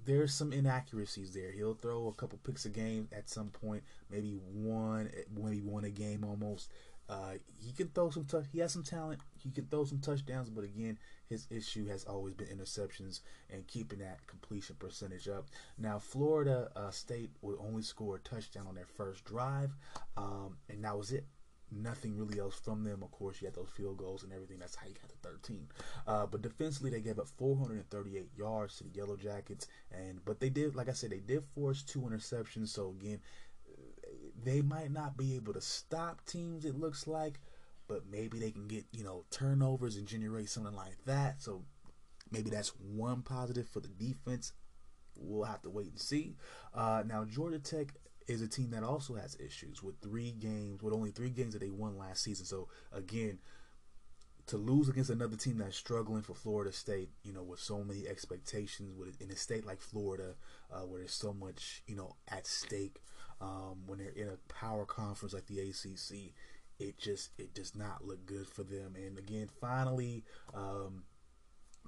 there's 0.04 0.34
some 0.34 0.52
inaccuracies 0.52 1.34
there. 1.34 1.52
He'll 1.52 1.76
throw 1.76 2.08
a 2.08 2.14
couple 2.14 2.40
picks 2.44 2.66
a 2.66 2.70
game 2.70 3.08
at 3.12 3.30
some 3.30 3.50
point, 3.50 3.84
maybe 4.10 4.34
one, 4.34 5.10
maybe 5.34 5.62
one 5.62 5.86
a 5.86 5.90
game 5.90 6.24
almost. 6.24 6.70
Uh, 7.08 7.34
he 7.58 7.72
can 7.72 7.88
throw 7.90 8.10
some 8.10 8.26
touch. 8.26 8.46
He 8.52 8.60
has 8.60 8.74
some 8.74 8.84
talent. 8.84 9.22
He 9.38 9.52
can 9.52 9.66
throw 9.66 9.86
some 9.86 10.00
touchdowns, 10.00 10.50
but 10.50 10.64
again, 10.64 10.98
his 11.30 11.48
issue 11.50 11.88
has 11.88 12.04
always 12.06 12.34
been 12.34 12.48
interceptions 12.48 13.22
and 13.52 13.68
keeping 13.68 14.00
that 14.00 14.26
completion 14.28 14.76
percentage 14.80 15.28
up. 15.28 15.46
Now, 15.78 16.00
Florida 16.00 16.72
uh, 16.76 16.92
State 16.92 17.32
would 17.42 17.58
only 17.60 17.84
score 17.84 18.16
a 18.16 18.20
touchdown 18.20 18.68
on 18.68 18.76
their 18.76 18.86
first 18.86 19.24
drive, 19.26 19.72
um, 20.18 20.58
and 20.70 20.84
that 20.84 20.98
was 20.98 21.12
it. 21.12 21.26
Nothing 21.72 22.16
really 22.16 22.40
else 22.40 22.56
from 22.56 22.84
them. 22.84 23.02
Of 23.02 23.12
course, 23.12 23.42
you 23.42 23.48
had 23.48 23.56
those 23.56 23.70
field 23.76 23.98
goals 23.98 24.24
and 24.24 24.32
everything. 24.32 24.60
That's 24.60 24.76
how 24.76 24.88
you 24.88 24.94
got 24.94 25.10
the 25.10 25.28
13. 25.30 25.68
Uh, 26.08 26.26
but 26.28 26.44
defensively, 26.44 26.92
they 26.92 27.02
gave 27.02 27.18
up 27.18 27.28
438 27.38 28.30
yards 28.38 28.78
to 28.78 28.84
the 28.84 28.92
Yellow 28.92 29.18
Jackets, 29.18 29.68
and 29.92 30.24
but 30.26 30.40
they 30.40 30.50
did, 30.50 30.76
like 30.76 30.90
I 30.90 30.94
said, 30.94 31.10
they 31.10 31.20
did 31.20 31.44
force 31.56 31.82
two 31.82 32.02
interceptions. 32.02 32.70
So 32.70 32.96
again, 33.00 33.20
they 34.44 34.62
might 34.62 34.92
not 34.92 35.18
be 35.18 35.36
able 35.36 35.54
to 35.54 35.62
stop 35.62 36.26
teams, 36.26 36.66
it 36.66 36.78
looks 36.78 37.08
like, 37.08 37.40
but 37.88 38.04
maybe 38.10 38.40
they 38.40 38.52
can 38.52 38.68
get, 38.68 38.86
you 38.92 39.04
know, 39.04 39.26
turnovers 39.32 39.96
and 39.96 40.08
generate 40.08 40.50
something 40.50 40.76
like 40.76 40.98
that. 41.06 41.42
So 41.42 41.64
maybe 42.32 42.50
that's 42.50 42.70
one 42.70 43.22
positive 43.22 43.68
for 43.68 43.80
the 43.80 43.88
defense. 43.88 44.54
We'll 45.18 45.46
have 45.46 45.62
to 45.62 45.70
wait 45.70 45.92
and 45.92 46.00
see. 46.00 46.36
Uh, 46.74 47.04
now, 47.06 47.26
Georgia 47.26 47.60
Tech 47.60 47.94
is 48.28 48.42
a 48.42 48.48
team 48.48 48.72
that 48.72 48.84
also 48.84 49.16
has 49.16 49.38
issues 49.40 49.84
with 49.84 50.00
three 50.02 50.32
games, 50.32 50.82
with 50.82 50.94
only 50.94 51.12
three 51.12 51.30
games 51.30 51.54
that 51.54 51.60
they 51.60 51.70
won 51.70 51.98
last 51.98 52.24
season. 52.24 52.46
So, 52.46 52.68
again, 52.92 53.40
to 54.48 54.58
lose 54.58 54.90
against 54.90 55.10
another 55.10 55.36
team 55.36 55.58
that's 55.58 55.76
struggling 55.76 56.22
for 56.22 56.36
Florida 56.36 56.72
State, 56.72 57.10
you 57.24 57.34
know, 57.34 57.44
with 57.44 57.60
so 57.60 57.84
many 57.84 58.08
expectations, 58.08 58.94
with 58.98 59.20
in 59.22 59.32
a 59.32 59.36
state 59.36 59.66
like 59.66 59.82
Florida, 59.82 60.36
uh, 60.72 60.82
where 60.82 61.00
there's 61.00 61.14
so 61.14 61.34
much, 61.34 61.82
you 61.88 61.96
know, 61.96 62.16
at 62.28 62.46
stake, 62.46 63.02
um, 63.42 63.84
when 63.86 64.00
they're 64.00 64.10
in 64.10 64.30
a 64.30 64.54
power 64.54 64.86
conference 64.86 65.34
like 65.34 65.48
the 65.48 65.60
ACC, 65.60 66.34
it 66.80 66.98
just 66.98 67.30
it 67.38 67.54
does 67.54 67.76
not 67.76 68.06
look 68.06 68.26
good 68.26 68.48
for 68.48 68.64
them. 68.64 68.96
And 68.96 69.18
again, 69.18 69.50
finally, 69.62 70.24
um, 70.54 71.04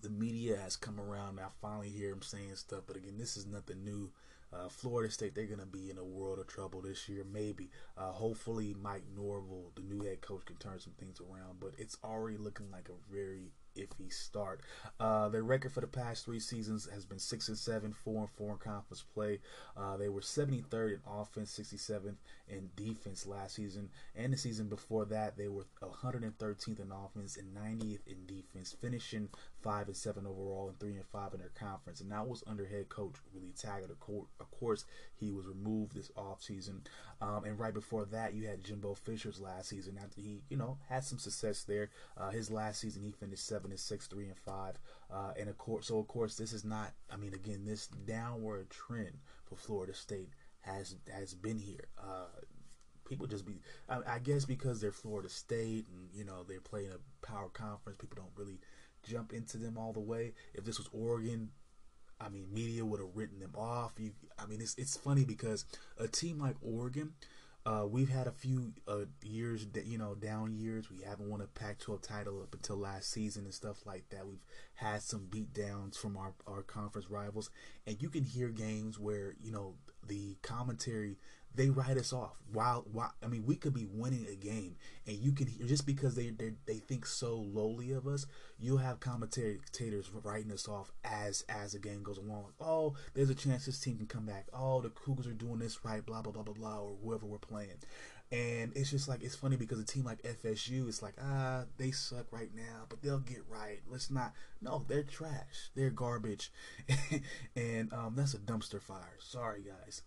the 0.02 0.10
media 0.10 0.58
has 0.58 0.76
come 0.76 1.00
around. 1.00 1.40
I 1.40 1.48
finally 1.62 1.90
hear 1.90 2.12
them 2.12 2.22
saying 2.22 2.56
stuff, 2.56 2.84
but 2.88 2.96
again, 2.96 3.18
this 3.18 3.38
is 3.38 3.46
nothing 3.46 3.84
new. 3.84 4.12
Uh, 4.54 4.70
Florida 4.70 5.12
State, 5.12 5.36
they're 5.36 5.46
going 5.46 5.60
to 5.60 5.66
be 5.66 5.90
in 5.90 5.98
a 5.98 6.04
world 6.04 6.40
of 6.40 6.48
trouble 6.48 6.82
this 6.82 7.10
year, 7.10 7.26
maybe. 7.30 7.70
Uh, 7.98 8.12
hopefully, 8.12 8.74
Mike 8.82 9.04
Norvell, 9.14 9.74
the 9.76 9.82
new 9.82 10.04
head 10.04 10.22
coach, 10.22 10.46
can 10.46 10.56
turn 10.56 10.80
some 10.80 10.94
things 10.94 11.20
around, 11.20 11.60
but 11.60 11.74
it's 11.78 11.98
already 12.02 12.38
looking 12.38 12.72
like 12.72 12.88
a 12.88 13.14
very 13.14 13.52
iffy 13.78 14.12
start. 14.12 14.62
Uh, 15.00 15.30
their 15.30 15.44
record 15.44 15.72
for 15.72 15.82
the 15.82 15.88
past 15.88 16.26
three 16.26 16.40
seasons 16.40 16.88
has 16.92 17.06
been 17.06 17.20
six 17.20 17.48
and 17.48 17.58
seven, 17.58 17.94
four 17.94 18.22
and 18.22 18.30
four 18.30 18.52
in 18.52 18.58
conference 18.58 19.04
play. 19.14 19.40
Uh, 19.76 19.98
they 19.98 20.10
were 20.10 20.22
73rd 20.22 20.94
in 20.94 21.00
offense, 21.08 21.58
67th 21.58 22.16
in 22.50 22.70
defense 22.76 23.26
last 23.26 23.56
season, 23.56 23.90
and 24.16 24.34
the 24.34 24.38
season 24.38 24.68
before 24.68 25.06
that 25.06 25.38
they 25.38 25.48
were 25.48 25.66
113th 25.82 26.80
in 26.80 26.92
offense 26.92 27.38
and 27.38 27.56
90th 27.56 28.00
in 28.08 28.26
defense, 28.26 28.76
finishing 28.82 29.30
five 29.62 29.88
and 29.88 29.96
seven 29.96 30.26
overall 30.26 30.70
and 30.70 30.80
three 30.80 30.96
and 30.96 31.06
five 31.06 31.34
in 31.34 31.40
their 31.40 31.52
conference. 31.56 32.02
And 32.02 32.12
that 32.12 32.28
was 32.28 32.44
under 32.48 32.66
head 32.66 32.90
coach 32.90 33.16
Willie 33.34 33.54
Taggart. 33.58 33.92
Of 33.92 34.52
course, 34.52 34.86
he 35.16 35.32
was 35.32 35.48
removed 35.48 35.94
this 35.94 36.12
offseason. 36.18 36.82
Um, 37.22 37.44
and 37.46 37.60
right 37.60 37.74
before 37.74 38.06
that, 38.06 38.34
you 38.34 38.48
had 38.48 38.64
Jimbo 38.64 38.94
Fisher's 38.94 39.40
last 39.40 39.70
season 39.70 40.00
after 40.02 40.22
he, 40.22 40.42
you 40.50 40.58
know, 40.58 40.78
had 40.88 41.04
some 41.04 41.18
success 41.18 41.64
there. 41.64 41.90
Uh, 42.16 42.30
his 42.30 42.52
last 42.52 42.80
season, 42.80 43.04
he 43.04 43.12
finished 43.12 43.48
seven 43.48 43.72
and 43.72 43.80
six, 43.80 44.08
three 44.08 44.28
and 44.28 44.38
five. 44.38 44.78
Uh, 45.12 45.32
and 45.40 45.50
of 45.50 45.58
course, 45.58 45.88
so 45.88 45.98
of 45.98 46.08
course, 46.08 46.36
this 46.36 46.54
is 46.54 46.64
not. 46.64 46.94
I 47.12 47.18
mean, 47.18 47.34
again, 47.34 47.66
this 47.66 47.88
downward 47.88 48.70
trend 48.70 49.18
for 49.46 49.56
Florida 49.56 49.94
State 49.94 50.30
has 50.62 50.96
has 51.12 51.34
been 51.34 51.58
here. 51.58 51.86
Uh, 51.98 52.28
people 53.08 53.26
just 53.26 53.46
be, 53.46 53.62
I, 53.90 54.00
I, 54.08 54.20
guess, 54.20 54.46
because 54.46 54.82
they're 54.82 54.92
Florida 54.92 55.30
State 55.30 55.86
and 55.90 56.10
you 56.14 56.26
know 56.26 56.44
they're 56.48 56.62
playing 56.62 56.92
a 56.92 57.26
power 57.26 57.50
conference. 57.50 57.98
People 57.98 58.18
don't 58.18 58.38
really 58.38 58.60
jump 59.08 59.34
into 59.34 59.58
them 59.58 59.78
all 59.78 59.94
the 59.94 60.00
way. 60.00 60.34
If 60.54 60.66
this 60.66 60.78
was 60.78 60.90
Oregon, 60.92 61.50
I 62.20 62.30
mean, 62.30 62.48
media 62.52 62.86
would 62.86 63.00
have 63.00 63.16
written 63.16 63.40
them 63.40 63.54
off. 63.56 63.94
You, 63.98 64.12
I 64.38 64.46
mean, 64.46 64.62
it's 64.62 64.76
it's 64.78 64.98
funny 64.98 65.26
because 65.26 65.66
a 65.98 66.08
team 66.08 66.40
like 66.40 66.56
Oregon, 66.62 67.14
uh, 67.66 67.86
we've 67.86 68.10
had 68.10 68.28
a 68.28 68.32
few 68.32 68.74
uh, 68.88 69.06
years, 69.24 69.68
you 69.86 69.98
know, 69.98 70.16
down 70.16 70.56
years. 70.56 70.90
We 70.90 71.02
haven't 71.04 71.30
won 71.30 71.42
a 71.42 71.48
Pac-12 71.48 72.02
title 72.02 72.42
up 72.42 72.54
until 72.54 72.78
last 72.78 73.12
season 73.12 73.44
and 73.44 73.54
stuff 73.54 73.86
like 73.86 74.10
that. 74.10 74.26
We've 74.26 74.46
had 74.76 75.02
some 75.02 75.28
beat 75.30 75.54
downs 75.54 75.98
from 75.98 76.16
our, 76.16 76.34
our 76.48 76.64
conference 76.64 77.10
rivals, 77.10 77.50
and 77.86 78.02
you 78.02 78.10
can 78.10 78.24
hear 78.24 78.50
games 78.50 78.98
where 78.98 79.36
you 79.42 79.52
know 79.52 79.76
the 80.08 80.38
commentary 80.42 81.18
they 81.58 81.70
write 81.70 81.98
us 81.98 82.14
off. 82.14 82.36
While, 82.54 82.86
while 82.94 83.14
I 83.24 83.28
mean, 83.28 83.46
we 83.46 83.56
could 83.56 83.74
be 83.74 83.88
winning 83.92 84.26
a 84.32 84.36
game, 84.36 84.76
and 85.06 85.18
you 85.18 85.32
can 85.34 85.48
just 85.68 85.86
because 85.86 86.16
they 86.16 86.32
they 86.66 86.76
think 86.76 87.06
so 87.06 87.36
lowly 87.36 87.92
of 87.92 88.08
us, 88.08 88.28
you'll 88.60 88.78
have 88.78 89.00
commentators 89.00 90.12
writing 90.24 90.52
us 90.52 90.68
off 90.68 90.92
as 91.04 91.44
as 91.50 91.74
the 91.74 91.80
game 91.80 92.04
goes 92.04 92.20
along. 92.20 92.46
Oh, 92.62 92.96
there's 93.16 93.32
a 93.32 93.36
chance 93.36 93.66
this 93.66 93.80
team 93.80 93.98
can 93.98 94.06
come 94.06 94.26
back. 94.26 94.46
Oh, 94.54 94.82
the 94.82 94.90
Cougars 94.90 95.28
are 95.28 95.34
doing 95.34 95.60
this 95.60 95.84
right. 95.84 96.06
Blah 96.06 96.22
blah 96.22 96.32
blah 96.32 96.44
blah 96.44 96.54
blah, 96.54 96.78
or 96.80 96.96
whoever 97.04 97.26
we're 97.26 97.40
playing. 97.40 97.80
And 98.32 98.74
it's 98.76 98.92
just 98.92 99.08
like 99.08 99.24
it's 99.24 99.36
funny 99.36 99.56
because 99.56 99.80
a 99.80 99.86
team 99.86 100.06
like 100.06 100.22
FSU, 100.22 100.88
it's 100.88 101.02
like 101.02 101.16
ah 101.22 101.64
they 101.78 101.92
suck 101.92 102.28
right 102.32 102.52
now, 102.56 102.86
but 102.88 103.02
they'll 103.02 103.20
get 103.20 103.44
right. 103.50 103.80
Let's 103.90 104.12
not. 104.12 104.34
No, 104.62 104.86
they're 104.88 105.04
trash. 105.04 105.72
They're 105.76 105.90
garbage, 105.90 106.52
and 107.56 107.92
um, 107.92 108.14
that's 108.16 108.36
a 108.36 108.38
dumpster 108.38 108.82
fire. 108.82 109.18
Sorry 109.18 109.64
guys. 109.64 110.04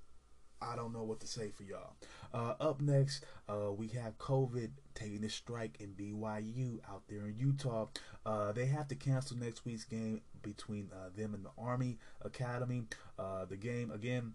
I 0.62 0.76
don't 0.76 0.92
know 0.92 1.02
what 1.02 1.20
to 1.20 1.26
say 1.26 1.50
for 1.50 1.62
y'all. 1.62 1.94
Uh, 2.34 2.54
up 2.60 2.80
next, 2.80 3.24
uh, 3.48 3.72
we 3.72 3.88
have 3.88 4.18
COVID 4.18 4.70
taking 4.94 5.24
a 5.24 5.28
strike 5.28 5.80
in 5.80 5.94
BYU 5.94 6.80
out 6.88 7.02
there 7.08 7.26
in 7.26 7.36
Utah. 7.36 7.86
Uh, 8.26 8.52
they 8.52 8.66
have 8.66 8.88
to 8.88 8.94
cancel 8.94 9.38
next 9.38 9.64
week's 9.64 9.84
game 9.84 10.20
between 10.42 10.90
uh, 10.92 11.08
them 11.16 11.34
and 11.34 11.44
the 11.44 11.50
Army 11.58 11.98
Academy. 12.22 12.84
Uh, 13.18 13.46
the 13.46 13.56
game 13.56 13.90
again 13.90 14.34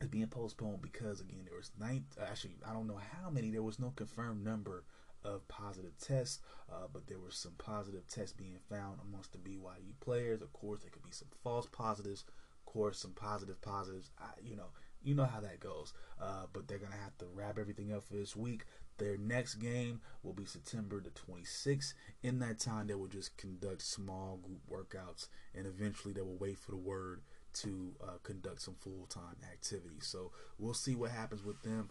is 0.00 0.08
being 0.08 0.26
postponed 0.26 0.82
because 0.82 1.20
again 1.20 1.44
there 1.46 1.56
was 1.56 1.70
nine. 1.80 2.04
Actually, 2.20 2.56
I 2.68 2.72
don't 2.72 2.86
know 2.86 3.00
how 3.14 3.30
many. 3.30 3.50
There 3.50 3.62
was 3.62 3.78
no 3.78 3.92
confirmed 3.96 4.44
number 4.44 4.84
of 5.24 5.48
positive 5.48 5.96
tests, 5.98 6.40
uh, 6.70 6.86
but 6.92 7.06
there 7.06 7.18
were 7.18 7.30
some 7.30 7.54
positive 7.58 8.06
tests 8.06 8.32
being 8.32 8.58
found 8.68 9.00
amongst 9.02 9.32
the 9.32 9.38
BYU 9.38 9.98
players. 10.00 10.42
Of 10.42 10.52
course, 10.52 10.80
there 10.80 10.90
could 10.90 11.02
be 11.02 11.12
some 11.12 11.28
false 11.42 11.66
positives. 11.66 12.24
Of 12.66 12.72
course, 12.72 12.98
some 12.98 13.12
positive 13.12 13.60
positives. 13.62 14.10
I, 14.18 14.26
you 14.44 14.56
know 14.56 14.68
you 15.06 15.14
know 15.14 15.24
how 15.24 15.40
that 15.40 15.60
goes. 15.60 15.92
Uh, 16.20 16.46
but 16.52 16.66
they're 16.66 16.78
gonna 16.78 16.96
have 17.02 17.16
to 17.18 17.26
wrap 17.34 17.58
everything 17.58 17.92
up 17.92 18.02
for 18.02 18.14
this 18.14 18.34
week. 18.34 18.64
Their 18.98 19.16
next 19.18 19.56
game 19.56 20.00
will 20.22 20.32
be 20.32 20.46
September 20.46 21.00
the 21.00 21.10
26th. 21.10 21.94
In 22.22 22.38
that 22.40 22.58
time, 22.58 22.86
they 22.86 22.94
will 22.94 23.06
just 23.06 23.36
conduct 23.36 23.82
small 23.82 24.38
group 24.42 24.60
workouts, 24.70 25.28
and 25.54 25.66
eventually 25.66 26.14
they 26.14 26.22
will 26.22 26.38
wait 26.38 26.58
for 26.58 26.70
the 26.72 26.78
word 26.78 27.20
to 27.54 27.94
uh, 28.02 28.18
conduct 28.22 28.62
some 28.62 28.74
full 28.80 29.06
time 29.08 29.36
activities. 29.52 30.06
So 30.06 30.32
we'll 30.58 30.74
see 30.74 30.94
what 30.94 31.10
happens 31.10 31.44
with 31.44 31.62
them. 31.62 31.90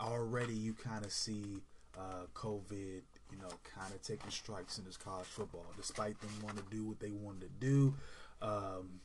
Already, 0.00 0.54
you 0.54 0.74
kind 0.74 1.04
of 1.04 1.12
see 1.12 1.62
uh, 1.98 2.26
COVID, 2.34 3.02
you 3.30 3.38
know, 3.38 3.48
kind 3.76 3.92
of 3.94 4.02
taking 4.02 4.30
strikes 4.30 4.78
in 4.78 4.84
this 4.84 4.96
college 4.96 5.26
football, 5.26 5.66
despite 5.76 6.20
them 6.20 6.30
wanting 6.42 6.62
to 6.64 6.70
do 6.70 6.84
what 6.84 7.00
they 7.00 7.10
wanted 7.10 7.42
to 7.42 7.66
do. 7.66 7.94
Um, 8.40 9.00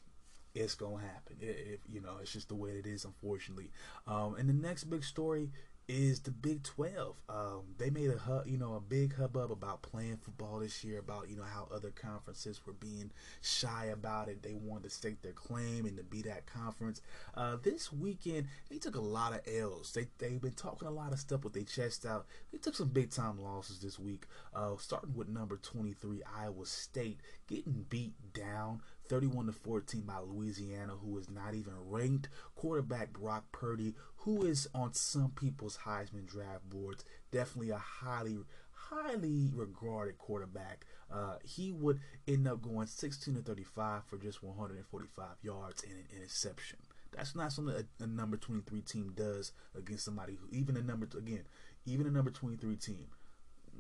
it's 0.58 0.76
gonna 0.76 1.02
happen. 1.02 1.38
If 1.40 1.80
you 1.88 2.02
know, 2.02 2.18
it's 2.22 2.32
just 2.32 2.50
the 2.50 2.56
way 2.56 2.72
it 2.72 2.86
is, 2.86 3.06
unfortunately. 3.06 3.72
Um, 4.06 4.36
and 4.36 4.50
the 4.50 4.54
next 4.54 4.86
big 4.86 5.04
story 5.04 5.50
is 5.88 6.20
the 6.20 6.32
Big 6.32 6.64
12. 6.64 7.16
Um, 7.30 7.62
they 7.78 7.90
made 7.90 8.10
a 8.10 8.18
hu- 8.18 8.50
you 8.50 8.58
know 8.58 8.76
a 8.76 8.80
big 8.82 9.16
hubbub 9.16 9.52
about 9.52 9.82
playing 9.82 10.18
football 10.18 10.60
this 10.60 10.84
year, 10.84 11.00
about 11.00 11.30
you 11.30 11.38
know 11.38 11.44
how 11.44 11.68
other 11.74 11.92
conferences 11.92 12.60
were 12.66 12.74
being 12.74 13.12
shy 13.42 13.86
about 13.86 14.28
it. 14.28 14.44
They 14.44 14.54
wanted 14.54 14.84
to 14.86 14.90
stake 14.90 15.22
their 15.22 15.32
claim 15.32 15.86
and 15.86 15.96
to 15.98 16.04
be 16.04 16.22
that 16.24 16.46
conference. 16.46 17.02
Uh, 17.36 17.58
this 17.62 17.92
weekend 17.94 18.48
they 18.70 18.78
took 18.78 18.96
a 18.96 19.02
lot 19.02 19.34
of 19.34 19.42
L's. 19.48 19.94
They 19.94 20.08
they've 20.18 20.42
been 20.42 20.52
talking 20.52 20.88
a 20.88 20.92
lot 20.92 21.14
of 21.14 21.20
stuff 21.20 21.44
with 21.44 21.54
their 21.54 21.64
chest 21.64 22.06
out. 22.06 22.26
They 22.52 22.58
took 22.58 22.76
some 22.76 22.90
big 22.90 23.12
time 23.12 23.42
losses 23.42 23.80
this 23.80 23.98
week. 23.98 24.26
Uh, 24.54 24.76
starting 24.78 25.16
with 25.16 25.30
number 25.30 25.58
23 25.58 26.22
Iowa 26.38 26.66
State 26.66 27.22
getting 27.48 27.86
beat 27.90 28.14
down 28.34 28.82
31 29.08 29.46
to 29.48 29.52
14 29.54 30.02
by 30.02 30.20
Louisiana, 30.20 30.94
who 31.02 31.18
is 31.18 31.30
not 31.30 31.54
even 31.54 31.74
ranked. 31.86 32.30
Quarterback 32.56 33.14
Brock 33.14 33.46
Purdy, 33.52 33.96
who 34.28 34.44
is 34.44 34.68
on 34.76 34.94
some 34.94 35.30
people's 35.30 35.80
Heisman 35.86 36.26
draft 36.26 36.70
boards, 36.70 37.06
definitely 37.32 37.70
a 37.70 37.78
highly 37.78 38.36
highly 38.74 39.50
regarded 39.54 40.18
quarterback. 40.18 40.86
Uh, 41.10 41.36
he 41.46 41.72
would 41.72 42.02
end 42.28 42.46
up 42.46 42.62
going 42.62 42.88
16 42.88 43.36
to 43.36 43.42
35 43.42 44.04
for 44.04 44.18
just 44.18 44.44
145 44.44 45.26
yards 45.42 45.82
and 45.84 45.94
an 45.94 46.06
interception. 46.14 46.78
That's 47.16 47.38
not 47.38 47.54
something 47.54 47.74
a, 47.74 48.04
a 48.04 48.08
number 48.08 48.36
23 48.36 48.82
team 48.82 49.14
does 49.16 49.54
against 49.78 50.04
somebody 50.04 50.36
who, 50.36 50.50
even 50.52 50.76
a 50.76 50.84
number 50.84 51.08
again, 51.18 51.46
even 51.86 52.06
a 52.06 52.12
number 52.12 52.30
23 52.30 52.76
team, 52.76 53.08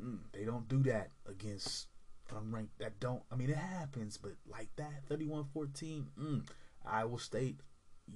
mm, 0.01 0.19
they 0.31 0.45
don't 0.45 0.69
do 0.69 0.81
that 0.83 1.09
against 1.29 1.87
unranked 2.33 2.69
that 2.79 3.01
don't. 3.01 3.23
I 3.29 3.35
mean, 3.35 3.49
it 3.49 3.57
happens, 3.57 4.17
but 4.17 4.31
like 4.49 4.69
that, 4.77 5.09
31-14. 5.09 6.05
Mm, 6.17 6.47
Iowa 6.85 7.19
State, 7.19 7.59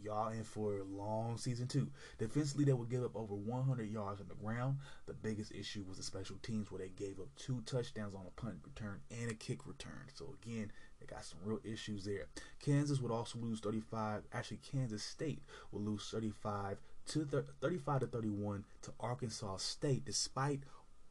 y'all 0.02 0.30
in 0.30 0.44
for 0.44 0.78
a 0.78 0.84
long 0.84 1.38
season 1.38 1.68
too. 1.68 1.90
Defensively, 2.18 2.66
they 2.66 2.74
would 2.74 2.90
give 2.90 3.04
up 3.04 3.16
over 3.16 3.36
100 3.36 3.90
yards 3.90 4.22
on 4.22 4.28
the 4.28 4.36
ground. 4.36 4.78
The 5.06 5.14
biggest 5.14 5.52
issue 5.52 5.84
was 5.88 5.98
the 5.98 6.04
special 6.04 6.38
teams, 6.42 6.72
where 6.72 6.80
they 6.80 6.90
gave 6.90 7.20
up 7.20 7.28
two 7.36 7.62
touchdowns 7.66 8.16
on 8.16 8.26
a 8.28 8.42
punt 8.42 8.56
return 8.64 9.02
and 9.10 9.32
a 9.32 9.34
kick 9.34 9.68
return. 9.68 10.08
So 10.14 10.36
again, 10.42 10.72
they 11.00 11.06
got 11.06 11.26
some 11.26 11.40
real 11.44 11.60
issues 11.64 12.06
there. 12.06 12.28
Kansas 12.60 13.02
would 13.02 13.12
also 13.12 13.40
lose 13.40 13.60
35. 13.60 14.24
Actually, 14.34 14.58
Kansas 14.58 15.04
State 15.04 15.42
would 15.72 15.84
lose 15.84 16.08
35 16.10 16.78
to 17.08 17.46
35 17.62 18.00
to 18.02 18.08
31 18.08 18.66
to 18.84 18.92
Arkansas 19.00 19.58
State, 19.58 20.06
despite 20.06 20.62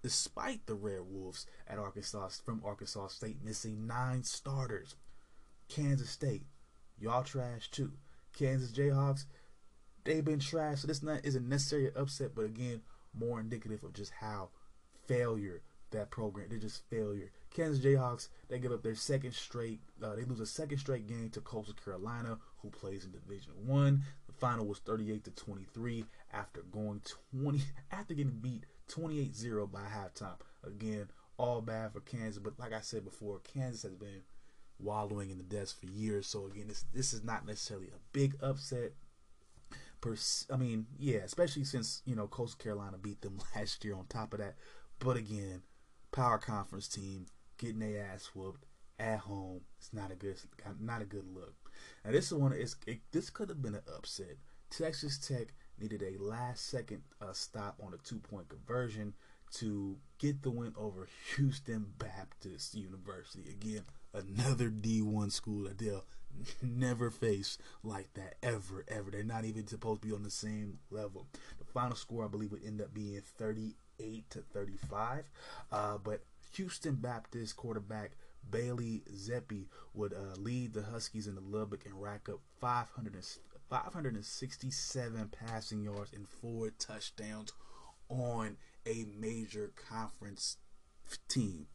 despite 0.02 0.64
the 0.66 0.74
Red 0.74 1.00
Wolves 1.10 1.46
at 1.68 1.78
Arkansas 1.78 2.28
from 2.44 2.62
Arkansas 2.64 3.08
State 3.08 3.44
missing 3.44 3.86
nine 3.86 4.22
starters. 4.22 4.96
Kansas 5.68 6.10
State, 6.10 6.46
y'all 6.98 7.22
trash 7.22 7.70
too. 7.70 7.92
Kansas 8.32 8.72
Jayhawks, 8.72 9.24
they've 10.04 10.24
been 10.24 10.40
trash. 10.40 10.80
So 10.80 10.86
this 10.86 11.02
not 11.02 11.24
isn't 11.24 11.48
necessarily 11.48 11.88
an 11.88 11.94
upset, 11.96 12.34
but 12.34 12.44
again, 12.44 12.82
more 13.14 13.40
indicative 13.40 13.84
of 13.84 13.92
just 13.92 14.12
how 14.20 14.50
failure 15.06 15.62
that 15.90 16.10
program. 16.10 16.46
They're 16.48 16.58
just 16.58 16.88
failure. 16.88 17.30
Kansas 17.50 17.84
Jayhawks, 17.84 18.28
they 18.48 18.58
give 18.58 18.72
up 18.72 18.82
their 18.82 18.94
second 18.94 19.34
straight. 19.34 19.80
Uh, 20.02 20.14
they 20.14 20.24
lose 20.24 20.40
a 20.40 20.46
second 20.46 20.78
straight 20.78 21.06
game 21.06 21.30
to 21.30 21.40
Coastal 21.40 21.74
Carolina, 21.74 22.38
who 22.62 22.70
plays 22.70 23.04
in 23.04 23.12
Division 23.12 23.52
One. 23.66 24.02
The 24.26 24.32
final 24.32 24.66
was 24.66 24.78
38 24.78 25.24
to 25.24 25.30
23 25.32 26.04
after 26.32 26.62
going 26.62 27.02
20 27.32 27.60
after 27.90 28.14
getting 28.14 28.38
beat 28.40 28.66
28-0 28.88 29.70
by 29.70 29.80
halftime. 29.80 30.38
Again, 30.64 31.08
all 31.38 31.60
bad 31.60 31.92
for 31.92 32.00
Kansas, 32.00 32.42
but 32.42 32.58
like 32.58 32.72
I 32.72 32.80
said 32.80 33.04
before, 33.04 33.40
Kansas 33.40 33.82
has 33.82 33.94
been 33.94 34.22
wallowing 34.82 35.30
in 35.30 35.38
the 35.38 35.44
depths 35.44 35.72
for 35.72 35.86
years. 35.86 36.26
So 36.26 36.46
again, 36.46 36.68
this 36.68 36.84
this 36.92 37.12
is 37.12 37.24
not 37.24 37.46
necessarily 37.46 37.88
a 37.88 38.00
big 38.12 38.36
upset. 38.42 38.92
Per, 40.00 40.16
I 40.50 40.56
mean, 40.56 40.86
yeah, 40.98 41.18
especially 41.18 41.64
since 41.64 42.02
you 42.06 42.16
know 42.16 42.26
Coastal 42.26 42.62
Carolina 42.62 42.96
beat 42.98 43.20
them 43.20 43.38
last 43.56 43.84
year. 43.84 43.94
On 43.94 44.06
top 44.06 44.32
of 44.32 44.40
that, 44.40 44.56
but 44.98 45.16
again, 45.16 45.62
power 46.12 46.38
conference 46.38 46.88
team 46.88 47.26
getting 47.58 47.80
their 47.80 48.06
ass 48.12 48.30
whooped 48.34 48.64
at 48.98 49.20
home. 49.20 49.62
It's 49.78 49.92
not 49.92 50.10
a 50.10 50.14
good, 50.14 50.36
not 50.80 51.02
a 51.02 51.06
good 51.06 51.26
look. 51.34 51.54
Now 52.04 52.12
this 52.12 52.26
is 52.26 52.34
one 52.34 52.52
is 52.52 52.76
it, 52.86 53.00
this 53.12 53.30
could 53.30 53.48
have 53.48 53.62
been 53.62 53.74
an 53.74 53.82
upset. 53.96 54.36
Texas 54.70 55.18
Tech 55.18 55.48
needed 55.80 56.02
a 56.02 56.22
last 56.22 56.68
second 56.68 57.02
uh, 57.20 57.32
stop 57.32 57.80
on 57.84 57.92
a 57.94 57.98
two 57.98 58.18
point 58.18 58.48
conversion 58.48 59.14
to 59.54 59.96
get 60.18 60.42
the 60.42 60.50
win 60.50 60.74
over 60.76 61.08
Houston 61.36 61.86
Baptist 61.98 62.74
University. 62.74 63.50
Again, 63.50 63.82
another 64.12 64.70
D1 64.70 65.32
school 65.32 65.64
that 65.64 65.78
they'll 65.78 66.04
never 66.62 67.10
face 67.10 67.58
like 67.82 68.12
that 68.14 68.34
ever, 68.42 68.84
ever. 68.88 69.10
They're 69.10 69.22
not 69.22 69.44
even 69.44 69.66
supposed 69.66 70.02
to 70.02 70.08
be 70.08 70.14
on 70.14 70.22
the 70.22 70.30
same 70.30 70.78
level. 70.90 71.26
The 71.58 71.64
final 71.64 71.96
score, 71.96 72.24
I 72.24 72.28
believe, 72.28 72.52
would 72.52 72.64
end 72.64 72.80
up 72.80 72.94
being 72.94 73.20
38 73.38 74.30
to 74.30 74.38
35. 74.40 75.24
Uh, 75.72 75.98
but 75.98 76.22
Houston 76.54 76.96
Baptist 76.96 77.56
quarterback 77.56 78.12
Bailey 78.50 79.02
Zappe 79.12 79.66
would 79.94 80.12
uh, 80.12 80.36
lead 80.38 80.72
the 80.72 80.82
Huskies 80.82 81.26
in 81.26 81.34
the 81.34 81.40
Lubbock 81.40 81.84
and 81.84 82.00
rack 82.00 82.28
up 82.28 82.40
500 82.60 83.14
and, 83.14 83.24
567 83.70 85.30
passing 85.46 85.82
yards 85.84 86.12
and 86.12 86.28
four 86.28 86.70
touchdowns 86.70 87.52
on 88.08 88.56
a 88.84 89.06
major 89.16 89.70
conference 89.88 90.56
team. 91.28 91.66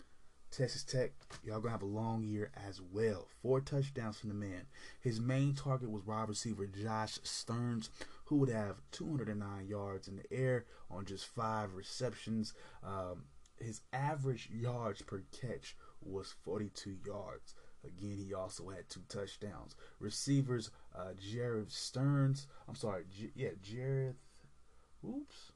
Texas 0.56 0.86
Tech, 0.86 1.12
y'all 1.44 1.60
gonna 1.60 1.74
have 1.74 1.82
a 1.82 1.86
long 1.86 2.24
year 2.24 2.50
as 2.66 2.80
well. 2.82 3.28
Four 3.42 3.60
touchdowns 3.60 4.18
from 4.18 4.30
the 4.30 4.36
man. 4.36 4.62
His 5.02 5.20
main 5.20 5.54
target 5.54 5.92
was 5.92 6.06
wide 6.06 6.30
receiver 6.30 6.66
Josh 6.66 7.20
Stearns, 7.24 7.90
who 8.24 8.38
would 8.38 8.48
have 8.48 8.78
209 8.92 9.68
yards 9.68 10.08
in 10.08 10.16
the 10.16 10.34
air 10.34 10.64
on 10.90 11.04
just 11.04 11.26
five 11.26 11.74
receptions. 11.74 12.54
Um, 12.82 13.26
his 13.60 13.82
average 13.92 14.50
yards 14.50 15.02
per 15.02 15.24
catch 15.42 15.76
was 16.02 16.34
42 16.46 17.00
yards. 17.06 17.54
Again, 17.84 18.16
he 18.26 18.34
also 18.34 18.70
had 18.70 18.88
two 18.88 19.04
touchdowns. 19.10 19.76
Receivers, 20.00 20.72
uh, 20.98 21.16
Jared 21.20 21.70
Stearns. 21.70 22.48
I'm 22.70 22.76
sorry, 22.76 23.04
J- 23.12 23.34
yeah, 23.36 23.50
Jared. 23.62 24.16
Oops. 25.06 25.52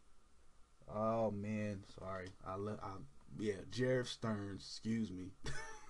Oh 0.94 1.32
man, 1.32 1.86
sorry. 1.98 2.28
I 2.46 2.58
let. 2.58 2.80
I, 2.84 2.90
yeah, 3.38 3.62
Jared 3.70 4.08
Stearns. 4.08 4.64
Excuse 4.64 5.12
me. 5.12 5.32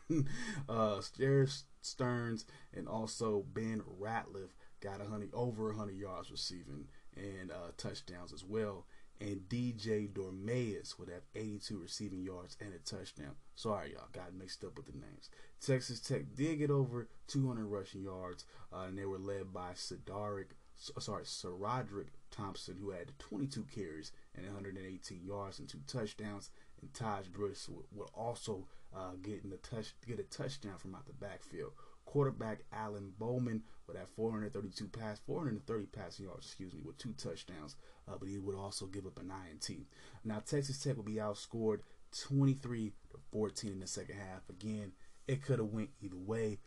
uh, 0.69 1.01
Jared 1.17 1.51
Stearns 1.81 2.45
and 2.75 2.87
also 2.87 3.45
Ben 3.53 3.81
Ratliff 3.99 4.49
got 4.81 5.01
a 5.01 5.05
hundred 5.05 5.29
over 5.33 5.71
a 5.71 5.75
hundred 5.75 5.97
yards 5.97 6.31
receiving 6.31 6.87
and 7.15 7.51
uh, 7.51 7.71
touchdowns 7.77 8.33
as 8.33 8.43
well 8.43 8.85
and 9.21 9.41
DJ 9.49 10.09
Dormeus 10.11 10.97
would 10.97 11.09
have 11.09 11.23
82 11.35 11.77
receiving 11.77 12.23
yards 12.23 12.55
and 12.61 12.73
a 12.73 12.79
touchdown. 12.79 13.35
Sorry, 13.55 13.91
y'all, 13.93 14.07
got 14.13 14.33
mixed 14.33 14.63
up 14.63 14.77
with 14.77 14.85
the 14.85 14.93
names. 14.93 15.29
Texas 15.59 15.99
Tech 15.99 16.33
did 16.35 16.59
get 16.59 16.71
over 16.71 17.09
200 17.27 17.65
rushing 17.65 18.03
yards, 18.03 18.45
uh, 18.71 18.85
and 18.87 18.97
they 18.97 19.05
were 19.05 19.19
led 19.19 19.53
by 19.53 19.71
Sadaric, 19.73 20.51
sorry, 20.99 21.23
Saradrick 21.25 22.07
Thompson, 22.31 22.77
who 22.79 22.91
had 22.91 23.11
22 23.19 23.63
carries 23.63 24.11
and 24.35 24.45
118 24.45 25.21
yards 25.25 25.59
and 25.59 25.67
two 25.67 25.81
touchdowns. 25.85 26.49
And 26.81 26.93
Tahj 26.93 27.31
Brooks 27.31 27.67
would, 27.69 27.85
would 27.91 28.09
also 28.13 28.67
uh, 28.95 29.13
get 29.21 29.43
in 29.43 29.49
the 29.49 29.57
touch, 29.57 29.93
get 30.07 30.19
a 30.19 30.23
touchdown 30.23 30.77
from 30.77 30.95
out 30.95 31.05
the 31.05 31.13
backfield. 31.13 31.71
Quarterback 32.05 32.59
Alan 32.73 33.13
Bowman 33.19 33.61
would 33.87 33.95
have 33.95 34.09
432 34.09 34.87
pass, 34.87 35.19
430 35.27 35.85
passing 35.87 36.25
yards, 36.25 36.47
excuse 36.47 36.73
me, 36.73 36.81
with 36.83 36.97
two 36.97 37.13
touchdowns, 37.13 37.75
uh, 38.07 38.13
but 38.19 38.27
he 38.27 38.39
would 38.39 38.55
also 38.55 38.87
give 38.87 39.05
up 39.05 39.19
an 39.19 39.31
INT. 39.51 39.85
Now 40.23 40.41
Texas 40.43 40.81
Tech 40.81 40.95
will 40.95 41.03
be 41.03 41.15
outscored 41.15 41.81
23 42.17 42.93
to 43.11 43.17
14 43.31 43.71
in 43.71 43.79
the 43.79 43.87
second 43.87 44.15
half. 44.15 44.49
Again, 44.49 44.93
it 45.27 45.43
could 45.43 45.59
have 45.59 45.67
went 45.67 45.89
either 46.01 46.17
way. 46.17 46.59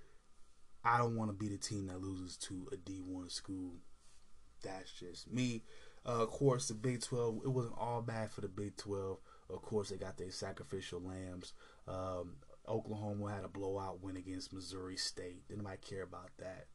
I 0.85 0.99
don't 0.99 1.17
want 1.17 1.31
to 1.31 1.37
be 1.37 1.49
the 1.49 1.59
team 1.59 1.89
that 1.89 2.01
loses 2.01 2.37
to 2.39 2.69
a 2.73 2.77
D1 2.77 3.31
school. 3.31 3.75
That's 4.63 4.93
just 4.93 5.31
me. 5.31 5.65
Uh, 6.07 6.23
of 6.23 6.31
course, 6.31 6.69
the 6.69 6.75
Big 6.75 7.03
12, 7.03 7.43
it 7.45 7.49
wasn't 7.49 7.75
all 7.79 8.03
bad 8.03 8.31
for 8.31 8.41
the 8.41 8.49
Big 8.49 8.77
12. 8.77 9.19
Of 9.53 9.63
course, 9.63 9.91
they 9.91 9.97
got 9.97 10.17
their 10.17 10.31
sacrificial 10.31 11.01
lambs. 11.01 11.53
Um, 11.87 12.37
Oklahoma 12.69 13.33
had 13.33 13.45
a 13.45 13.49
blowout 13.49 14.03
win 14.03 14.17
against 14.17 14.53
Missouri 14.53 14.97
State. 14.97 15.47
Didn't 15.49 15.63
nobody 15.63 15.79
care 15.83 16.03
about 16.05 16.31
that. 16.39 16.67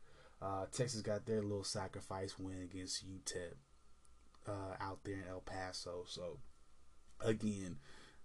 Uh, 0.41 0.65
Texas 0.71 1.01
got 1.01 1.25
their 1.25 1.41
little 1.41 1.63
sacrifice 1.63 2.37
win 2.37 2.61
against 2.61 3.05
UTEP 3.07 3.53
uh, 4.47 4.75
out 4.79 4.99
there 5.03 5.15
in 5.15 5.27
El 5.27 5.41
Paso. 5.41 6.03
So 6.07 6.37
again, 7.21 7.77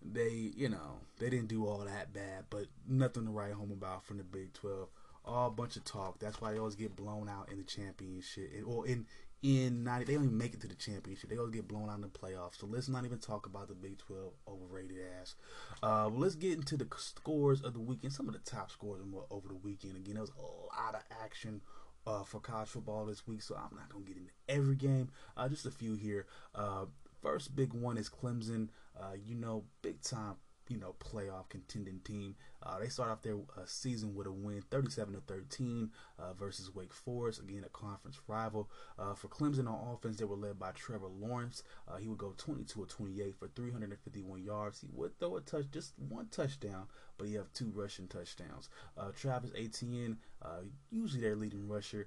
they 0.05 0.53
you 0.57 0.69
know 0.69 1.01
they 1.19 1.31
didn't 1.31 1.49
do 1.49 1.67
all 1.67 1.79
that 1.79 2.13
bad, 2.13 2.45
but 2.51 2.67
nothing 2.87 3.25
to 3.25 3.31
write 3.31 3.53
home 3.53 3.73
about 3.73 4.05
from 4.05 4.19
the 4.19 4.25
Big 4.25 4.53
Twelve. 4.53 4.89
All 5.25 5.47
a 5.49 5.51
bunch 5.51 5.77
of 5.77 5.85
talk. 5.85 6.19
That's 6.19 6.41
why 6.41 6.53
they 6.53 6.59
always 6.59 6.75
get 6.75 6.97
blown 6.97 7.29
out 7.29 7.49
in 7.51 7.59
the 7.59 7.65
championship. 7.65 8.51
Or 8.67 8.87
in 8.87 9.07
in 9.43 9.83
90, 9.83 10.05
they 10.05 10.15
don't 10.15 10.25
even 10.25 10.39
make 10.39 10.55
it 10.55 10.61
to 10.61 10.69
the 10.69 10.75
championship. 10.75 11.29
They 11.29 11.37
always 11.37 11.53
get 11.53 11.67
blown 11.67 11.91
out 11.91 11.97
in 11.97 12.03
the 12.03 12.09
playoffs. 12.09 12.61
So 12.61 12.67
let's 12.67 12.89
not 12.89 13.05
even 13.05 13.19
talk 13.19 13.47
about 13.47 13.69
the 13.69 13.75
Big 13.75 13.99
12 13.99 14.33
overrated 14.47 14.99
ass. 15.21 15.35
Uh, 15.83 16.09
let's 16.09 16.37
get 16.37 16.53
into 16.53 16.77
the 16.77 16.87
scores 16.97 17.61
of 17.61 17.75
the 17.75 17.81
weekend. 17.81 18.13
Some 18.13 18.29
of 18.29 18.35
the 18.35 18.41
top 18.41 18.71
scores 18.71 19.01
over 19.31 19.49
the 19.49 19.55
weekend. 19.55 19.97
Again, 19.97 20.15
there 20.15 20.23
was 20.23 20.31
a 20.39 20.43
lot 20.43 20.95
of 20.95 21.03
action 21.23 21.61
uh, 22.07 22.23
for 22.23 22.41
college 22.41 22.69
football 22.69 23.05
this 23.05 23.27
week, 23.27 23.43
so 23.43 23.57
I'm 23.57 23.77
not 23.77 23.89
going 23.89 24.05
to 24.05 24.09
get 24.09 24.19
into 24.19 24.33
every 24.49 24.77
game. 24.77 25.11
Uh, 25.37 25.49
just 25.49 25.67
a 25.67 25.71
few 25.73 25.95
here. 25.95 26.27
Uh, 26.55 26.85
first 27.21 27.57
big 27.57 27.73
one 27.73 27.99
is 27.99 28.09
Clemson. 28.09 28.69
Uh, 28.97 29.15
you 29.25 29.35
know, 29.35 29.65
big 29.83 30.01
time 30.03 30.37
you 30.73 30.79
know 30.79 30.95
playoff 30.99 31.49
contending 31.51 32.01
team. 32.01 32.35
Uh, 32.63 32.79
they 32.79 32.89
start 32.89 33.11
off 33.11 33.23
their 33.23 33.37
uh, 33.37 33.63
season 33.67 34.15
with 34.15 34.27
a 34.27 34.33
win, 34.33 34.63
37 34.71 35.15
to 35.15 35.21
13 35.21 35.91
uh, 36.19 36.33
versus 36.33 36.75
Wake 36.75 36.93
Forest. 36.93 37.41
Again, 37.41 37.65
a 37.67 37.69
conference 37.69 38.19
rival. 38.27 38.71
Uh, 38.99 39.15
for 39.15 39.29
Clemson 39.29 39.69
on 39.69 39.95
offense, 39.95 40.17
they 40.17 40.25
were 40.25 40.37
led 40.37 40.59
by 40.59 40.71
Trevor 40.73 41.09
Lawrence. 41.09 41.63
Uh, 41.87 41.97
he 41.97 42.09
would 42.09 42.19
go 42.19 42.33
22 42.39 42.83
or 42.83 42.87
28 42.87 43.35
for 43.39 43.49
351 43.49 44.43
yards. 44.43 44.81
He 44.81 44.89
would 44.93 45.19
throw 45.19 45.37
a 45.37 45.41
touch, 45.41 45.67
just 45.71 45.93
one 46.09 46.29
touchdown, 46.31 46.87
but 47.19 47.29
he 47.29 47.35
have 47.35 47.53
two 47.53 47.71
rushing 47.75 48.09
touchdowns. 48.09 48.71
Uh, 48.97 49.11
Travis 49.15 49.51
Etienne, 49.57 50.17
usually 50.91 51.21
their 51.21 51.37
leading 51.37 51.69
rusher, 51.69 52.07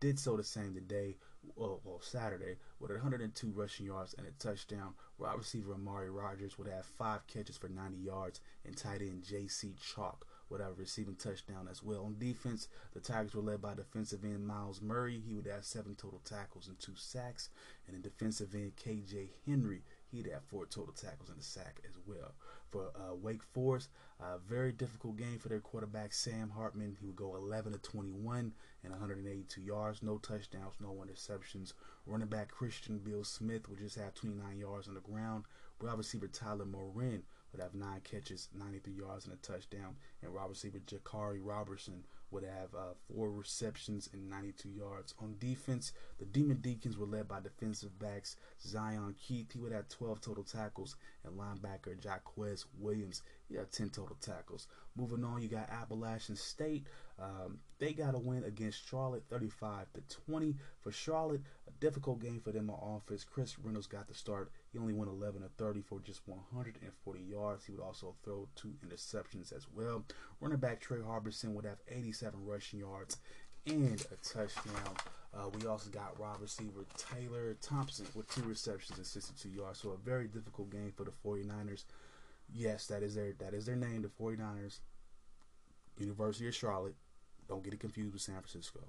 did 0.00 0.18
so 0.18 0.36
the 0.36 0.44
same 0.44 0.72
today 0.72 1.16
well, 1.54 1.80
well, 1.84 2.00
Saturday 2.00 2.56
with 2.80 2.90
102 2.90 3.52
rushing 3.54 3.86
yards 3.86 4.14
and 4.18 4.26
a 4.26 4.30
touchdown. 4.32 4.94
Wide 5.18 5.38
receiver 5.38 5.74
Amari 5.74 6.10
Rodgers 6.10 6.58
would 6.58 6.68
have 6.68 6.84
five 6.84 7.26
catches 7.26 7.56
for 7.56 7.68
90 7.68 7.96
yards, 7.96 8.40
and 8.64 8.76
tight 8.76 9.00
end 9.00 9.22
J.C. 9.22 9.74
Chalk 9.80 10.26
would 10.48 10.60
have 10.60 10.70
a 10.70 10.74
receiving 10.74 11.16
touchdown 11.16 11.68
as 11.70 11.82
well. 11.82 12.04
On 12.04 12.16
defense, 12.18 12.68
the 12.94 13.00
Tigers 13.00 13.34
were 13.34 13.42
led 13.42 13.60
by 13.60 13.74
defensive 13.74 14.24
end 14.24 14.46
Miles 14.46 14.80
Murray. 14.80 15.20
He 15.26 15.34
would 15.34 15.46
have 15.46 15.64
seven 15.64 15.94
total 15.94 16.20
tackles 16.24 16.68
and 16.68 16.78
two 16.78 16.94
sacks. 16.94 17.48
And 17.86 17.96
in 17.96 18.02
defensive 18.02 18.54
end 18.54 18.76
K.J. 18.76 19.30
Henry, 19.46 19.82
he'd 20.10 20.30
have 20.32 20.44
four 20.44 20.66
total 20.66 20.92
tackles 20.92 21.30
and 21.30 21.40
a 21.40 21.42
sack 21.42 21.80
as 21.88 21.96
well. 22.06 22.34
For 22.70 22.90
uh, 22.96 23.14
Wake 23.14 23.42
Forest, 23.42 23.90
a 24.20 24.38
very 24.38 24.72
difficult 24.72 25.16
game 25.16 25.38
for 25.38 25.48
their 25.48 25.60
quarterback 25.60 26.12
Sam 26.12 26.50
Hartman. 26.50 26.96
He 26.98 27.06
would 27.06 27.16
go 27.16 27.36
11 27.36 27.72
to 27.72 27.78
21 27.78 28.52
and 28.82 28.92
182 28.92 29.60
yards, 29.60 30.02
no 30.02 30.18
touchdowns, 30.18 30.74
no 30.80 31.04
interceptions. 31.04 31.72
Running 32.06 32.28
back 32.28 32.50
Christian 32.50 32.98
Beal-Smith 32.98 33.68
would 33.68 33.78
just 33.78 33.96
have 33.96 34.14
29 34.14 34.58
yards 34.58 34.88
on 34.88 34.94
the 34.94 35.00
ground. 35.00 35.44
Wide 35.80 35.98
receiver 35.98 36.28
Tyler 36.28 36.64
Morin 36.64 37.22
would 37.52 37.60
have 37.60 37.74
nine 37.74 38.00
catches, 38.02 38.48
93 38.58 38.94
yards, 38.94 39.26
and 39.26 39.34
a 39.34 39.36
touchdown. 39.38 39.96
And 40.22 40.32
wide 40.34 40.48
receiver 40.48 40.78
Jaquarii 40.78 41.40
Roberson 41.42 42.04
would 42.36 42.44
have 42.44 42.74
uh, 42.74 42.92
four 43.08 43.30
receptions 43.30 44.10
and 44.12 44.28
92 44.28 44.68
yards. 44.68 45.14
On 45.22 45.36
defense, 45.38 45.92
the 46.18 46.26
Demon 46.26 46.58
Deacons 46.58 46.98
were 46.98 47.06
led 47.06 47.26
by 47.26 47.40
defensive 47.40 47.98
backs 47.98 48.36
Zion 48.60 49.14
Keith. 49.18 49.52
He 49.52 49.58
would 49.58 49.72
have 49.72 49.88
12 49.88 50.20
total 50.20 50.44
tackles, 50.44 50.96
and 51.24 51.38
linebacker 51.38 51.96
Jaquez 52.04 52.66
Williams. 52.78 53.22
He 53.48 53.54
had 53.56 53.72
10 53.72 53.88
total 53.88 54.18
tackles. 54.20 54.68
Moving 54.96 55.24
on, 55.24 55.40
you 55.40 55.48
got 55.48 55.70
Appalachian 55.70 56.36
State. 56.36 56.86
Um, 57.18 57.58
they 57.78 57.94
got 57.94 58.14
a 58.14 58.18
win 58.18 58.44
against 58.44 58.86
Charlotte, 58.86 59.24
35 59.30 59.86
to 59.94 60.16
20. 60.26 60.56
For 60.82 60.92
Charlotte, 60.92 61.40
a 61.66 61.70
difficult 61.80 62.20
game 62.20 62.42
for 62.44 62.52
them 62.52 62.68
on 62.68 62.98
offense. 62.98 63.24
Chris 63.24 63.58
Reynolds 63.58 63.86
got 63.86 64.08
the 64.08 64.14
start. 64.14 64.52
He 64.76 64.80
only 64.80 64.92
went 64.92 65.10
11 65.10 65.40
to 65.40 65.48
30 65.56 65.80
for 65.80 66.00
just 66.00 66.20
140 66.26 67.20
yards. 67.22 67.64
He 67.64 67.72
would 67.72 67.80
also 67.80 68.14
throw 68.22 68.46
two 68.56 68.74
interceptions 68.86 69.50
as 69.56 69.66
well. 69.74 70.04
Running 70.38 70.58
back 70.58 70.80
Trey 70.80 71.00
Harbison 71.00 71.54
would 71.54 71.64
have 71.64 71.78
87 71.88 72.44
rushing 72.44 72.80
yards 72.80 73.16
and 73.66 74.04
a 74.12 74.16
touchdown. 74.16 74.94
Uh, 75.34 75.48
we 75.58 75.66
also 75.66 75.88
got 75.88 76.20
wide 76.20 76.42
receiver 76.42 76.84
Taylor 76.98 77.56
Thompson 77.62 78.04
with 78.14 78.28
two 78.28 78.42
receptions 78.42 78.98
and 78.98 79.06
62 79.06 79.48
yards. 79.48 79.80
So 79.80 79.92
a 79.92 79.96
very 79.96 80.28
difficult 80.28 80.68
game 80.68 80.92
for 80.94 81.04
the 81.04 81.12
49ers. 81.24 81.84
Yes, 82.52 82.86
that 82.88 83.02
is 83.02 83.14
their 83.14 83.32
that 83.38 83.54
is 83.54 83.64
their 83.64 83.76
name, 83.76 84.02
the 84.02 84.08
49ers. 84.08 84.80
University 85.98 86.48
of 86.48 86.54
Charlotte. 86.54 86.96
Don't 87.48 87.64
get 87.64 87.72
it 87.72 87.80
confused 87.80 88.12
with 88.12 88.20
San 88.20 88.34
Francisco. 88.34 88.80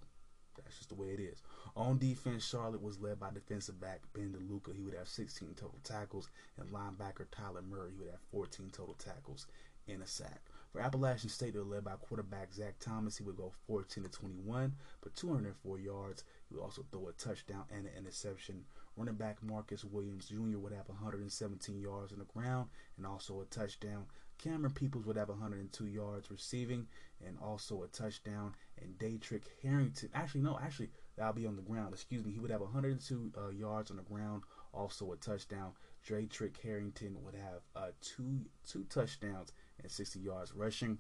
That's 0.63 0.77
just 0.77 0.89
the 0.89 0.95
way 0.95 1.07
it 1.09 1.19
is. 1.19 1.41
On 1.75 1.97
defense, 1.97 2.47
Charlotte 2.47 2.81
was 2.81 2.99
led 2.99 3.19
by 3.19 3.31
defensive 3.31 3.79
back 3.79 4.01
Ben 4.13 4.33
DeLuca. 4.33 4.75
He 4.75 4.81
would 4.81 4.95
have 4.95 5.07
16 5.07 5.49
total 5.55 5.79
tackles, 5.83 6.29
and 6.59 6.69
linebacker 6.69 7.25
Tyler 7.31 7.61
Murray. 7.61 7.91
He 7.91 7.97
would 7.99 8.11
have 8.11 8.19
14 8.31 8.69
total 8.71 8.95
tackles 8.95 9.47
and 9.87 10.01
a 10.01 10.07
sack. 10.07 10.41
For 10.71 10.81
Appalachian 10.81 11.29
State, 11.29 11.53
they 11.53 11.59
were 11.59 11.65
led 11.65 11.85
by 11.85 11.95
quarterback 11.95 12.53
Zac 12.53 12.77
Thomas. 12.79 13.17
He 13.17 13.23
would 13.23 13.37
go 13.37 13.53
14 13.67 14.03
to 14.03 14.09
21, 14.09 14.75
but 15.01 15.15
204 15.15 15.79
yards. 15.79 16.23
He 16.49 16.55
would 16.55 16.63
also 16.63 16.85
throw 16.91 17.07
a 17.07 17.13
touchdown 17.13 17.63
and 17.69 17.85
an 17.85 17.93
interception. 17.97 18.65
Running 18.95 19.15
back 19.15 19.41
Marcus 19.41 19.85
Williams 19.85 20.27
Jr. 20.27 20.57
would 20.57 20.73
have 20.73 20.89
117 20.89 21.79
yards 21.79 22.11
on 22.11 22.19
the 22.19 22.25
ground 22.25 22.69
and 22.97 23.05
also 23.05 23.41
a 23.41 23.45
touchdown. 23.45 24.05
Camerun 24.43 24.73
Peoples 24.73 25.05
would 25.05 25.17
have 25.17 25.29
102 25.29 25.87
yards 25.87 26.29
receiving 26.29 26.87
and 27.25 27.37
also 27.41 27.83
a 27.83 27.87
touchdown. 27.87 28.53
And 28.81 28.97
Daetrich 28.97 29.43
Harrington, 29.61 30.09
actually, 30.13 30.41
no, 30.41 30.59
actually, 30.61 30.89
that'll 31.15 31.33
be 31.33 31.47
on 31.47 31.55
the 31.55 31.61
ground. 31.61 31.93
Excuse 31.93 32.23
me. 32.23 32.33
He 32.33 32.39
would 32.39 32.51
have 32.51 32.61
102 32.61 33.31
uh, 33.37 33.49
yards 33.49 33.91
on 33.91 33.97
the 33.97 34.03
ground, 34.03 34.43
also 34.73 35.11
a 35.11 35.17
touchdown. 35.17 35.71
Daetrich 36.07 36.57
Harrington 36.61 37.17
would 37.23 37.35
have 37.35 37.61
uh, 37.75 37.91
two 38.01 38.45
two 38.65 38.85
touchdowns 38.89 39.51
and 39.81 39.91
60 39.91 40.19
yards 40.19 40.53
rushing. 40.53 40.99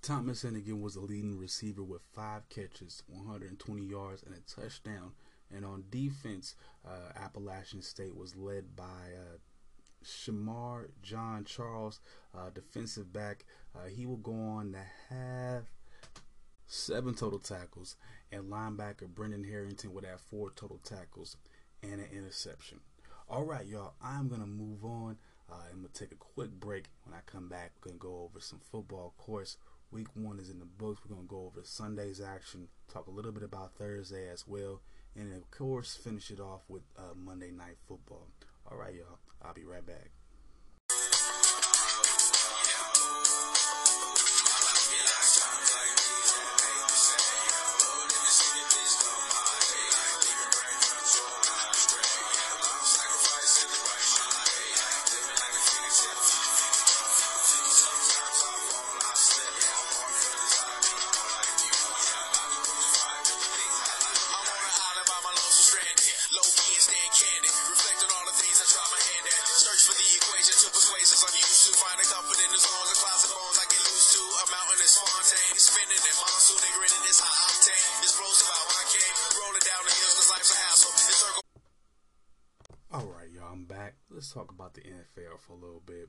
Thomas 0.00 0.44
again 0.44 0.80
was 0.80 0.94
the 0.94 1.00
leading 1.00 1.38
receiver 1.38 1.82
with 1.82 2.02
five 2.12 2.48
catches, 2.48 3.02
120 3.08 3.82
yards, 3.82 4.22
and 4.22 4.34
a 4.34 4.40
touchdown. 4.40 5.12
And 5.54 5.64
on 5.64 5.84
defense, 5.90 6.54
uh, 6.86 7.12
Appalachian 7.16 7.82
State 7.82 8.14
was 8.14 8.36
led 8.36 8.76
by 8.76 8.84
uh, 8.84 9.38
Shamar 10.04 10.88
John 11.02 11.44
Charles, 11.44 12.00
uh, 12.36 12.50
defensive 12.50 13.12
back. 13.12 13.44
Uh, 13.74 13.88
he 13.88 14.06
will 14.06 14.16
go 14.16 14.32
on 14.32 14.72
to 14.72 15.14
have 15.14 15.64
seven 16.66 17.14
total 17.14 17.38
tackles, 17.38 17.96
and 18.30 18.44
linebacker 18.44 19.08
Brendan 19.08 19.44
Harrington 19.44 19.92
would 19.94 20.04
have 20.04 20.20
four 20.20 20.50
total 20.50 20.78
tackles 20.84 21.36
and 21.82 21.94
an 21.94 22.08
interception. 22.12 22.80
All 23.28 23.44
right, 23.44 23.66
y'all, 23.66 23.94
I'm 24.02 24.28
going 24.28 24.40
to 24.40 24.46
move 24.46 24.84
on. 24.84 25.18
Uh, 25.50 25.56
I'm 25.70 25.80
going 25.80 25.92
to 25.92 25.98
take 26.00 26.12
a 26.12 26.16
quick 26.16 26.50
break. 26.50 26.86
When 27.04 27.14
I 27.14 27.20
come 27.26 27.48
back, 27.48 27.72
we're 27.76 27.90
going 27.90 27.98
to 27.98 28.06
go 28.06 28.22
over 28.22 28.40
some 28.40 28.60
football. 28.70 29.14
Course, 29.18 29.56
week 29.90 30.08
one 30.14 30.38
is 30.38 30.50
in 30.50 30.58
the 30.58 30.64
books. 30.66 31.00
We're 31.04 31.14
going 31.14 31.26
to 31.26 31.30
go 31.30 31.46
over 31.46 31.60
Sunday's 31.64 32.20
action, 32.20 32.68
talk 32.92 33.06
a 33.06 33.10
little 33.10 33.32
bit 33.32 33.42
about 33.42 33.74
Thursday 33.74 34.28
as 34.28 34.46
well, 34.46 34.80
and 35.14 35.32
of 35.34 35.50
course, 35.50 35.94
finish 35.94 36.30
it 36.30 36.40
off 36.40 36.62
with 36.68 36.82
uh, 36.98 37.14
Monday 37.16 37.50
Night 37.50 37.76
Football. 37.86 38.28
All 38.70 38.76
right, 38.76 38.94
y'all. 38.94 39.18
I'll 39.42 39.54
be 39.54 39.64
right 39.64 39.84
back. 39.86 40.17
Let's 84.10 84.32
talk 84.32 84.50
about 84.50 84.74
the 84.74 84.80
NFL 84.80 85.38
for 85.40 85.52
a 85.52 85.56
little 85.56 85.82
bit. 85.84 86.08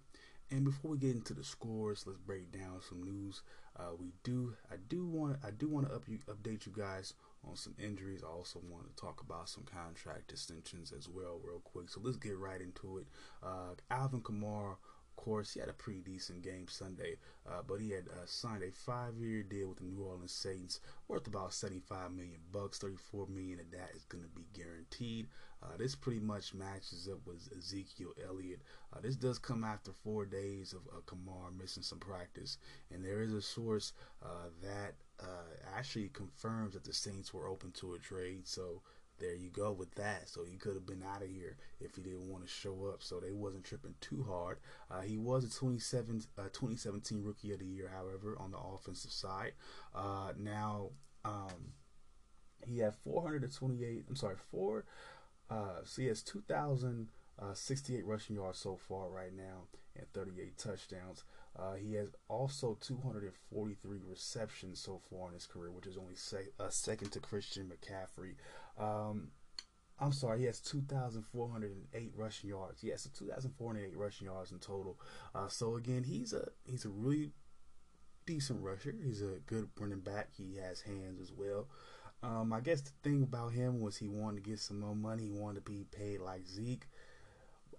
And 0.52 0.64
before 0.64 0.92
we 0.92 0.98
get 0.98 1.16
into 1.16 1.34
the 1.34 1.44
scores, 1.44 2.06
let's 2.08 2.20
break 2.20 2.52
down 2.52 2.80
some 2.88 3.04
news. 3.04 3.42
Uh, 3.78 3.92
we 4.00 4.14
do, 4.24 4.56
I 4.72 4.76
do 4.88 5.06
want, 5.06 5.38
I 5.46 5.52
do 5.52 5.68
want 5.68 5.88
to 5.88 5.94
up 5.94 6.04
you, 6.08 6.20
update 6.28 6.66
you 6.66 6.72
guys 6.76 7.14
on 7.48 7.56
some 7.56 7.76
injuries. 7.78 8.24
I 8.24 8.32
also 8.32 8.62
want 8.72 8.88
to 8.88 9.02
talk 9.02 9.22
about 9.22 9.50
some 9.50 9.64
contract 9.64 10.32
extensions 10.32 10.92
as 10.98 11.08
well, 11.08 11.40
real 11.44 11.62
quick. 11.64 11.90
So 11.90 12.00
let's 12.04 12.18
get 12.18 12.38
right 12.38 12.62
into 12.62 13.00
it. 13.00 13.08
Uh, 13.44 13.76
Alvin 13.92 14.22
Kamara 14.22 14.78
course, 15.20 15.54
he 15.54 15.60
had 15.60 15.68
a 15.68 15.74
pretty 15.74 16.00
decent 16.00 16.42
game 16.42 16.68
Sunday, 16.70 17.18
uh, 17.46 17.62
but 17.68 17.82
he 17.82 17.92
had 17.92 18.08
uh, 18.08 18.26
signed 18.26 18.64
a 18.64 18.72
five-year 18.72 19.44
deal 19.44 19.68
with 19.68 19.80
the 19.80 19.84
New 19.84 20.02
Orleans 20.02 20.32
Saints 20.32 20.80
worth 21.10 21.28
about 21.28 21.54
75 21.54 22.12
million 22.12 22.40
bucks. 22.54 22.78
34 22.78 23.28
million 23.28 23.60
of 23.60 23.70
that 23.72 23.90
is 23.94 24.06
going 24.06 24.24
to 24.24 24.30
be 24.30 24.46
guaranteed. 24.54 25.28
Uh, 25.62 25.76
this 25.78 25.94
pretty 25.94 26.22
much 26.22 26.54
matches 26.54 27.10
up 27.12 27.20
with 27.26 27.50
Ezekiel 27.58 28.14
Elliott. 28.26 28.62
Uh, 28.94 29.02
this 29.02 29.18
does 29.18 29.38
come 29.38 29.66
after 29.66 29.92
four 30.04 30.26
days 30.26 30.72
of 30.72 30.80
uh, 30.88 31.02
Kamara 31.06 31.52
missing 31.60 31.84
some 31.84 32.00
practice, 32.00 32.58
and 32.90 33.04
there 33.04 33.22
is 33.22 33.34
a 33.34 33.42
source 33.42 33.92
uh, 34.24 34.50
that 34.64 34.94
actually 35.76 36.10
confirms 36.14 36.74
that 36.74 36.86
the 36.86 36.94
Saints 36.94 37.34
were 37.34 37.48
open 37.48 37.72
to 37.74 37.94
a 37.94 38.00
trade. 38.00 38.48
So 38.48 38.82
there 39.20 39.36
you 39.36 39.50
go 39.50 39.72
with 39.72 39.94
that. 39.96 40.30
So 40.30 40.44
he 40.44 40.58
could 40.58 40.76
have 40.76 40.86
been 40.86 41.04
out 41.04 41.22
of 41.22 41.30
here 41.30 41.58
if 41.80 41.96
he 41.96 42.02
didn't 42.02 42.30
want 42.30 42.44
to 42.44 42.50
show 42.50 42.88
up. 42.88 43.02
So 43.02 43.20
they 43.20 43.32
wasn't 43.32 43.66
tripping 43.66 43.96
too 44.02 44.26
hard. 44.28 44.60
Uh, 44.90 45.02
he 45.02 45.18
was 45.18 45.44
a 45.44 45.50
27, 45.50 46.24
uh, 46.38 46.44
2017 46.44 47.24
Rookie 47.24 47.54
of 47.54 47.60
the 47.60 47.66
Year, 47.66 47.92
however, 47.94 48.38
on 48.40 48.52
the 48.52 48.58
offensive 48.58 49.12
side. 49.12 49.54
Uh, 49.94 50.34
now 50.38 50.90
um, 51.26 51.74
he 52.66 52.80
had 52.80 52.96
428. 52.96 54.06
I'm 54.10 54.16
sorry, 54.16 54.36
four. 54.52 54.86
Uh, 55.50 55.82
so 55.84 56.02
he 56.02 56.08
has 56.08 56.22
2,068 56.22 58.06
rushing 58.06 58.36
yards 58.36 58.60
so 58.60 58.76
far 58.76 59.10
right 59.10 59.36
now 59.36 59.68
and 59.96 60.12
38 60.14 60.58
touchdowns. 60.58 61.24
Uh, 61.58 61.74
he 61.74 61.94
has 61.94 62.10
also 62.28 62.78
243 62.80 64.00
receptions 64.08 64.80
so 64.80 65.02
far 65.10 65.28
in 65.28 65.34
his 65.34 65.48
career, 65.48 65.72
which 65.72 65.88
is 65.88 65.98
only 65.98 66.16
se- 66.16 66.54
uh, 66.60 66.70
second 66.70 67.12
to 67.12 67.20
Christian 67.20 67.70
McCaffrey. 67.70 68.36
Um, 68.80 69.30
I'm 70.00 70.14
sorry, 70.14 70.40
he 70.40 70.46
has 70.46 70.62
2,408 70.62 72.12
rushing 72.16 72.50
yards. 72.50 72.84
Yes, 72.84 73.04
so 73.04 73.10
2,408 73.26 73.98
rushing 73.98 74.28
yards 74.28 74.52
in 74.52 74.60
total. 74.60 74.98
Uh, 75.36 75.48
so 75.50 75.76
again, 75.76 76.04
he's 76.04 76.34
a 76.34 76.48
he's 76.66 76.86
a 76.86 76.90
really 76.90 77.32
decent 78.26 78.62
rusher. 78.62 78.96
He's 79.04 79.22
a 79.22 79.40
good 79.46 79.70
running 79.78 80.00
back. 80.00 80.30
He 80.38 80.58
has 80.58 80.82
hands 80.82 81.20
as 81.22 81.34
well. 81.34 81.68
Um, 82.22 82.54
I 82.54 82.60
guess 82.60 82.82
the 82.82 82.92
thing 83.04 83.24
about 83.24 83.54
him 83.54 83.80
was 83.80 83.98
he 83.98 84.08
wanted 84.08 84.44
to 84.44 84.50
get 84.50 84.60
some 84.60 84.80
more 84.80 84.96
money. 84.96 85.24
He 85.24 85.32
wanted 85.32 85.66
to 85.66 85.72
be 85.72 85.86
paid 85.92 86.20
like 86.20 86.48
Zeke. 86.48 86.86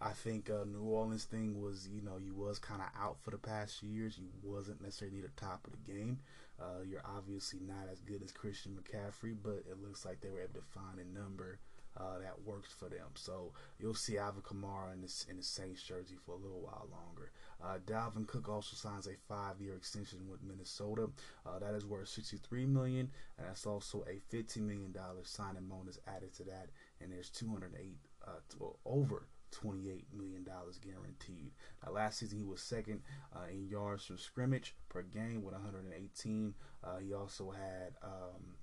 I 0.00 0.10
think 0.10 0.48
uh, 0.48 0.64
New 0.64 0.82
Orleans 0.82 1.24
thing 1.24 1.60
was, 1.62 1.86
you 1.92 2.00
know, 2.00 2.16
you 2.16 2.34
was 2.34 2.58
kind 2.58 2.80
of 2.80 2.88
out 2.98 3.18
for 3.20 3.30
the 3.30 3.38
past 3.38 3.82
years. 3.82 4.18
You 4.18 4.30
wasn't 4.42 4.82
necessarily 4.82 5.20
the 5.20 5.28
top 5.36 5.66
of 5.66 5.72
the 5.72 5.92
game. 5.92 6.20
Uh, 6.60 6.82
you're 6.86 7.04
obviously 7.16 7.60
not 7.66 7.88
as 7.90 8.00
good 8.00 8.22
as 8.22 8.32
Christian 8.32 8.76
McCaffrey, 8.76 9.34
but 9.42 9.64
it 9.70 9.82
looks 9.82 10.04
like 10.04 10.20
they 10.20 10.30
were 10.30 10.42
able 10.42 10.60
to 10.60 10.66
find 10.78 10.98
a 10.98 11.18
number 11.18 11.58
uh, 11.96 12.18
that 12.20 12.42
works 12.44 12.72
for 12.72 12.88
them. 12.88 13.08
So 13.14 13.52
you'll 13.78 13.94
see 13.94 14.18
Alvin 14.18 14.42
Kamara 14.42 14.92
in 14.92 15.00
this 15.02 15.26
in 15.28 15.36
the 15.36 15.42
Saints 15.42 15.82
jersey 15.82 16.16
for 16.24 16.32
a 16.32 16.38
little 16.38 16.60
while 16.60 16.88
longer. 16.90 17.30
Uh, 17.62 17.78
Dalvin 17.86 18.26
Cook 18.26 18.48
also 18.48 18.74
signs 18.74 19.06
a 19.06 19.16
five-year 19.28 19.74
extension 19.74 20.20
with 20.30 20.42
Minnesota. 20.42 21.10
Uh, 21.44 21.58
that 21.58 21.74
is 21.74 21.84
worth 21.84 22.08
63 22.08 22.66
million, 22.66 23.10
and 23.38 23.46
that's 23.46 23.66
also 23.66 24.04
a 24.08 24.18
15 24.30 24.66
million 24.66 24.92
dollar 24.92 25.24
signing 25.24 25.66
bonus 25.68 25.98
added 26.06 26.32
to 26.34 26.44
that. 26.44 26.68
And 27.00 27.12
there's 27.12 27.30
208 27.30 27.96
uh, 28.26 28.30
well, 28.58 28.78
over 28.84 29.26
28 29.50 30.06
million 30.16 30.44
dollars 30.44 30.78
guaranteed. 30.78 31.52
Now, 31.84 31.92
last 31.92 32.18
season 32.18 32.38
he 32.38 32.44
was 32.44 32.60
second 32.62 33.02
uh, 33.34 33.50
in 33.50 33.68
yards 33.68 34.04
from 34.04 34.18
scrimmage 34.18 34.74
per 34.88 35.02
game 35.02 35.42
with 35.42 35.54
118. 35.54 36.54
Uh, 36.82 36.98
he 36.98 37.12
also 37.12 37.50
had 37.50 37.94
um, 38.02 38.56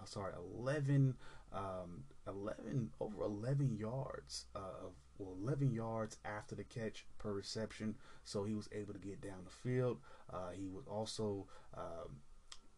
uh, 0.00 0.04
sorry 0.04 0.32
11 0.58 1.14
um, 1.52 2.04
11 2.26 2.90
over 3.00 3.22
11 3.22 3.76
yards 3.76 4.46
uh, 4.54 4.86
of 4.86 4.92
well 5.18 5.36
11 5.42 5.72
yards 5.72 6.18
after 6.24 6.54
the 6.54 6.64
catch 6.64 7.06
per 7.18 7.32
reception 7.32 7.94
so 8.24 8.44
he 8.44 8.54
was 8.54 8.68
able 8.72 8.92
to 8.92 8.98
get 8.98 9.20
down 9.20 9.38
the 9.44 9.50
field 9.50 9.98
uh, 10.32 10.50
he 10.52 10.68
was 10.68 10.86
also 10.86 11.46
um, 11.76 12.16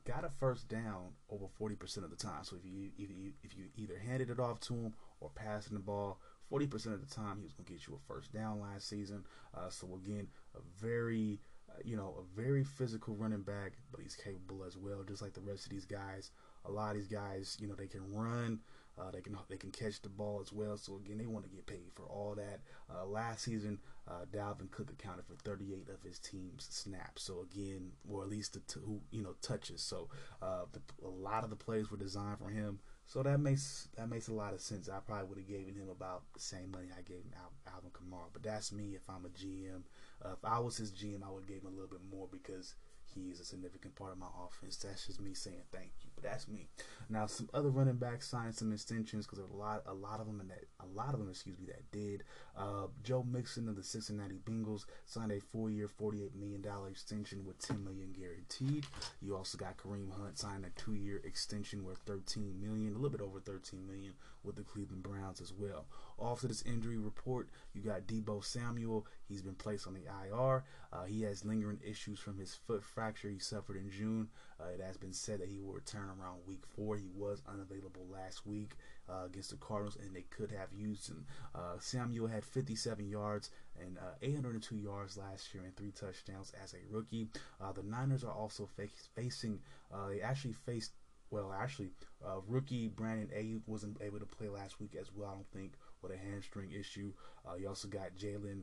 got 0.05 0.25
a 0.25 0.31
first 0.39 0.69
down 0.69 1.09
over 1.31 1.47
40% 1.61 1.99
of 1.99 2.11
the 2.11 2.17
time 2.17 2.45
so 2.45 2.57
if 2.57 2.65
you, 2.65 2.91
if 2.99 3.11
you 3.11 3.33
if 3.43 3.57
you 3.57 3.65
either 3.77 3.99
handed 3.99 4.31
it 4.31 4.39
off 4.39 4.61
to 4.61 4.75
him 4.75 4.95
or 5.21 5.31
passing 5.35 5.75
the 5.75 5.81
ball 5.81 6.21
40% 6.53 6.95
of 6.95 7.09
the 7.09 7.15
time 7.15 7.37
he 7.39 7.45
was 7.45 7.53
going 7.53 7.67
to 7.67 7.73
get 7.73 7.87
you 7.87 7.95
a 7.95 8.13
first 8.13 8.33
down 8.33 8.61
last 8.61 8.89
season 8.89 9.25
uh, 9.57 9.69
so 9.69 9.89
again 10.03 10.27
a 10.57 10.61
very 10.81 11.41
uh, 11.71 11.81
you 11.85 11.97
know 11.97 12.15
a 12.19 12.41
very 12.41 12.65
physical 12.65 13.15
running 13.15 13.43
back 13.43 13.73
but 13.91 14.01
he's 14.01 14.17
capable 14.17 14.65
as 14.65 14.77
well 14.77 15.03
just 15.07 15.23
like 15.23 15.35
the 15.35 15.41
rest 15.41 15.65
of 15.65 15.71
these 15.71 15.85
guys 15.85 16.31
a 16.65 16.71
lot 16.71 16.91
of 16.91 16.97
these 16.97 17.09
guys 17.09 17.57
you 17.61 17.69
know 17.69 17.75
they 17.75 17.87
can 17.87 18.03
run 18.13 18.61
uh, 18.99 19.11
they 19.11 19.21
can 19.21 19.37
they 19.49 19.57
can 19.57 19.71
catch 19.71 20.01
the 20.03 20.09
ball 20.09 20.41
as 20.41 20.53
well. 20.53 20.77
So 20.77 20.97
again, 20.97 21.19
they 21.19 21.27
want 21.27 21.45
to 21.45 21.51
get 21.51 21.67
paid 21.67 21.91
for 21.95 22.05
all 22.05 22.35
that. 22.37 22.61
Uh, 22.93 23.07
last 23.07 23.45
season, 23.45 23.79
uh, 24.09 24.25
Dalvin 24.33 24.71
Cook 24.71 24.91
accounted 24.91 25.25
for 25.27 25.35
38 25.45 25.89
of 25.89 26.03
his 26.03 26.19
team's 26.19 26.67
snaps. 26.71 27.23
So 27.23 27.47
again, 27.51 27.93
or 28.11 28.23
at 28.23 28.29
least 28.29 28.55
the 28.55 28.61
two 28.61 29.01
you 29.11 29.23
know 29.23 29.35
touches. 29.41 29.83
So 29.83 30.09
uh, 30.43 30.65
the, 30.73 30.81
a 31.07 31.09
lot 31.09 31.45
of 31.45 31.51
the 31.51 31.57
plays 31.57 31.91
were 31.91 31.97
designed 31.97 32.39
for 32.39 32.51
him. 32.51 32.81
So 33.09 33.23
that 33.23 33.41
makes 33.41 33.89
that 33.97 34.11
makes 34.11 34.29
a 34.29 34.35
lot 34.35 34.53
of 34.53 34.61
sense. 34.61 34.87
I 34.91 34.99
probably 35.01 35.29
would 35.29 35.39
have 35.39 35.49
given 35.49 35.75
him 35.75 35.89
about 35.89 36.25
the 36.35 36.41
same 36.41 36.71
money 36.71 36.89
I 36.93 37.01
gave 37.01 37.25
Al- 37.37 37.73
Alvin 37.75 37.91
Kamara, 37.91 38.29
but 38.35 38.43
that's 38.43 38.71
me. 38.71 38.95
If 38.95 39.09
I'm 39.09 39.25
a 39.25 39.31
GM, 39.31 39.81
uh, 40.23 40.33
if 40.35 40.45
I 40.45 40.59
was 40.59 40.77
his 40.77 40.93
GM, 40.93 41.25
I 41.27 41.31
would 41.31 41.47
give 41.47 41.63
him 41.63 41.69
a 41.69 41.71
little 41.71 41.89
bit 41.89 42.03
more 42.13 42.29
because 42.31 42.75
he 43.15 43.31
is 43.31 43.41
a 43.41 43.47
significant 43.47 43.95
part 43.97 44.13
of 44.13 44.19
my 44.19 44.27
offense. 44.47 44.77
That's 44.77 45.07
just 45.07 45.23
me 45.23 45.33
saying 45.33 45.63
thank 45.73 45.93
you, 46.03 46.11
but 46.15 46.25
that's 46.25 46.49
me. 46.49 46.69
Now, 47.09 47.25
some 47.25 47.49
other 47.55 47.71
running 47.71 47.97
backs 47.97 48.29
signed 48.29 48.55
some 48.55 48.73
extensions 48.75 49.27
because 49.27 49.39
a 49.39 49.57
lot, 49.57 49.85
a 49.87 49.95
lot 49.95 50.21
of 50.21 50.27
them, 50.27 50.43
that 50.47 50.65
a 50.79 50.87
lot 50.87 51.15
of 51.15 51.21
them, 51.21 51.31
excuse 51.31 51.59
me, 51.59 51.67
that 51.69 51.91
did. 51.91 52.25
Uh, 52.59 52.89
Joe 53.05 53.23
Mixon 53.23 53.69
of 53.69 53.77
the 53.77 53.85
Cincinnati 53.85 54.41
Bengals 54.45 54.85
signed 55.07 55.31
a 55.31 55.41
four-year, 55.41 55.87
forty-eight 55.87 56.35
million 56.35 56.61
dollar 56.61 56.89
extension 56.89 57.45
with 57.47 57.59
10 57.61 57.85
million 57.85 58.13
guaranteed. 58.19 58.85
You 59.23 59.37
also 59.37 59.57
got 59.57 59.77
Kareem 59.77 60.11
Hunt 60.11 60.39
signed 60.39 60.65
a 60.65 60.81
two-year 60.81 61.21
extension 61.25 61.85
worth 61.85 62.01
13 62.07 62.61
million, 62.61 62.95
a 62.95 62.99
little 62.99 63.11
bit 63.11 63.21
over 63.21 63.39
13 63.39 63.87
million 63.87 64.15
with 64.43 64.57
the 64.57 64.63
Cleveland 64.63 65.03
Browns 65.03 65.41
as 65.41 65.53
well. 65.53 65.87
Off 66.19 66.41
to 66.41 66.49
this 66.49 66.63
injury 66.63 66.99
report, 66.99 67.49
you 67.75 67.81
got 67.81 68.07
Deebo 68.07 68.45
Samuel. 68.45 69.07
He's 69.29 69.43
been 69.43 69.55
placed 69.55 69.87
on 69.87 69.95
the 69.95 70.07
IR. 70.07 70.65
Uh, 70.93 71.05
he 71.05 71.23
has 71.23 71.45
lingering 71.45 71.79
issues 71.87 72.19
from 72.19 72.39
his 72.39 72.55
foot 72.67 72.83
fracture 72.83 73.29
he 73.29 73.39
suffered 73.39 73.77
in 73.77 73.91
June. 73.91 74.29
Uh, 74.61 74.71
it 74.75 74.81
has 74.81 74.97
been 74.97 75.13
said 75.13 75.41
that 75.41 75.49
he 75.49 75.61
will 75.61 75.75
return 75.75 76.09
around 76.21 76.39
week 76.47 76.63
four. 76.75 76.97
He 76.97 77.11
was 77.15 77.43
unavailable 77.47 78.07
last 78.11 78.47
week 78.47 78.73
uh, 79.09 79.25
against 79.27 79.51
the 79.51 79.57
Cardinals, 79.57 79.97
and 79.97 80.15
they 80.15 80.25
could 80.31 80.51
have 80.53 80.73
used 80.73 81.09
him. 81.09 81.27
Uh, 81.55 81.79
Samuel 81.79 82.27
had 82.27 82.45
57 82.45 83.09
yards 83.09 83.51
and 83.81 83.99
uh, 83.99 84.15
802 84.23 84.77
yards 84.77 85.17
last 85.17 85.55
year 85.55 85.65
and 85.65 85.77
three 85.77 85.93
touchdowns 85.93 86.53
as 86.63 86.75
a 86.75 86.79
rookie. 86.91 87.29
Uh, 87.61 87.73
the 87.73 87.83
Niners 87.83 88.25
are 88.25 88.33
also 88.33 88.67
face- 88.67 89.09
facing, 89.15 89.61
they 90.09 90.21
actually 90.21 90.53
faced 90.53 90.93
well, 91.31 91.53
actually, 91.53 91.91
uh, 92.25 92.41
rookie 92.47 92.89
Brandon 92.89 93.29
Aiyuk 93.37 93.61
wasn't 93.67 94.01
able 94.01 94.19
to 94.19 94.27
play 94.27 94.49
last 94.49 94.81
week 94.81 94.97
as 94.99 95.11
well. 95.15 95.29
I 95.29 95.35
don't 95.35 95.51
think 95.53 95.73
with 96.03 96.13
a 96.13 96.17
hamstring 96.17 96.73
issue. 96.73 97.13
Uh, 97.47 97.57
you 97.57 97.69
also 97.69 97.89
got 97.89 98.17
Jalen. 98.17 98.63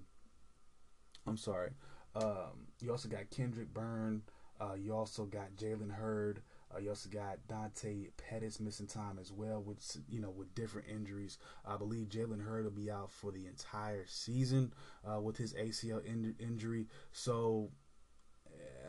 I'm 1.28 1.38
sorry. 1.38 1.72
Um, 2.16 2.68
you 2.82 2.92
also 2.92 3.10
got 3.10 3.30
Kendrick 3.30 3.74
Bourne. 3.74 4.22
Uh, 4.60 4.74
you 4.74 4.96
also 4.96 5.26
got 5.26 5.56
Jalen 5.58 5.92
Hurd. 5.92 6.42
Uh, 6.76 6.80
you 6.80 6.90
also 6.90 7.10
got 7.10 7.48
Dante 7.48 8.08
Pettis 8.18 8.60
missing 8.60 8.88
time 8.88 9.18
as 9.20 9.32
well, 9.32 9.62
with 9.62 9.98
you 10.10 10.20
know 10.20 10.32
with 10.32 10.54
different 10.56 10.88
injuries. 10.90 11.38
I 11.66 11.78
believe 11.78 12.10
Jalen 12.10 12.44
Hurd 12.44 12.66
will 12.66 12.72
be 12.72 12.92
out 12.92 13.12
for 13.12 13.32
the 13.32 13.48
entire 13.48 14.06
season 14.08 14.74
uh, 15.10 15.22
with 15.22 15.38
his 15.38 15.54
ACL 15.54 16.04
in- 16.06 16.36
injury. 16.40 16.88
So 17.12 17.70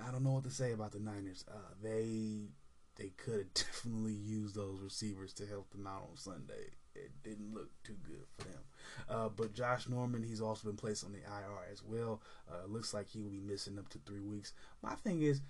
I 0.07 0.11
don't 0.11 0.23
know 0.23 0.33
what 0.33 0.45
to 0.45 0.51
say 0.51 0.73
about 0.73 0.93
the 0.93 1.01
Niners. 1.01 1.45
Uh, 1.51 1.75
they 1.83 2.49
they 2.97 3.11
could 3.17 3.39
have 3.39 3.55
definitely 3.55 4.13
used 4.13 4.55
those 4.55 4.81
receivers 4.81 5.33
to 5.35 5.47
help 5.47 5.71
them 5.71 5.87
out 5.87 6.09
on 6.11 6.17
Sunday. 6.17 6.71
It 6.95 7.11
didn't 7.23 7.53
look 7.53 7.71
too 7.85 7.97
good 8.07 8.25
for 8.39 8.45
them. 8.45 8.63
Uh, 9.09 9.29
but 9.29 9.53
Josh 9.53 9.87
Norman, 9.89 10.23
he's 10.23 10.41
also 10.41 10.69
been 10.69 10.77
placed 10.77 11.05
on 11.05 11.13
the 11.13 11.19
IR 11.19 11.71
as 11.71 11.83
well. 11.83 12.23
Uh, 12.51 12.67
looks 12.67 12.95
like 12.95 13.07
he 13.09 13.21
will 13.21 13.31
be 13.31 13.41
missing 13.41 13.79
up 13.79 13.89
to 13.91 13.99
three 14.07 14.23
weeks. 14.23 14.55
My 14.83 14.95
thing 14.95 15.21
is, 15.21 15.43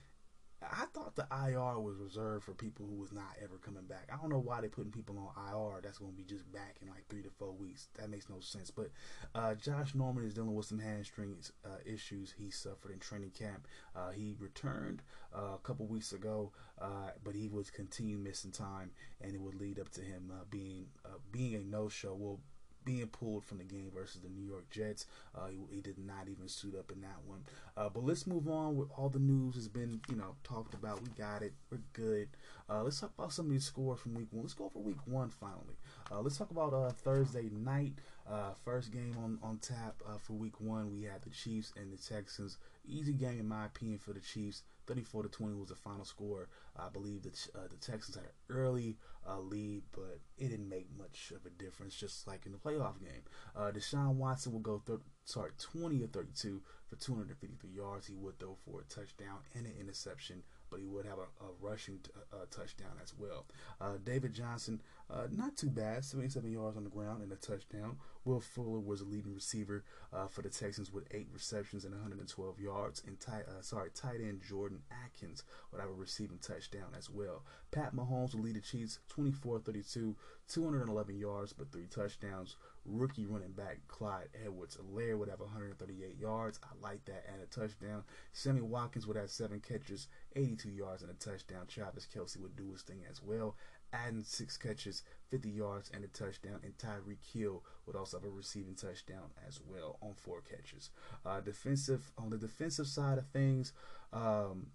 I 0.62 0.86
thought 0.86 1.14
the 1.16 1.26
IR 1.30 1.78
was 1.78 1.96
reserved 1.98 2.44
for 2.44 2.52
people 2.54 2.86
who 2.86 2.96
was 2.96 3.12
not 3.12 3.36
ever 3.42 3.58
coming 3.58 3.84
back. 3.84 4.08
I 4.12 4.16
don't 4.16 4.30
know 4.30 4.38
why 4.38 4.60
they're 4.60 4.70
putting 4.70 4.90
people 4.90 5.18
on 5.18 5.52
IR 5.52 5.80
that's 5.82 5.98
going 5.98 6.12
to 6.12 6.16
be 6.16 6.24
just 6.24 6.50
back 6.50 6.76
in 6.80 6.88
like 6.88 7.06
three 7.08 7.22
to 7.22 7.30
four 7.38 7.52
weeks. 7.52 7.88
That 7.98 8.10
makes 8.10 8.28
no 8.28 8.40
sense. 8.40 8.70
But 8.70 8.90
uh, 9.34 9.54
Josh 9.54 9.94
Norman 9.94 10.24
is 10.24 10.34
dealing 10.34 10.54
with 10.54 10.66
some 10.66 10.78
hamstring 10.78 11.36
uh, 11.64 11.78
issues 11.84 12.34
he 12.36 12.50
suffered 12.50 12.92
in 12.92 12.98
training 12.98 13.30
camp. 13.30 13.68
Uh, 13.94 14.10
he 14.10 14.34
returned 14.38 15.02
uh, 15.34 15.54
a 15.54 15.58
couple 15.62 15.86
weeks 15.86 16.12
ago, 16.12 16.52
uh, 16.80 17.10
but 17.22 17.34
he 17.34 17.48
would 17.48 17.70
continue 17.72 18.16
missing 18.16 18.50
time, 18.50 18.90
and 19.20 19.34
it 19.34 19.40
would 19.40 19.60
lead 19.60 19.78
up 19.78 19.90
to 19.90 20.00
him 20.00 20.32
uh, 20.32 20.44
being 20.50 20.86
being 21.30 21.54
a 21.54 21.60
no 21.60 21.88
show. 21.88 22.14
Well, 22.14 22.40
being 22.86 23.08
pulled 23.08 23.44
from 23.44 23.58
the 23.58 23.64
game 23.64 23.90
versus 23.94 24.22
the 24.22 24.30
New 24.30 24.48
York 24.48 24.70
Jets. 24.70 25.04
Uh, 25.34 25.48
he, 25.48 25.58
he, 25.74 25.80
did 25.82 25.98
not 25.98 26.28
even 26.28 26.48
suit 26.48 26.74
up 26.78 26.90
in 26.90 27.02
that 27.02 27.18
one. 27.26 27.40
Uh, 27.76 27.90
but 27.92 28.04
let's 28.04 28.26
move 28.26 28.48
on. 28.48 28.76
With 28.76 28.88
all 28.96 29.10
the 29.10 29.18
news 29.18 29.56
has 29.56 29.68
been, 29.68 30.00
you 30.08 30.16
know, 30.16 30.36
talked 30.44 30.72
about. 30.72 31.02
We 31.02 31.10
got 31.10 31.42
it. 31.42 31.52
We're 31.70 31.80
good. 31.92 32.28
Uh, 32.70 32.82
let's 32.82 33.00
talk 33.00 33.12
about 33.18 33.32
some 33.32 33.46
of 33.46 33.52
these 33.52 33.64
scores 33.64 34.00
from 34.00 34.14
Week 34.14 34.28
One. 34.30 34.44
Let's 34.44 34.54
go 34.54 34.70
for 34.70 34.78
Week 34.78 35.04
One 35.04 35.28
finally. 35.28 35.76
Uh, 36.10 36.20
let's 36.20 36.38
talk 36.38 36.50
about 36.50 36.72
uh, 36.72 36.90
Thursday 36.90 37.50
night. 37.52 37.94
Uh, 38.30 38.50
first 38.64 38.92
game 38.92 39.14
on 39.22 39.38
on 39.42 39.58
tap 39.58 40.02
for 40.22 40.32
Week 40.32 40.60
One. 40.60 40.92
We 40.92 41.02
had 41.02 41.22
the 41.22 41.30
Chiefs 41.30 41.72
and 41.76 41.92
the 41.92 41.98
Texans. 41.98 42.56
Easy 42.88 43.12
game 43.12 43.40
in 43.40 43.48
my 43.48 43.66
opinion 43.66 43.98
for 43.98 44.12
the 44.12 44.20
Chiefs. 44.20 44.62
34 44.86 45.24
to 45.24 45.28
20 45.28 45.54
was 45.54 45.68
the 45.68 45.74
final 45.74 46.04
score. 46.04 46.48
I 46.76 46.88
believe 46.88 47.22
that 47.22 47.48
uh, 47.56 47.66
the 47.68 47.76
Texans 47.76 48.16
had 48.16 48.24
an 48.24 48.30
early 48.48 48.96
uh, 49.28 49.40
lead, 49.40 49.82
but 49.92 50.20
it 50.38 50.48
didn't 50.48 50.68
make 50.68 50.86
much 50.96 51.32
of 51.34 51.44
a 51.44 51.50
difference, 51.50 51.96
just 51.96 52.26
like 52.26 52.46
in 52.46 52.52
the 52.52 52.58
playoff 52.58 53.00
game. 53.00 53.22
Uh, 53.56 53.72
Deshaun 53.72 54.14
Watson 54.14 54.52
will 54.52 54.60
go 54.60 54.80
thir- 54.86 55.00
sorry 55.24 55.50
20 55.58 56.04
or 56.04 56.06
32 56.06 56.62
for 56.88 56.96
253 56.96 57.70
yards. 57.70 58.06
He 58.06 58.14
would 58.14 58.38
throw 58.38 58.56
for 58.64 58.80
a 58.80 58.84
touchdown 58.84 59.38
and 59.54 59.66
an 59.66 59.72
interception 59.80 60.42
but 60.70 60.80
he 60.80 60.86
would 60.86 61.06
have 61.06 61.18
a, 61.18 61.44
a 61.44 61.48
rushing 61.60 62.00
a 62.32 62.46
touchdown 62.46 62.92
as 63.02 63.14
well. 63.16 63.46
Uh, 63.80 63.94
David 64.04 64.34
Johnson, 64.34 64.80
uh, 65.10 65.26
not 65.30 65.56
too 65.56 65.70
bad, 65.70 66.04
77 66.04 66.50
yards 66.50 66.76
on 66.76 66.84
the 66.84 66.90
ground 66.90 67.22
and 67.22 67.32
a 67.32 67.36
touchdown. 67.36 67.96
Will 68.26 68.40
Fuller 68.40 68.80
was 68.80 69.00
the 69.00 69.06
leading 69.06 69.32
receiver 69.32 69.84
uh, 70.12 70.26
for 70.26 70.42
the 70.42 70.50
Texans 70.50 70.92
with 70.92 71.06
eight 71.12 71.28
receptions 71.32 71.84
and 71.84 71.94
112 71.94 72.60
yards. 72.60 73.02
And 73.06 73.18
tight, 73.20 73.44
uh, 73.48 73.62
sorry, 73.62 73.90
tight 73.94 74.20
end 74.20 74.42
Jordan 74.46 74.80
Akins 74.90 75.44
would 75.70 75.80
have 75.80 75.90
a 75.90 75.94
receiving 75.94 76.38
touchdown 76.38 76.88
as 76.98 77.08
well. 77.08 77.44
Pat 77.70 77.94
Mahomes 77.94 78.34
will 78.34 78.42
lead 78.42 78.56
the 78.56 78.60
Chiefs 78.60 78.98
24-32, 79.16 80.16
211 80.48 81.16
yards 81.16 81.52
but 81.52 81.70
three 81.70 81.86
touchdowns. 81.86 82.56
Rookie 82.84 83.26
running 83.26 83.52
back 83.52 83.78
Clyde 83.88 84.28
Edwards-Helaire 84.44 85.18
would 85.18 85.28
have 85.28 85.40
138 85.40 86.18
yards. 86.18 86.60
I 86.64 86.86
like 86.86 87.04
that 87.06 87.24
and 87.32 87.42
a 87.42 87.46
touchdown. 87.46 88.04
Sammy 88.32 88.60
Watkins 88.60 89.06
would 89.06 89.16
have 89.16 89.30
seven 89.30 89.60
catches, 89.60 90.08
82 90.34 90.70
yards 90.70 91.02
and 91.02 91.10
a 91.10 91.14
touchdown. 91.14 91.66
Travis 91.68 92.06
Kelce 92.12 92.40
would 92.40 92.56
do 92.56 92.72
his 92.72 92.82
thing 92.82 93.02
as 93.08 93.22
well, 93.22 93.56
adding 93.92 94.22
six 94.24 94.56
catches, 94.56 95.02
50 95.30 95.48
yards 95.50 95.90
and 95.94 96.04
a 96.04 96.08
touchdown. 96.08 96.60
And 96.62 96.76
Tyreek 96.78 97.24
Hill 97.32 97.62
would 97.86 97.96
also 97.96 98.18
have 98.18 98.26
a 98.26 98.30
receiving 98.30 98.74
touchdown 98.74 99.30
as 99.46 99.60
well 99.66 99.98
on 100.02 100.14
four 100.14 100.40
catches. 100.40 100.90
Uh, 101.24 101.40
defensive 101.40 102.10
on 102.18 102.30
the 102.30 102.36
defensive 102.36 102.86
side 102.86 103.18
of 103.18 103.26
things. 103.28 103.72
Um, 104.12 104.68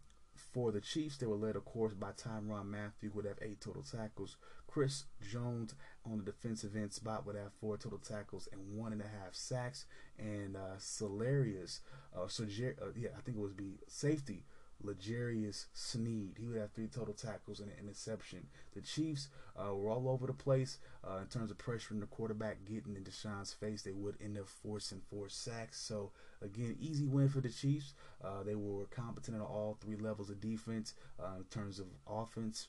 for 0.53 0.71
the 0.71 0.81
Chiefs, 0.81 1.17
they 1.17 1.25
were 1.25 1.35
led, 1.35 1.55
of 1.55 1.65
course, 1.65 1.93
by 1.93 2.11
Tyrann 2.11 2.69
Mathieu, 2.69 3.09
who 3.09 3.17
would 3.17 3.25
have 3.25 3.37
eight 3.41 3.61
total 3.61 3.83
tackles. 3.83 4.37
Chris 4.67 5.05
Jones 5.21 5.75
on 6.05 6.17
the 6.17 6.23
defensive 6.23 6.75
end 6.75 6.93
spot 6.93 7.25
would 7.25 7.35
have 7.35 7.53
four 7.59 7.77
total 7.77 7.99
tackles 7.99 8.47
and 8.51 8.77
one 8.77 8.91
and 8.91 9.01
a 9.01 9.05
half 9.05 9.33
sacks. 9.33 9.85
And 10.17 10.55
uh, 10.55 10.77
Celarius, 10.77 11.79
uh, 12.15 12.23
uh, 12.23 12.85
yeah, 12.95 13.09
I 13.17 13.21
think 13.21 13.37
it 13.37 13.41
was 13.41 13.53
be 13.53 13.79
safety 13.87 14.43
L'Jarius 14.83 15.65
Sneed. 15.73 16.37
He 16.39 16.47
would 16.47 16.57
have 16.57 16.71
three 16.71 16.87
total 16.87 17.13
tackles 17.13 17.59
and 17.59 17.69
an 17.69 17.77
interception. 17.79 18.47
The 18.73 18.81
Chiefs 18.81 19.29
uh, 19.55 19.75
were 19.75 19.91
all 19.91 20.09
over 20.09 20.27
the 20.27 20.33
place 20.33 20.79
uh, 21.03 21.17
in 21.17 21.27
terms 21.27 21.51
of 21.51 21.57
pressure 21.57 21.81
pressuring 21.81 21.99
the 21.99 22.07
quarterback, 22.07 22.65
getting 22.65 22.95
in 22.95 23.03
Deshaun's 23.03 23.53
face. 23.53 23.81
They 23.81 23.91
would 23.91 24.15
end 24.23 24.37
up 24.37 24.47
forcing 24.47 25.01
four 25.09 25.29
sacks. 25.29 25.79
So, 25.79 26.11
again, 26.41 26.75
easy 26.79 27.07
win 27.07 27.29
for 27.29 27.41
the 27.41 27.49
Chiefs. 27.49 27.93
Uh, 28.23 28.43
they 28.43 28.55
were 28.55 28.85
competent 28.85 29.37
at 29.37 29.43
all 29.43 29.77
three 29.79 29.95
levels 29.95 30.29
of 30.29 30.39
defense 30.39 30.93
uh, 31.19 31.37
in 31.37 31.43
terms 31.45 31.79
of 31.79 31.87
offense. 32.07 32.67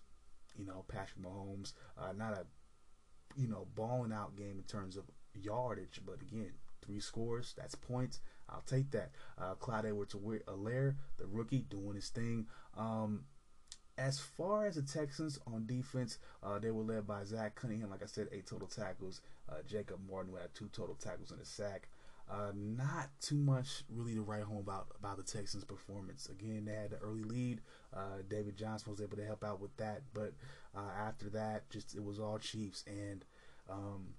You 0.56 0.66
know, 0.66 0.84
Patrick 0.88 1.24
Mahomes, 1.24 1.72
uh, 1.98 2.12
not 2.12 2.34
a 2.34 2.44
you 3.36 3.48
know 3.48 3.66
balling 3.74 4.12
out 4.12 4.36
game 4.36 4.58
in 4.58 4.64
terms 4.64 4.96
of 4.96 5.04
yardage, 5.34 6.00
but 6.04 6.20
again, 6.20 6.52
three 6.84 7.00
scores, 7.00 7.54
that's 7.56 7.74
points. 7.74 8.20
I'll 8.52 8.64
take 8.66 8.90
that. 8.92 9.10
Uh, 9.38 9.54
Clyde 9.54 9.86
Edwards-Helaire, 9.86 10.96
the 11.16 11.26
rookie, 11.26 11.64
doing 11.68 11.94
his 11.94 12.08
thing. 12.08 12.46
Um, 12.76 13.24
as 13.98 14.18
far 14.18 14.66
as 14.66 14.76
the 14.76 14.82
Texans 14.82 15.38
on 15.46 15.66
defense, 15.66 16.18
uh, 16.42 16.58
they 16.58 16.70
were 16.70 16.82
led 16.82 17.06
by 17.06 17.24
Zach 17.24 17.54
Cunningham. 17.54 17.90
Like 17.90 18.02
I 18.02 18.06
said, 18.06 18.28
eight 18.32 18.46
total 18.46 18.68
tackles. 18.68 19.20
Uh, 19.48 19.56
Jacob 19.66 19.98
Martin 20.10 20.32
had 20.34 20.54
two 20.54 20.68
total 20.72 20.94
tackles 20.94 21.30
and 21.30 21.40
a 21.40 21.44
sack. 21.44 21.88
Uh, 22.30 22.52
not 22.54 23.10
too 23.20 23.36
much 23.36 23.84
really 23.90 24.14
to 24.14 24.22
write 24.22 24.44
home 24.44 24.58
about 24.58 24.86
about 24.98 25.18
the 25.18 25.22
Texans' 25.22 25.64
performance. 25.64 26.28
Again, 26.30 26.64
they 26.64 26.72
had 26.72 26.90
the 26.90 26.98
early 26.98 27.24
lead. 27.24 27.60
Uh, 27.94 28.22
David 28.28 28.56
Johnson 28.56 28.90
was 28.90 29.02
able 29.02 29.16
to 29.16 29.26
help 29.26 29.44
out 29.44 29.60
with 29.60 29.76
that, 29.76 30.02
but 30.14 30.32
uh, 30.74 30.90
after 30.98 31.28
that, 31.30 31.68
just 31.68 31.94
it 31.94 32.02
was 32.02 32.18
all 32.18 32.38
Chiefs. 32.38 32.84
And 32.86 33.24
um, 33.68 34.14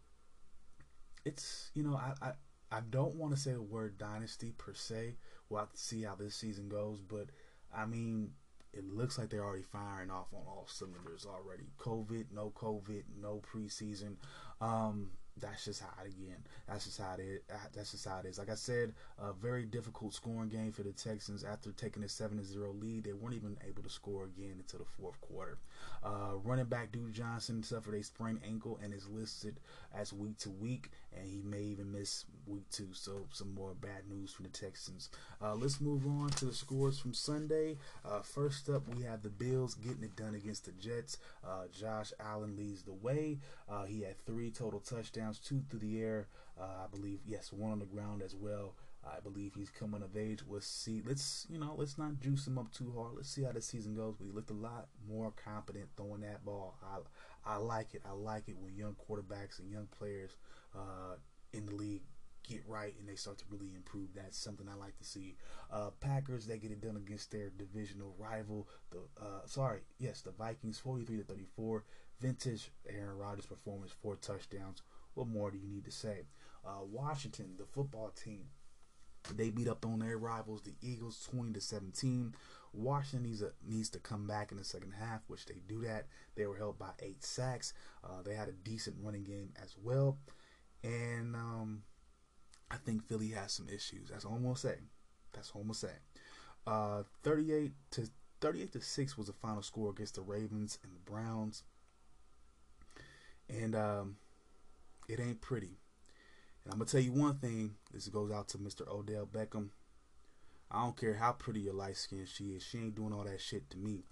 it's 1.25 1.71
you 1.73 1.81
know 1.81 1.95
I 1.95 2.33
I 2.73 2.79
don't 2.89 3.15
want 3.15 3.33
to 3.35 3.39
say 3.39 3.51
the 3.51 3.61
word 3.61 3.99
dynasty 3.99 4.53
per 4.57 4.73
se. 4.73 5.15
We'll 5.49 5.59
have 5.59 5.71
to 5.71 5.77
see 5.77 6.01
how 6.01 6.15
this 6.15 6.35
season 6.35 6.69
goes, 6.69 7.01
but 7.01 7.27
I 7.75 7.85
mean, 7.85 8.31
it 8.73 8.83
looks 8.83 9.19
like 9.19 9.29
they're 9.29 9.43
already 9.43 9.63
firing 9.63 10.09
off 10.09 10.33
on 10.33 10.41
all 10.47 10.65
cylinders 10.67 11.27
already. 11.27 11.65
COVID, 11.77 12.25
no 12.33 12.51
COVID, 12.55 13.03
no 13.21 13.41
preseason. 13.53 14.15
Um, 14.59 15.11
that's 15.39 15.65
just 15.65 15.81
how 15.81 15.89
it 16.03 16.09
again. 16.09 16.37
That's 16.67 16.85
just 16.85 17.01
how 17.01 17.15
it 17.17 17.21
is. 17.21 17.41
That's 17.73 17.91
just 17.91 18.07
how 18.07 18.19
it 18.19 18.25
is. 18.25 18.37
Like 18.37 18.49
I 18.49 18.55
said, 18.55 18.93
a 19.17 19.33
very 19.33 19.65
difficult 19.65 20.13
scoring 20.13 20.49
game 20.49 20.71
for 20.71 20.83
the 20.83 20.91
Texans 20.91 21.43
after 21.43 21.71
taking 21.71 22.03
a 22.03 22.09
seven 22.09 22.37
to 22.37 22.43
zero 22.43 22.71
lead. 22.71 23.03
They 23.03 23.13
weren't 23.13 23.35
even 23.35 23.57
able 23.67 23.83
to 23.83 23.89
score 23.89 24.25
again 24.25 24.55
until 24.59 24.79
the 24.79 24.85
fourth 24.85 25.19
quarter. 25.21 25.57
Uh, 26.03 26.35
running 26.43 26.65
back 26.65 26.91
Duke 26.91 27.11
Johnson 27.11 27.63
suffered 27.63 27.95
a 27.95 28.03
sprained 28.03 28.41
ankle 28.45 28.79
and 28.83 28.93
is 28.93 29.07
listed 29.07 29.59
as 29.93 30.13
week 30.13 30.37
to 30.39 30.49
week, 30.51 30.91
and 31.17 31.27
he 31.27 31.41
may 31.43 31.61
even 31.61 31.91
miss 31.91 32.25
week 32.45 32.69
two. 32.71 32.89
So 32.93 33.25
some 33.31 33.53
more 33.53 33.73
bad 33.73 34.07
news 34.09 34.31
from 34.31 34.43
the 34.43 34.51
Texans. 34.51 35.09
Uh, 35.41 35.55
let's 35.55 35.79
move 35.81 36.05
on 36.05 36.29
to 36.29 36.45
the 36.45 36.53
scores 36.53 36.99
from 36.99 37.13
Sunday. 37.13 37.77
Uh, 38.05 38.21
first 38.21 38.69
up, 38.69 38.83
we 38.95 39.03
have 39.03 39.21
the 39.21 39.29
Bills 39.29 39.75
getting 39.75 40.03
it 40.03 40.15
done 40.15 40.35
against 40.35 40.65
the 40.65 40.71
Jets. 40.73 41.17
Uh, 41.45 41.65
Josh 41.71 42.11
Allen 42.19 42.55
leads 42.57 42.83
the 42.83 42.93
way. 42.93 43.39
Uh, 43.69 43.85
he 43.85 44.01
had 44.01 44.23
three 44.25 44.51
total 44.51 44.79
touchdowns, 44.79 45.39
two 45.39 45.61
through 45.69 45.79
the 45.79 46.01
air. 46.01 46.27
Uh, 46.59 46.83
I 46.83 46.87
believe 46.91 47.19
yes, 47.25 47.51
one 47.51 47.71
on 47.71 47.79
the 47.79 47.85
ground 47.85 48.21
as 48.21 48.35
well. 48.35 48.75
I 49.05 49.19
believe 49.19 49.53
he's 49.53 49.69
coming 49.69 50.01
of 50.01 50.15
age. 50.15 50.39
We'll 50.47 50.61
see. 50.61 51.01
Let's 51.05 51.45
you 51.49 51.59
know, 51.59 51.75
let's 51.77 51.97
not 51.97 52.19
juice 52.21 52.47
him 52.47 52.57
up 52.57 52.71
too 52.71 52.93
hard. 52.95 53.15
Let's 53.15 53.29
see 53.29 53.43
how 53.43 53.51
the 53.51 53.61
season 53.61 53.95
goes. 53.95 54.15
He 54.23 54.31
looked 54.31 54.49
a 54.49 54.53
lot 54.53 54.87
more 55.09 55.33
confident 55.43 55.89
throwing 55.97 56.21
that 56.21 56.45
ball. 56.45 56.77
I 56.81 56.99
I 57.45 57.57
like 57.57 57.93
it. 57.93 58.01
I 58.07 58.13
like 58.13 58.47
it 58.47 58.57
when 58.57 58.75
young 58.75 58.95
quarterbacks 58.95 59.59
and 59.59 59.69
young 59.69 59.87
players 59.97 60.31
uh, 60.75 61.15
in 61.53 61.65
the 61.65 61.75
league 61.75 62.01
get 62.47 62.61
right 62.67 62.93
and 62.99 63.07
they 63.07 63.15
start 63.15 63.37
to 63.37 63.45
really 63.49 63.71
improve. 63.75 64.09
That's 64.13 64.37
something 64.37 64.67
I 64.67 64.75
like 64.75 64.97
to 64.97 65.03
see. 65.03 65.37
Uh, 65.71 65.91
Packers 66.01 66.45
they 66.45 66.57
get 66.57 66.71
it 66.71 66.81
done 66.81 66.97
against 66.97 67.31
their 67.31 67.49
divisional 67.49 68.15
rival. 68.17 68.67
The 68.91 68.99
uh, 69.21 69.45
sorry, 69.45 69.81
yes, 69.99 70.21
the 70.21 70.31
Vikings, 70.31 70.79
forty-three 70.79 71.17
to 71.17 71.23
thirty-four. 71.23 71.83
Vintage 72.19 72.71
Aaron 72.87 73.17
Rodgers 73.17 73.45
performance, 73.45 73.91
four 74.01 74.15
touchdowns. 74.15 74.81
What 75.13 75.27
more 75.27 75.51
do 75.51 75.57
you 75.57 75.67
need 75.67 75.85
to 75.85 75.91
say? 75.91 76.23
Uh, 76.65 76.83
Washington, 76.89 77.55
the 77.57 77.65
football 77.65 78.11
team, 78.11 78.45
they 79.35 79.49
beat 79.49 79.67
up 79.67 79.85
on 79.85 79.99
their 79.99 80.17
rivals, 80.17 80.61
the 80.61 80.75
Eagles, 80.81 81.27
20 81.29 81.53
to 81.53 81.61
17. 81.61 82.33
Washington 82.71 83.29
needs, 83.29 83.41
a, 83.41 83.51
needs 83.67 83.89
to 83.89 83.99
come 83.99 84.25
back 84.25 84.51
in 84.51 84.57
the 84.57 84.63
second 84.63 84.93
half, 84.97 85.21
which 85.27 85.45
they 85.45 85.61
do 85.67 85.81
that. 85.81 86.07
They 86.35 86.45
were 86.45 86.55
held 86.55 86.79
by 86.79 86.91
eight 86.99 87.23
sacks. 87.23 87.73
Uh, 88.03 88.21
they 88.23 88.35
had 88.35 88.47
a 88.47 88.53
decent 88.53 88.95
running 89.01 89.23
game 89.23 89.53
as 89.61 89.75
well. 89.81 90.17
And 90.83 91.35
um, 91.35 91.83
I 92.69 92.75
think 92.77 93.07
Philly 93.07 93.29
has 93.29 93.53
some 93.53 93.67
issues. 93.69 94.09
That's 94.09 94.25
all 94.25 94.33
I'm 94.35 94.43
gonna 94.43 94.55
say. 94.55 94.75
That's 95.31 95.51
all 95.51 95.61
I'm 95.61 95.67
gonna 95.67 95.75
say. 95.75 95.93
Uh, 96.65 97.03
38 97.23 97.71
to 97.91 98.09
38 98.41 98.73
to 98.73 98.81
six 98.81 99.17
was 99.17 99.27
the 99.27 99.33
final 99.33 99.61
score 99.61 99.89
against 99.91 100.15
the 100.15 100.21
Ravens 100.21 100.79
and 100.83 100.93
the 100.93 101.11
Browns. 101.11 101.63
And 103.49 103.75
um, 103.75 104.17
it 105.07 105.19
ain't 105.19 105.41
pretty. 105.41 105.77
And 106.63 106.73
I'm 106.73 106.79
gonna 106.79 106.89
tell 106.89 107.01
you 107.01 107.13
one 107.13 107.35
thing. 107.35 107.75
This 107.93 108.07
goes 108.07 108.31
out 108.31 108.49
to 108.49 108.57
Mr. 108.57 108.87
Odell 108.87 109.25
Beckham. 109.25 109.69
I 110.71 110.83
don't 110.83 110.97
care 110.97 111.13
how 111.13 111.33
pretty 111.33 111.61
your 111.61 111.73
light 111.73 111.97
skin 111.97 112.25
she 112.25 112.45
is. 112.45 112.63
She 112.63 112.79
ain't 112.79 112.95
doing 112.95 113.13
all 113.13 113.23
that 113.23 113.39
shit 113.39 113.69
to 113.69 113.77
me. 113.77 114.03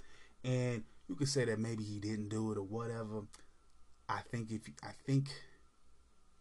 And 0.44 0.84
you 1.08 1.16
could 1.16 1.30
say 1.30 1.46
that 1.46 1.60
maybe 1.60 1.84
he 1.84 2.00
didn't 2.00 2.30
do 2.30 2.52
it 2.52 2.58
or 2.58 2.64
whatever. 2.64 3.24
I 4.08 4.20
think 4.30 4.52
if 4.52 4.62
I 4.84 4.92
think 5.06 5.30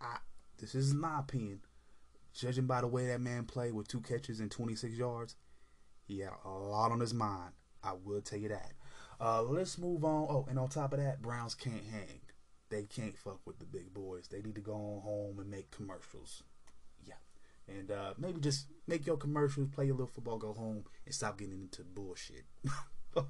I 0.01 0.19
this 0.59 0.75
is 0.75 0.95
my 0.95 1.21
opinion. 1.21 1.61
Judging 2.33 2.67
by 2.67 2.81
the 2.81 2.87
way 2.87 3.07
that 3.09 3.21
man 3.21 3.45
played 3.45 3.75
with 3.75 3.89
two 3.89 4.01
catches 4.01 4.41
and 4.41 4.51
26 4.51 4.95
yards, 4.95 5.37
he 6.07 6.21
had 6.21 6.31
a 6.45 6.49
lot 6.49 6.93
on 6.93 7.01
his 7.01 7.13
mind. 7.13 7.53
I 7.83 7.93
will 8.05 8.21
tell 8.21 8.39
you 8.39 8.49
that. 8.51 8.73
Uh, 9.21 9.43
let's 9.43 9.79
move 9.79 10.05
on. 10.05 10.27
Oh, 10.31 10.47
and 10.49 10.59
on 10.59 10.69
top 10.69 10.93
of 10.93 11.01
that, 11.01 11.21
Browns 11.21 11.55
can't 11.55 11.85
hang 11.91 12.21
they 12.71 12.85
can't 12.85 13.19
fuck 13.19 13.41
with 13.45 13.59
the 13.59 13.67
big 13.67 13.93
boys. 13.93 14.29
They 14.29 14.41
need 14.41 14.55
to 14.55 14.61
go 14.61 14.73
on 14.75 15.03
home 15.03 15.39
and 15.39 15.51
make 15.51 15.71
commercials. 15.71 16.45
Yeah. 17.05 17.15
And 17.69 17.91
uh, 17.91 18.15
maybe 18.17 18.41
just 18.41 18.67
make 18.87 19.07
your 19.07 19.17
commercials, 19.17 19.69
play 19.69 19.87
your 19.87 19.97
little 19.97 20.07
football, 20.07 20.39
go 20.39 20.55
home, 20.55 20.85
and 21.05 21.15
stop 21.15 21.39
getting 21.39 21.61
into 21.61 21.83
bullshit. 21.83 22.45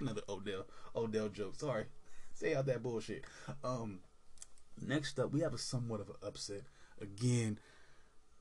Another 0.00 0.22
Odell 0.28 0.66
Odell 0.94 1.28
joke. 1.28 1.56
Sorry. 1.56 1.86
Say 2.32 2.54
out 2.54 2.66
that 2.66 2.82
bullshit. 2.82 3.24
Um, 3.64 4.00
next 4.80 5.18
up, 5.18 5.32
we 5.32 5.40
have 5.40 5.54
a 5.54 5.58
somewhat 5.58 6.00
of 6.00 6.08
an 6.08 6.16
upset. 6.22 6.62
Again, 7.00 7.58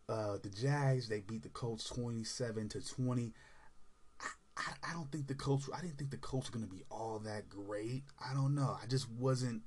uh, 0.08 0.38
the 0.42 0.50
Jags 0.50 1.08
they 1.08 1.20
beat 1.20 1.44
the 1.44 1.50
Colts 1.50 1.86
twenty 1.86 2.24
seven 2.24 2.70
to 2.70 2.86
twenty. 2.86 3.34
I, 4.58 4.72
I 4.90 4.94
don't 4.94 5.12
think 5.12 5.28
the 5.28 5.36
Colts. 5.36 5.70
I 5.76 5.82
didn't 5.82 5.98
think 5.98 6.12
the 6.12 6.18
Colts 6.18 6.50
were 6.50 6.58
going 6.58 6.70
to 6.70 6.76
be 6.76 6.84
all 6.90 7.20
that 7.26 7.50
great. 7.50 8.04
I 8.24 8.34
don't 8.34 8.56
know. 8.56 8.78
I 8.82 8.86
just 8.88 9.10
wasn't. 9.12 9.64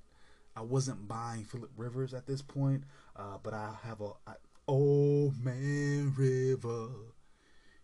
I 0.57 0.63
wasn't 0.63 1.07
buying 1.07 1.45
Philip 1.45 1.71
Rivers 1.77 2.15
at 2.15 2.27
this 2.27 2.43
point. 2.43 2.85
Uh, 3.15 3.39
but 3.43 3.55
I 3.55 3.75
have 3.85 4.01
a 4.01 4.11
I, 4.27 4.35
old 4.67 5.45
man 5.45 6.15
River. 6.17 6.89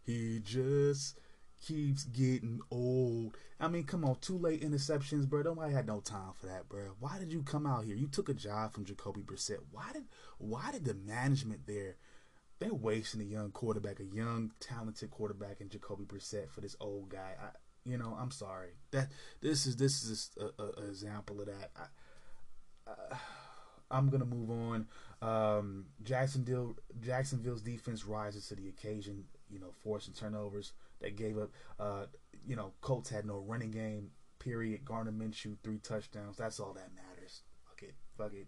He 0.02 0.40
just 0.44 1.18
keeps 1.66 2.04
getting 2.04 2.60
old. 2.70 3.36
I 3.60 3.68
mean, 3.68 3.84
come 3.84 4.04
on, 4.04 4.16
two 4.20 4.36
late 4.36 4.62
interceptions, 4.62 5.28
bro. 5.28 5.42
Nobody 5.42 5.72
had 5.72 5.86
no 5.86 6.00
time 6.00 6.32
for 6.38 6.46
that, 6.46 6.68
bro. 6.68 6.90
Why 7.00 7.18
did 7.18 7.32
you 7.32 7.42
come 7.42 7.66
out 7.66 7.84
here? 7.84 7.96
You 7.96 8.08
took 8.08 8.28
a 8.28 8.34
job 8.34 8.72
from 8.72 8.84
Jacoby 8.84 9.22
Brissett. 9.22 9.60
Why 9.70 9.90
did 9.92 10.04
why 10.38 10.72
did 10.72 10.84
the 10.84 10.94
management 10.94 11.66
there 11.66 11.96
they're 12.58 12.74
wasting 12.74 13.20
a 13.20 13.24
young 13.24 13.50
quarterback, 13.50 14.00
a 14.00 14.04
young 14.04 14.52
talented 14.60 15.10
quarterback 15.10 15.60
in 15.60 15.68
Jacoby 15.68 16.04
Brissett 16.04 16.50
for 16.50 16.60
this 16.60 16.76
old 16.80 17.08
guy. 17.08 17.34
I, 17.40 17.48
you 17.84 17.98
know, 17.98 18.16
I'm 18.18 18.30
sorry. 18.30 18.70
That 18.92 19.10
this 19.40 19.66
is 19.66 19.76
this 19.76 20.04
is 20.04 20.30
an 20.38 20.88
example 20.88 21.40
of 21.40 21.46
that. 21.46 21.70
I, 21.76 22.90
uh, 22.90 23.16
I'm 23.90 24.08
gonna 24.08 24.24
move 24.24 24.50
on. 24.50 24.86
Um, 25.20 25.86
Jacksonville 26.02 26.76
Jacksonville's 27.00 27.62
defense 27.62 28.04
rises 28.04 28.48
to 28.48 28.54
the 28.54 28.68
occasion. 28.68 29.24
You 29.50 29.60
know, 29.60 29.72
forcing 29.82 30.14
turnovers. 30.14 30.72
They 31.00 31.10
gave 31.10 31.38
up. 31.38 31.50
Uh, 31.78 32.06
you 32.46 32.56
know, 32.56 32.72
Colts 32.80 33.10
had 33.10 33.24
no 33.24 33.38
running 33.38 33.70
game. 33.70 34.10
Period. 34.38 34.84
Gardner 34.84 35.12
Minshew 35.12 35.56
three 35.62 35.78
touchdowns. 35.78 36.36
That's 36.36 36.60
all 36.60 36.74
that 36.74 36.90
matters. 36.94 37.42
Fuck 37.66 37.82
it. 37.82 37.94
Fuck 38.16 38.34
it. 38.34 38.46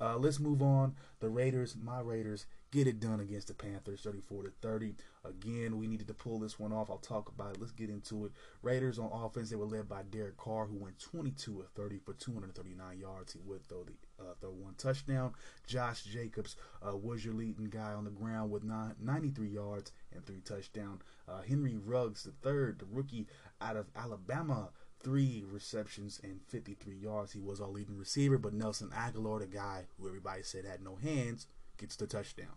Uh, 0.00 0.16
let's 0.16 0.40
move 0.40 0.62
on. 0.62 0.94
The 1.20 1.28
Raiders, 1.28 1.76
my 1.80 2.00
Raiders, 2.00 2.46
get 2.72 2.88
it 2.88 2.98
done 2.98 3.20
against 3.20 3.48
the 3.48 3.54
Panthers 3.54 4.00
34 4.00 4.44
to 4.44 4.52
30. 4.60 4.96
Again, 5.24 5.78
we 5.78 5.86
needed 5.86 6.08
to 6.08 6.14
pull 6.14 6.40
this 6.40 6.58
one 6.58 6.72
off. 6.72 6.90
I'll 6.90 6.98
talk 6.98 7.28
about 7.28 7.54
it. 7.54 7.60
Let's 7.60 7.72
get 7.72 7.88
into 7.88 8.24
it. 8.26 8.32
Raiders 8.62 8.98
on 8.98 9.10
offense, 9.12 9.50
they 9.50 9.56
were 9.56 9.64
led 9.64 9.88
by 9.88 10.02
Derek 10.02 10.36
Carr, 10.36 10.66
who 10.66 10.76
went 10.76 10.98
22 10.98 11.60
of 11.60 11.68
30 11.68 11.98
for 11.98 12.14
239 12.14 12.98
yards. 12.98 13.32
He 13.32 13.40
would 13.44 13.64
throw 13.68 13.84
the 13.84 13.92
uh, 14.20 14.34
throw 14.40 14.50
one 14.50 14.74
touchdown. 14.76 15.34
Josh 15.66 16.02
Jacobs 16.02 16.56
uh, 16.84 16.96
was 16.96 17.24
your 17.24 17.34
leading 17.34 17.66
guy 17.66 17.92
on 17.92 18.04
the 18.04 18.10
ground 18.10 18.50
with 18.50 18.64
nine, 18.64 18.94
93 19.00 19.48
yards 19.48 19.92
and 20.14 20.24
three 20.24 20.40
touchdowns. 20.40 21.02
Uh, 21.28 21.42
Henry 21.42 21.76
Ruggs, 21.76 22.24
the 22.24 22.32
third, 22.32 22.78
the 22.78 22.86
rookie 22.90 23.26
out 23.60 23.76
of 23.76 23.86
Alabama, 23.96 24.70
three 25.00 25.44
receptions 25.50 26.20
and 26.22 26.40
53 26.48 26.94
yards. 26.96 27.32
He 27.32 27.40
was 27.40 27.60
our 27.60 27.68
leading 27.68 27.98
receiver, 27.98 28.38
but 28.38 28.54
Nelson 28.54 28.90
Agholor, 28.90 29.40
the 29.40 29.46
guy 29.46 29.84
who 29.98 30.06
everybody 30.06 30.42
said 30.42 30.64
had 30.64 30.82
no 30.82 30.96
hands, 30.96 31.46
gets 31.78 31.96
the 31.96 32.06
touchdown. 32.06 32.54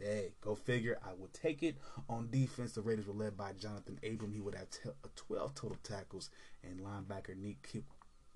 Hey, 0.00 0.32
go 0.40 0.54
figure. 0.54 0.98
I 1.04 1.10
would 1.18 1.34
take 1.34 1.62
it. 1.62 1.76
On 2.08 2.30
defense, 2.30 2.72
the 2.72 2.80
Raiders 2.80 3.06
were 3.06 3.12
led 3.12 3.36
by 3.36 3.52
Johnathan 3.52 3.98
Abram. 4.08 4.32
He 4.32 4.40
would 4.40 4.54
have 4.54 4.70
t- 4.70 4.90
12 5.16 5.54
total 5.54 5.76
tackles, 5.82 6.30
and 6.62 6.80
linebacker 6.80 7.36
Nick 7.36 7.68
Ki- 7.70 7.84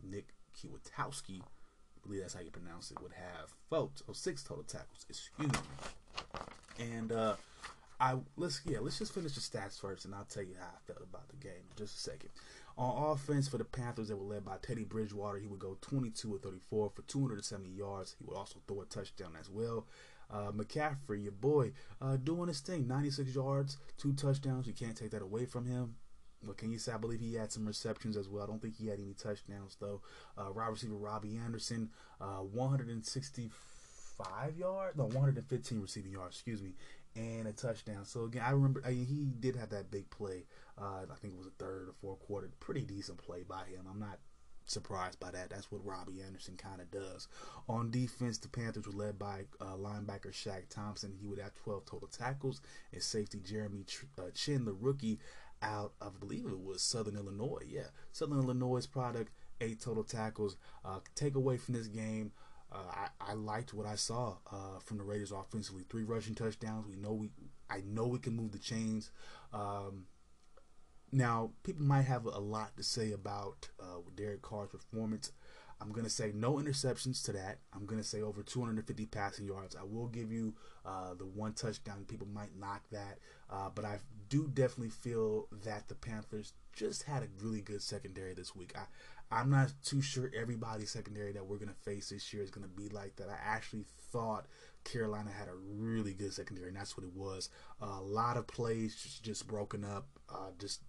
Nick 0.03 0.35
Kwiatkowski, 0.55 1.41
I 1.41 2.07
believe 2.07 2.21
that's 2.21 2.35
how 2.35 2.41
you 2.41 2.51
pronounce 2.51 2.91
it, 2.91 3.01
would 3.01 3.13
have 3.13 3.55
four, 3.71 3.91
oh, 4.09 4.13
six 4.13 4.43
total 4.43 4.65
tackles. 4.65 5.07
Excuse 5.09 5.51
me. 5.51 5.59
And 6.79 7.13
uh, 7.13 7.37
I 8.01 8.17
let's 8.37 8.61
yeah 8.67 8.79
let's 8.81 8.99
just 8.99 9.15
finish 9.15 9.35
the 9.35 9.41
stats 9.41 9.81
first, 9.81 10.05
and 10.05 10.15
I'll 10.15 10.25
tell 10.25 10.43
you 10.43 10.55
how 10.59 10.67
I 10.67 10.87
felt 10.87 11.03
about 11.03 11.29
the 11.29 11.37
game 11.37 11.63
in 11.71 11.77
just 11.77 11.97
a 11.97 12.01
second. 12.01 12.31
On 12.77 13.13
offense 13.13 13.47
for 13.47 13.59
the 13.59 13.65
Panthers, 13.65 14.09
they 14.09 14.15
were 14.15 14.25
led 14.25 14.45
by 14.45 14.57
Teddy 14.61 14.83
Bridgewater. 14.83 15.39
He 15.39 15.47
would 15.47 15.61
go 15.61 15.79
22 15.81 16.35
or 16.35 16.39
34 16.39 16.91
for 16.95 17.03
270 17.03 17.71
yards. 17.71 18.17
He 18.19 18.25
would 18.25 18.37
also 18.37 18.59
throw 18.67 18.81
a 18.81 18.85
touchdown 18.85 19.37
as 19.39 19.49
well. 19.49 19.87
Uh, 20.29 20.51
McCaffrey, 20.51 21.23
your 21.23 21.33
boy, 21.33 21.71
uh, 22.01 22.17
doing 22.17 22.49
his 22.49 22.59
thing. 22.59 22.89
96 22.89 23.33
yards, 23.33 23.77
two 23.97 24.13
touchdowns. 24.15 24.67
You 24.67 24.73
can't 24.73 24.97
take 24.97 25.13
that 25.13 25.23
away 25.23 25.47
from 25.47 25.67
him. 25.67 25.95
What 26.45 26.59
can 26.59 26.73
you 26.73 26.79
say? 26.79 26.93
I 26.93 26.97
believe 26.97 27.21
he 27.21 27.35
had 27.35 27.53
some 27.53 27.67
receptions 27.67 28.17
as 28.17 28.29
well. 28.29 28.45
I 28.45 28.47
don't 28.47 28.61
think 28.61 28.77
he 28.77 28.89
had 28.89 28.99
any 28.99 29.15
touchdowns 29.15 29.77
though. 29.81 30.03
Uh, 30.37 30.51
wide 30.55 30.69
receiver 30.69 30.97
Robbie 30.97 31.39
Anderson, 31.43 31.91
uh, 32.21 32.41
165 32.41 34.57
yards, 34.57 34.97
no, 34.97 35.05
115 35.05 35.81
receiving 35.81 36.13
yards. 36.13 36.37
Excuse 36.37 36.61
me, 36.61 36.75
and 37.17 37.47
a 37.47 37.53
touchdown. 37.53 38.05
So 38.05 38.25
again, 38.25 38.43
I 38.47 38.51
remember 38.51 38.83
I 38.85 38.91
mean, 38.91 39.07
he 39.07 39.27
did 39.41 39.57
have 39.57 39.71
that 39.71 39.91
big 39.91 40.11
play. 40.11 40.45
Uh, 40.81 41.07
I 41.11 41.15
think 41.21 41.35
it 41.35 41.39
was 41.39 41.47
a 41.47 41.63
third 41.65 41.89
or 41.89 41.95
fourth 42.01 42.21
quarter. 42.21 42.51
Pretty 42.61 42.83
decent 42.83 43.19
play 43.19 43.45
by 43.49 43.65
him. 43.65 43.87
I'm 43.89 44.01
not 44.01 44.19
surprised 44.67 45.21
by 45.21 45.31
that. 45.31 45.51
That's 45.51 45.71
what 45.71 45.85
Robbie 45.85 46.23
Anderson 46.23 46.57
kind 46.57 46.81
of 46.81 46.91
does. 46.91 47.29
On 47.69 47.91
defense, 47.91 48.39
the 48.39 48.49
Panthers 48.49 48.87
were 48.87 48.93
led 48.93 49.19
by 49.19 49.45
uh, 49.61 49.77
linebacker 49.77 50.33
Shaq 50.33 50.69
Thompson. 50.69 51.15
He 51.21 51.27
would 51.27 51.39
have 51.39 51.55
12 51.55 51.85
total 51.87 52.09
tackles, 52.09 52.61
and 52.93 53.03
safety 53.03 53.41
Jeremy 53.45 53.85
uh, 54.19 54.31
Chinn, 54.35 54.65
the 54.65 54.73
rookie, 54.73 55.19
out 55.63 55.93
of 56.01 56.15
I 56.17 56.19
believe 56.19 56.47
it 56.47 56.61
was 56.61 56.83
Southern 56.83 57.17
Illinois. 57.17 57.63
Yeah, 57.67 57.89
Southern 58.13 58.39
Illinois 58.39 58.87
product, 58.87 59.33
eight 59.61 59.81
total 59.81 60.05
tackles. 60.05 60.57
Uh, 60.85 61.01
take 61.15 61.37
away 61.37 61.57
from 61.57 61.75
this 61.75 61.87
game. 61.87 62.33
Uh, 62.75 62.79
I, 63.21 63.31
I, 63.31 63.35
liked 63.35 63.73
what 63.73 63.87
I 63.87 63.95
saw 63.95 64.35
uh, 64.51 64.81
from 64.85 64.99
the 64.99 65.05
Raiders 65.05 65.31
offensively. 65.31 65.85
Three 65.89 66.03
rushing 66.03 66.35
touchdowns. 66.35 66.89
We 66.89 66.97
know 66.97 67.13
we, 67.13 67.31
I 67.71 67.83
know 67.87 68.07
we 68.07 68.19
can 68.19 68.35
move 68.35 68.51
the 68.51 68.59
chains. 68.59 69.11
Um, 69.53 70.07
now, 71.13 71.53
people 71.63 71.85
might 71.85 72.03
have 72.03 72.27
a 72.27 72.41
lot 72.41 72.77
to 72.77 72.83
say 72.83 73.13
about 73.13 73.69
uh, 73.81 74.01
Derek 74.17 74.43
Carr's 74.43 74.71
performance. 74.71 75.31
I'm 75.81 75.93
going 75.93 76.05
to 76.05 76.11
say 76.11 76.33
no 76.35 76.55
interceptions 76.55 77.25
to 77.25 77.33
that. 77.33 77.59
I'm 77.73 77.87
going 77.87 78.01
to 78.01 78.07
say 78.07 78.23
over 78.23 78.43
250 78.43 79.07
passing 79.07 79.47
yards. 79.47 79.77
I 79.77 79.85
will 79.85 80.09
give 80.09 80.33
you 80.33 80.55
uh, 80.85 81.15
the 81.15 81.27
one 81.27 81.53
touchdown. 81.53 82.05
People 82.09 82.27
might 82.33 82.59
knock 82.59 82.83
that. 82.91 83.19
Uh, 83.51 83.69
but 83.75 83.85
I 83.85 83.99
do 84.29 84.49
definitely 84.53 84.91
feel 84.91 85.47
that 85.65 85.89
the 85.89 85.95
Panthers 85.95 86.55
just 86.73 87.05
had 87.05 87.23
a 87.23 87.29
really 87.41 87.61
good 87.61 87.83
secondary 87.83 88.35
this 88.35 88.57
week. 88.57 88.73
I, 88.77 88.85
I'm 89.35 89.51
not 89.51 89.73
too 89.85 90.01
sure 90.01 90.31
everybody's 90.39 90.91
secondary 90.91 91.33
that 91.33 91.45
we're 91.47 91.57
going 91.57 91.69
to 91.69 91.91
face 91.91 92.11
this 92.11 92.33
year 92.33 92.43
is 92.43 92.51
going 92.51 92.67
to 92.67 92.71
be 92.71 92.89
like 92.89 93.17
that. 93.17 93.29
I 93.29 93.37
actually 93.45 93.85
thought 94.13 94.47
Carolina 94.85 95.31
had 95.37 95.49
a 95.49 95.55
really 95.55 96.15
good 96.15 96.33
secondary, 96.33 96.69
and 96.69 96.77
that's 96.77 96.97
what 96.97 97.05
it 97.05 97.15
was. 97.15 97.49
Uh, 97.83 97.99
a 97.99 98.03
lot 98.03 98.37
of 98.37 98.47
plays 98.47 98.95
just, 98.95 99.25
just 99.25 99.49
broken 99.49 99.85
up, 99.85 100.07
uh, 100.29 100.51
just 100.59 100.83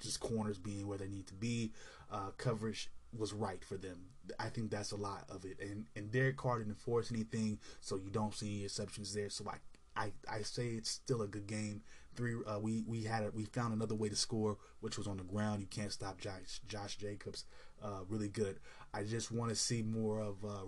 just 0.00 0.20
corners 0.20 0.56
being 0.56 0.88
where 0.88 0.96
they 0.96 1.08
need 1.08 1.26
to 1.26 1.34
be. 1.34 1.72
Uh, 2.10 2.30
coverage 2.38 2.90
was 3.16 3.34
right 3.34 3.62
for 3.62 3.76
them. 3.76 4.06
I 4.38 4.48
think 4.48 4.70
that's 4.70 4.92
a 4.92 4.96
lot 4.96 5.24
of 5.28 5.44
it. 5.44 5.58
And 5.60 5.86
and 5.94 6.10
Derek 6.10 6.38
Carr 6.38 6.58
didn't 6.58 6.78
force 6.78 7.12
anything, 7.12 7.58
so 7.80 7.96
you 7.96 8.10
don't 8.10 8.34
see 8.34 8.54
any 8.54 8.64
exceptions 8.64 9.12
there. 9.12 9.28
So 9.28 9.44
I 9.48 9.56
I, 9.96 10.12
I 10.30 10.42
say 10.42 10.68
it's 10.68 10.90
still 10.90 11.22
a 11.22 11.28
good 11.28 11.46
game. 11.46 11.82
Three 12.16 12.34
uh, 12.46 12.58
we 12.58 12.82
we 12.86 13.04
had 13.04 13.22
a, 13.22 13.30
we 13.30 13.44
found 13.44 13.72
another 13.72 13.94
way 13.94 14.08
to 14.08 14.16
score, 14.16 14.56
which 14.80 14.98
was 14.98 15.06
on 15.06 15.16
the 15.16 15.24
ground. 15.24 15.60
You 15.60 15.66
can't 15.66 15.92
stop 15.92 16.20
Josh 16.20 16.60
Josh 16.66 16.96
Jacobs. 16.96 17.44
Uh, 17.82 18.00
really 18.08 18.28
good. 18.28 18.58
I 18.92 19.04
just 19.04 19.30
want 19.30 19.50
to 19.50 19.56
see 19.56 19.82
more 19.82 20.20
of 20.20 20.44
uh, 20.44 20.66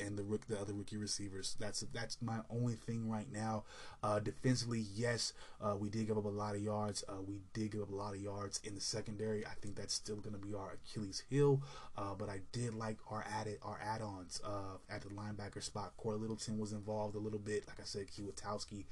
and 0.00 0.18
the 0.18 0.38
the 0.48 0.58
other 0.58 0.72
rookie 0.72 0.96
receivers. 0.96 1.54
That's 1.60 1.80
that's 1.92 2.20
my 2.22 2.38
only 2.50 2.74
thing 2.74 3.08
right 3.08 3.30
now. 3.30 3.64
Uh, 4.02 4.20
defensively, 4.20 4.86
yes, 4.94 5.34
uh, 5.60 5.76
we 5.76 5.90
did 5.90 6.06
give 6.06 6.16
up 6.16 6.24
a 6.24 6.28
lot 6.28 6.54
of 6.54 6.62
yards. 6.62 7.04
Uh, 7.08 7.20
we 7.26 7.40
did 7.52 7.72
give 7.72 7.82
up 7.82 7.90
a 7.90 7.94
lot 7.94 8.14
of 8.14 8.20
yards 8.22 8.60
in 8.64 8.74
the 8.74 8.80
secondary. 8.80 9.44
I 9.44 9.50
think 9.60 9.76
that's 9.76 9.92
still 9.92 10.16
going 10.16 10.32
to 10.32 10.38
be 10.40 10.54
our 10.54 10.78
Achilles 10.82 11.22
heel. 11.28 11.62
Uh, 11.96 12.14
but 12.16 12.28
I 12.30 12.40
did 12.52 12.74
like 12.74 12.96
our 13.10 13.24
added 13.30 13.58
our 13.62 13.78
add-ons 13.84 14.40
uh, 14.44 14.78
at 14.88 15.02
the 15.02 15.08
linebacker 15.08 15.62
spot. 15.62 15.92
Cory 15.98 16.18
Littleton 16.18 16.58
was 16.58 16.72
involved 16.72 17.16
a 17.16 17.20
little 17.20 17.38
bit. 17.38 17.68
Like 17.68 17.80
I 17.80 17.84
said, 17.84 18.06
Kwiatkowski 18.06 18.86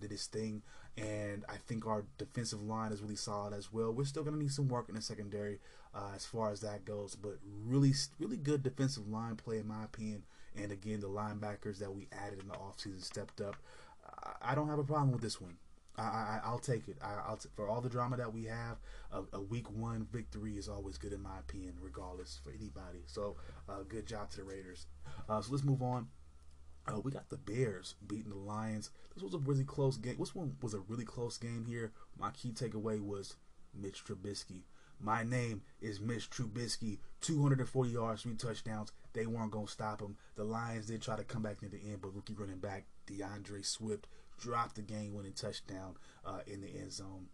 did 0.00 0.10
his 0.10 0.26
thing, 0.26 0.62
and 1.00 1.44
I 1.48 1.56
think 1.66 1.86
our 1.86 2.04
defensive 2.16 2.62
line 2.62 2.92
is 2.92 3.00
really 3.00 3.16
solid 3.16 3.52
as 3.52 3.72
well. 3.72 3.92
We're 3.92 4.04
still 4.04 4.24
going 4.24 4.34
to 4.34 4.42
need 4.42 4.52
some 4.52 4.68
work 4.68 4.88
in 4.88 4.94
the 4.94 5.02
secondary 5.02 5.60
uh, 5.94 6.10
as 6.14 6.26
far 6.26 6.50
as 6.50 6.60
that 6.60 6.84
goes. 6.84 7.14
But 7.14 7.38
really, 7.64 7.92
really 8.18 8.36
good 8.36 8.62
defensive 8.62 9.08
line 9.08 9.36
play, 9.36 9.58
in 9.58 9.68
my 9.68 9.84
opinion. 9.84 10.24
And 10.56 10.72
again, 10.72 11.00
the 11.00 11.08
linebackers 11.08 11.78
that 11.78 11.94
we 11.94 12.08
added 12.12 12.40
in 12.40 12.48
the 12.48 12.54
offseason 12.54 13.02
stepped 13.02 13.40
up. 13.40 13.56
I, 14.24 14.52
I 14.52 14.54
don't 14.54 14.68
have 14.68 14.78
a 14.78 14.84
problem 14.84 15.12
with 15.12 15.22
this 15.22 15.40
one. 15.40 15.56
I, 15.96 16.40
I, 16.44 16.50
will 16.52 16.60
take 16.60 16.86
it. 16.86 16.96
I, 17.02 17.28
will 17.30 17.36
t- 17.36 17.48
for 17.56 17.68
all 17.68 17.80
the 17.80 17.88
drama 17.88 18.16
that 18.18 18.32
we 18.32 18.44
have, 18.44 18.76
a, 19.12 19.22
a, 19.32 19.40
week 19.40 19.68
one 19.68 20.06
victory 20.12 20.56
is 20.56 20.68
always 20.68 20.96
good 20.96 21.12
in 21.12 21.20
my 21.20 21.38
opinion, 21.40 21.74
regardless 21.80 22.38
for 22.42 22.50
anybody. 22.50 23.02
So, 23.06 23.34
uh, 23.68 23.82
good 23.88 24.06
job 24.06 24.30
to 24.30 24.36
the 24.36 24.44
Raiders. 24.44 24.86
Uh, 25.28 25.40
so 25.40 25.50
let's 25.50 25.64
move 25.64 25.82
on. 25.82 26.06
Uh, 26.88 27.00
we 27.00 27.10
got 27.10 27.28
the 27.28 27.36
Bears 27.36 27.94
beating 28.06 28.30
the 28.30 28.36
Lions. 28.36 28.90
This 29.14 29.22
was 29.22 29.34
a 29.34 29.38
really 29.38 29.64
close 29.64 29.96
game. 29.96 30.16
This 30.18 30.34
one 30.34 30.56
was 30.62 30.74
a 30.74 30.80
really 30.80 31.04
close 31.04 31.36
game 31.36 31.66
here. 31.68 31.92
My 32.18 32.30
key 32.30 32.52
takeaway 32.52 33.00
was 33.00 33.36
Mitch 33.74 34.04
Trubisky. 34.04 34.62
My 35.00 35.22
name 35.22 35.62
is 35.80 36.00
Mitch 36.00 36.30
Trubisky. 36.30 36.98
240 37.20 37.90
yards, 37.90 38.22
three 38.22 38.34
touchdowns. 38.34 38.92
They 39.12 39.26
weren't 39.26 39.52
going 39.52 39.66
to 39.66 39.72
stop 39.72 40.00
him. 40.00 40.16
The 40.36 40.44
Lions 40.44 40.86
did 40.86 41.02
try 41.02 41.16
to 41.16 41.24
come 41.24 41.42
back 41.42 41.62
near 41.62 41.70
the 41.70 41.78
end, 41.78 42.00
but 42.00 42.14
rookie 42.14 42.34
running 42.34 42.58
back 42.58 42.86
D'Andre 43.06 43.62
Swift 43.62 44.06
dropped 44.38 44.76
the 44.76 44.82
game 44.82 45.14
winning 45.14 45.32
touchdown 45.32 45.96
uh, 46.24 46.40
in 46.46 46.60
the 46.60 46.68
end 46.68 46.92
zone. 46.92 47.26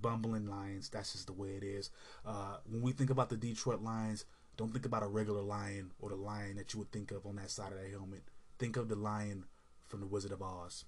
Bumbling 0.00 0.46
Lions, 0.46 0.88
that's 0.88 1.12
just 1.12 1.26
the 1.26 1.32
way 1.32 1.50
it 1.50 1.62
is. 1.62 1.90
Uh, 2.24 2.56
when 2.70 2.82
we 2.82 2.92
think 2.92 3.10
about 3.10 3.28
the 3.28 3.36
Detroit 3.36 3.82
Lions, 3.82 4.24
don't 4.56 4.72
think 4.72 4.84
about 4.84 5.02
a 5.02 5.06
regular 5.06 5.40
lion 5.40 5.92
or 6.00 6.10
the 6.10 6.16
lion 6.16 6.56
that 6.56 6.74
you 6.74 6.80
would 6.80 6.92
think 6.92 7.10
of 7.12 7.24
on 7.24 7.36
that 7.36 7.50
side 7.50 7.72
of 7.72 7.78
that 7.78 7.90
helmet. 7.90 8.22
Think 8.60 8.76
of 8.76 8.88
the 8.88 8.94
lion 8.94 9.46
from 9.88 10.00
the 10.00 10.06
Wizard 10.06 10.32
of 10.32 10.42
Oz. 10.42 10.84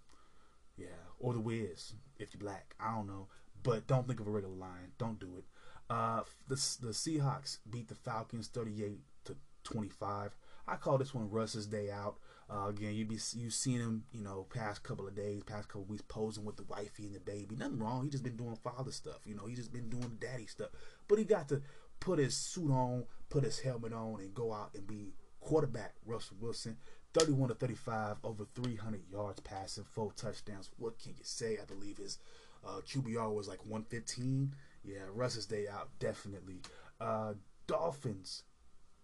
Yeah, 0.76 0.86
or 1.18 1.32
the 1.32 1.40
Wiz, 1.40 1.94
if 2.18 2.32
you're 2.32 2.40
black. 2.40 2.74
I 2.78 2.94
don't 2.94 3.06
know. 3.06 3.28
But 3.62 3.86
don't 3.86 4.06
think 4.06 4.20
of 4.20 4.26
a 4.26 4.30
regular 4.30 4.54
lion. 4.54 4.92
Don't 4.98 5.18
do 5.18 5.36
it. 5.38 5.44
Uh, 5.88 6.20
the 6.48 6.56
the 6.80 6.92
Seahawks 6.92 7.58
beat 7.68 7.88
the 7.88 7.94
Falcons 7.94 8.48
38 8.48 9.00
to 9.24 9.36
25. 9.64 10.36
I 10.68 10.76
call 10.76 10.98
this 10.98 11.14
one 11.14 11.30
Russ's 11.30 11.66
day 11.66 11.90
out. 11.90 12.16
Uh, 12.50 12.68
again, 12.68 12.94
you 12.94 13.06
be 13.06 13.18
you 13.34 13.50
seen 13.50 13.80
him, 13.80 14.04
you 14.12 14.22
know, 14.22 14.46
past 14.52 14.82
couple 14.82 15.08
of 15.08 15.14
days, 15.14 15.42
past 15.42 15.68
couple 15.68 15.84
weeks, 15.84 16.04
posing 16.08 16.44
with 16.44 16.56
the 16.56 16.64
wifey 16.64 17.06
and 17.06 17.14
the 17.14 17.20
baby. 17.20 17.56
Nothing 17.56 17.78
wrong. 17.78 18.04
He 18.04 18.10
just 18.10 18.24
been 18.24 18.36
doing 18.36 18.58
father 18.62 18.92
stuff. 18.92 19.20
You 19.24 19.34
know, 19.34 19.46
he 19.46 19.54
just 19.54 19.72
been 19.72 19.88
doing 19.88 20.18
daddy 20.20 20.46
stuff. 20.46 20.68
But 21.08 21.18
he 21.18 21.24
got 21.24 21.48
to 21.48 21.62
put 22.00 22.18
his 22.18 22.36
suit 22.36 22.70
on, 22.70 23.04
put 23.30 23.44
his 23.44 23.60
helmet 23.60 23.92
on, 23.92 24.20
and 24.20 24.34
go 24.34 24.52
out 24.52 24.70
and 24.74 24.86
be 24.86 25.14
quarterback. 25.40 25.94
Russell 26.04 26.36
Wilson, 26.40 26.76
31 27.14 27.48
to 27.50 27.54
35, 27.54 28.16
over 28.24 28.46
300 28.54 29.02
yards 29.10 29.40
passing, 29.40 29.84
four 29.84 30.12
touchdowns. 30.16 30.70
What 30.78 30.98
can 30.98 31.12
you 31.12 31.24
say? 31.24 31.58
I 31.60 31.64
believe 31.64 31.98
his 31.98 32.18
uh, 32.64 32.80
QBR 32.86 33.34
was 33.34 33.48
like 33.48 33.64
115. 33.64 34.54
Yeah, 34.84 35.00
Russ's 35.12 35.46
day 35.46 35.66
out 35.68 35.90
definitely. 35.98 36.60
Uh, 37.00 37.34
Dolphins 37.66 38.44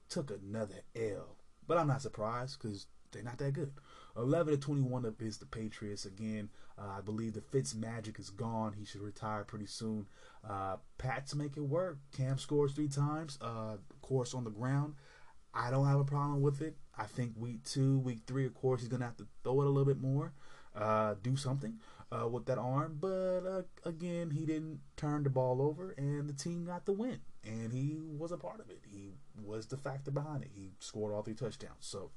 took 0.08 0.30
another 0.30 0.80
L, 0.96 1.36
but 1.66 1.78
I'm 1.78 1.88
not 1.88 2.02
surprised 2.02 2.60
because 2.60 2.86
they're 3.12 3.22
not 3.22 3.38
that 3.38 3.52
good. 3.52 3.72
11 4.16 4.54
to 4.54 4.60
21 4.60 5.14
is 5.20 5.38
the 5.38 5.46
Patriots 5.46 6.04
again. 6.04 6.48
Uh, 6.76 6.98
I 6.98 7.00
believe 7.00 7.34
the 7.34 7.40
Fitz 7.40 7.74
magic 7.74 8.18
is 8.18 8.30
gone. 8.30 8.72
He 8.72 8.84
should 8.84 9.00
retire 9.00 9.44
pretty 9.44 9.66
soon. 9.66 10.06
Uh, 10.48 10.76
Pats 10.96 11.34
make 11.34 11.56
it 11.56 11.62
work. 11.62 11.98
Cam 12.16 12.38
scores 12.38 12.72
three 12.72 12.88
times. 12.88 13.38
Uh, 13.40 13.76
course, 14.08 14.34
on 14.34 14.44
the 14.44 14.50
ground. 14.50 14.94
I 15.54 15.70
don't 15.70 15.86
have 15.86 16.00
a 16.00 16.04
problem 16.04 16.40
with 16.40 16.62
it. 16.62 16.76
I 16.98 17.04
think 17.04 17.32
week 17.36 17.64
two, 17.64 17.98
week 18.00 18.20
three, 18.26 18.44
of 18.44 18.54
course, 18.54 18.80
he's 18.80 18.88
gonna 18.88 19.04
have 19.04 19.16
to 19.18 19.26
throw 19.44 19.60
it 19.62 19.66
a 19.66 19.70
little 19.70 19.84
bit 19.84 20.00
more, 20.00 20.32
uh, 20.74 21.14
do 21.22 21.36
something 21.36 21.78
uh, 22.10 22.26
with 22.28 22.46
that 22.46 22.58
arm. 22.58 22.98
But 23.00 23.40
uh, 23.46 23.62
again, 23.84 24.30
he 24.30 24.44
didn't 24.44 24.80
turn 24.96 25.22
the 25.22 25.30
ball 25.30 25.62
over, 25.62 25.94
and 25.96 26.28
the 26.28 26.32
team 26.32 26.64
got 26.64 26.86
the 26.86 26.92
win. 26.92 27.20
And 27.44 27.72
he 27.72 27.98
was 28.18 28.32
a 28.32 28.36
part 28.36 28.60
of 28.60 28.68
it. 28.68 28.82
He 28.84 29.12
was 29.42 29.66
the 29.66 29.76
factor 29.76 30.10
behind 30.10 30.42
it. 30.42 30.50
He 30.54 30.70
scored 30.80 31.14
all 31.14 31.22
three 31.22 31.34
touchdowns. 31.34 31.76
So 31.80 32.10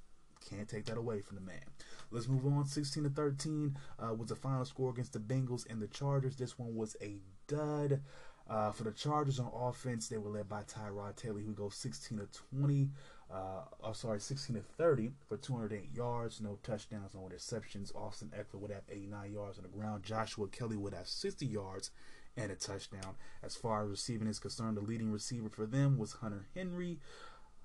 can't 0.50 0.68
take 0.68 0.86
that 0.86 0.98
away 0.98 1.22
from 1.22 1.36
the 1.36 1.42
man. 1.42 1.62
Let's 2.10 2.28
move 2.28 2.46
on. 2.46 2.66
16 2.66 3.04
to 3.04 3.10
13 3.10 3.78
uh, 4.00 4.14
was 4.14 4.30
the 4.30 4.36
final 4.36 4.66
score 4.66 4.90
against 4.90 5.14
the 5.14 5.20
Bengals 5.20 5.70
and 5.70 5.82
the 5.82 5.88
Chargers. 5.88 6.36
This 6.36 6.58
one 6.58 6.76
was 6.76 6.96
a 7.02 7.20
dud. 7.48 8.02
Uh, 8.50 8.72
for 8.72 8.84
the 8.84 8.92
Chargers 8.92 9.40
on 9.40 9.50
offense, 9.56 10.10
they 10.10 10.18
were 10.18 10.30
led 10.30 10.50
by 10.50 10.64
Tyrod 10.64 11.16
Taylor, 11.16 11.40
who 11.40 11.54
goes 11.54 11.76
16 11.76 12.18
to 12.18 12.28
20 12.56 12.90
uh, 13.34 13.62
oh, 13.84 13.94
sorry, 13.94 14.20
16 14.20 14.56
to 14.58 14.62
30 14.62 15.12
for 15.28 15.38
208 15.38 15.96
yards, 15.96 16.42
no 16.42 16.58
touchdowns, 16.64 17.14
no 17.14 17.22
interceptions. 17.22 17.96
Austin 17.96 18.32
Ekeler 18.38 18.60
would 18.60 18.72
have 18.72 18.84
89 18.90 19.32
yards 19.32 19.58
on 19.58 19.64
the 19.64 19.70
ground. 19.70 20.04
Joshua 20.04 20.48
Kelley 20.48 20.78
would 20.78 20.94
have 20.94 21.08
60 21.08 21.46
yards 21.46 21.92
and 22.36 22.52
a 22.52 22.56
touchdown. 22.56 23.16
As 23.44 23.56
far 23.56 23.84
as 23.84 23.90
receiving 23.90 24.28
is 24.28 24.40
concerned, 24.40 24.78
the 24.78 24.82
leading 24.82 25.12
receiver 25.12 25.50
for 25.50 25.66
them 25.66 25.98
was 25.98 26.14
Hunter 26.14 26.46
Henry. 26.56 27.00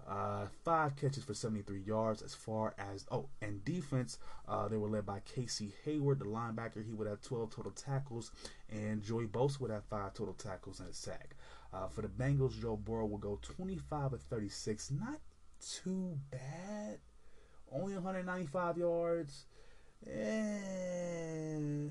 Uh, 0.09 0.47
five 0.65 0.95
catches 0.95 1.25
for 1.25 1.35
73 1.35 1.81
yards. 1.81 2.23
As 2.23 2.33
far 2.33 2.75
as 2.79 3.05
oh, 3.11 3.29
and 3.43 3.65
defense, 3.65 4.19
uh, 4.47 4.69
they 4.69 4.77
were 4.77 4.89
led 4.89 5.05
by 5.05 5.21
Casey 5.21 5.75
Hayward, 5.85 6.21
the 6.21 6.27
linebacker. 6.27 6.85
He 6.87 6.93
would 6.93 7.09
have 7.09 7.23
12 7.23 7.51
total 7.51 7.73
tackles, 7.73 8.31
and 8.71 9.03
Joey 9.03 9.27
Bosa 9.27 9.61
would 9.61 9.73
have 9.73 9.85
five 9.85 10.15
total 10.15 10.35
tackles 10.35 10.79
and 10.79 10.89
a 10.89 10.95
sack. 10.95 11.35
Uh, 11.73 11.89
for 11.89 12.03
the 12.03 12.09
Bengals, 12.09 12.61
Joe 12.61 12.77
Burrow 12.77 13.07
will 13.07 13.19
go 13.19 13.41
25 13.43 14.13
of 14.13 14.23
36. 14.23 14.93
Not 14.93 15.19
too 15.61 16.19
bad. 16.31 16.99
Only 17.73 17.95
195 17.95 18.79
yards. 18.79 19.47
Eh. 20.07 21.89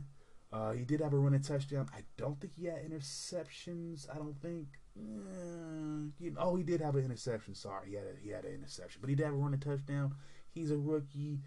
Uh, 0.55 0.71
he 0.71 0.85
did 0.85 1.01
have 1.01 1.13
a 1.13 1.17
running 1.17 1.41
touchdown. 1.41 1.89
I 1.93 2.01
don't 2.17 2.39
think 2.39 2.53
he 2.55 2.65
had 2.65 2.89
interceptions. 2.89 4.07
I 4.09 4.17
don't 4.17 4.39
think. 4.41 4.67
Eh, 4.97 6.11
you 6.19 6.31
know, 6.31 6.39
oh, 6.39 6.55
he 6.55 6.63
did 6.63 6.79
have 6.79 6.95
an 6.95 7.03
interception. 7.03 7.55
Sorry, 7.55 7.89
he 7.89 7.95
had 7.95 8.05
a, 8.05 8.23
he 8.23 8.29
had 8.29 8.45
an 8.45 8.53
interception, 8.55 9.01
but 9.01 9.09
he 9.09 9.15
did 9.15 9.25
have 9.25 9.33
a 9.33 9.37
running 9.37 9.59
touchdown. 9.59 10.15
He's 10.53 10.71
a 10.71 10.77
rookie. 10.77 11.39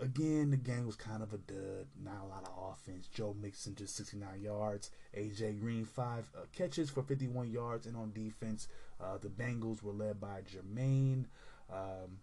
Again, 0.00 0.50
the 0.50 0.56
game 0.56 0.86
was 0.86 0.96
kind 0.96 1.22
of 1.22 1.34
a 1.34 1.38
dud. 1.38 1.86
Not 2.02 2.22
a 2.22 2.26
lot 2.26 2.48
of 2.48 2.72
offense. 2.72 3.06
Joe 3.06 3.36
Mixon 3.40 3.74
just 3.74 3.94
69 3.96 4.40
yards. 4.40 4.90
AJ 5.14 5.60
Green 5.60 5.84
five 5.84 6.24
uh, 6.34 6.46
catches 6.52 6.88
for 6.88 7.02
51 7.02 7.50
yards, 7.50 7.86
and 7.86 7.96
on 7.96 8.12
defense, 8.12 8.66
uh, 9.02 9.18
the 9.18 9.28
Bengals 9.28 9.82
were 9.82 9.92
led 9.92 10.20
by 10.20 10.42
Jermaine. 10.42 11.26
Um, 11.72 12.18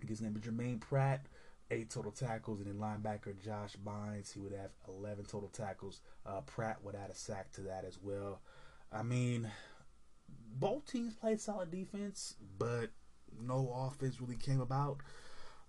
I 0.00 0.06
guess 0.06 0.18
his 0.18 0.22
name 0.22 0.36
is 0.36 0.42
Jermaine 0.42 0.80
Pratt, 0.80 1.26
eight 1.70 1.90
total 1.90 2.12
tackles, 2.12 2.60
and 2.60 2.68
then 2.68 2.80
linebacker 2.80 3.38
Josh 3.42 3.76
Bynes, 3.84 4.32
he 4.32 4.40
would 4.40 4.52
have 4.52 4.70
11 4.88 5.26
total 5.26 5.48
tackles. 5.48 6.00
Uh, 6.24 6.40
Pratt 6.42 6.78
would 6.82 6.94
add 6.94 7.10
a 7.10 7.14
sack 7.14 7.52
to 7.52 7.62
that 7.62 7.84
as 7.84 7.98
well. 8.02 8.40
I 8.92 9.02
mean, 9.02 9.50
both 10.58 10.90
teams 10.90 11.14
played 11.14 11.40
solid 11.40 11.70
defense, 11.70 12.34
but 12.58 12.90
no 13.40 13.72
offense 13.74 14.20
really 14.20 14.36
came 14.36 14.60
about. 14.60 14.98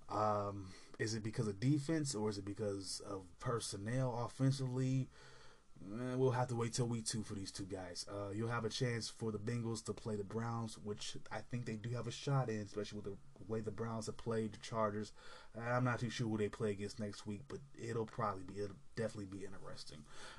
Um, 0.09 0.67
is 0.99 1.13
it 1.13 1.23
because 1.23 1.47
of 1.47 1.59
defense 1.59 2.15
or 2.15 2.29
is 2.29 2.37
it 2.37 2.45
because 2.45 3.01
of 3.09 3.23
personnel 3.39 4.23
offensively? 4.25 5.09
Eh, 5.89 6.15
we'll 6.15 6.31
have 6.31 6.47
to 6.47 6.55
wait 6.55 6.73
till 6.73 6.87
week 6.87 7.05
two 7.05 7.23
for 7.23 7.33
these 7.33 7.51
two 7.51 7.65
guys. 7.65 8.05
Uh, 8.09 8.31
you'll 8.33 8.49
have 8.49 8.65
a 8.65 8.69
chance 8.69 9.09
for 9.09 9.31
the 9.31 9.39
Bengals 9.39 9.83
to 9.85 9.93
play 9.93 10.15
the 10.15 10.23
Browns, 10.23 10.77
which 10.77 11.17
I 11.31 11.39
think 11.49 11.65
they 11.65 11.75
do 11.75 11.89
have 11.91 12.07
a 12.07 12.11
shot 12.11 12.49
in, 12.49 12.61
especially 12.61 12.99
with 12.99 13.05
the 13.05 13.17
way 13.47 13.59
the 13.59 13.71
Browns 13.71 14.05
have 14.05 14.17
played 14.17 14.53
the 14.53 14.57
Chargers. 14.59 15.11
I'm 15.59 15.83
not 15.83 15.99
too 15.99 16.09
sure 16.09 16.29
who 16.29 16.37
they 16.37 16.47
play 16.47 16.71
against 16.71 16.99
next 16.99 17.27
week, 17.27 17.41
but 17.49 17.59
it'll 17.77 18.05
probably 18.05 18.43
be, 18.43 18.61
it'll 18.61 18.77
definitely 18.95 19.37
be 19.37 19.43
interesting. 19.43 19.97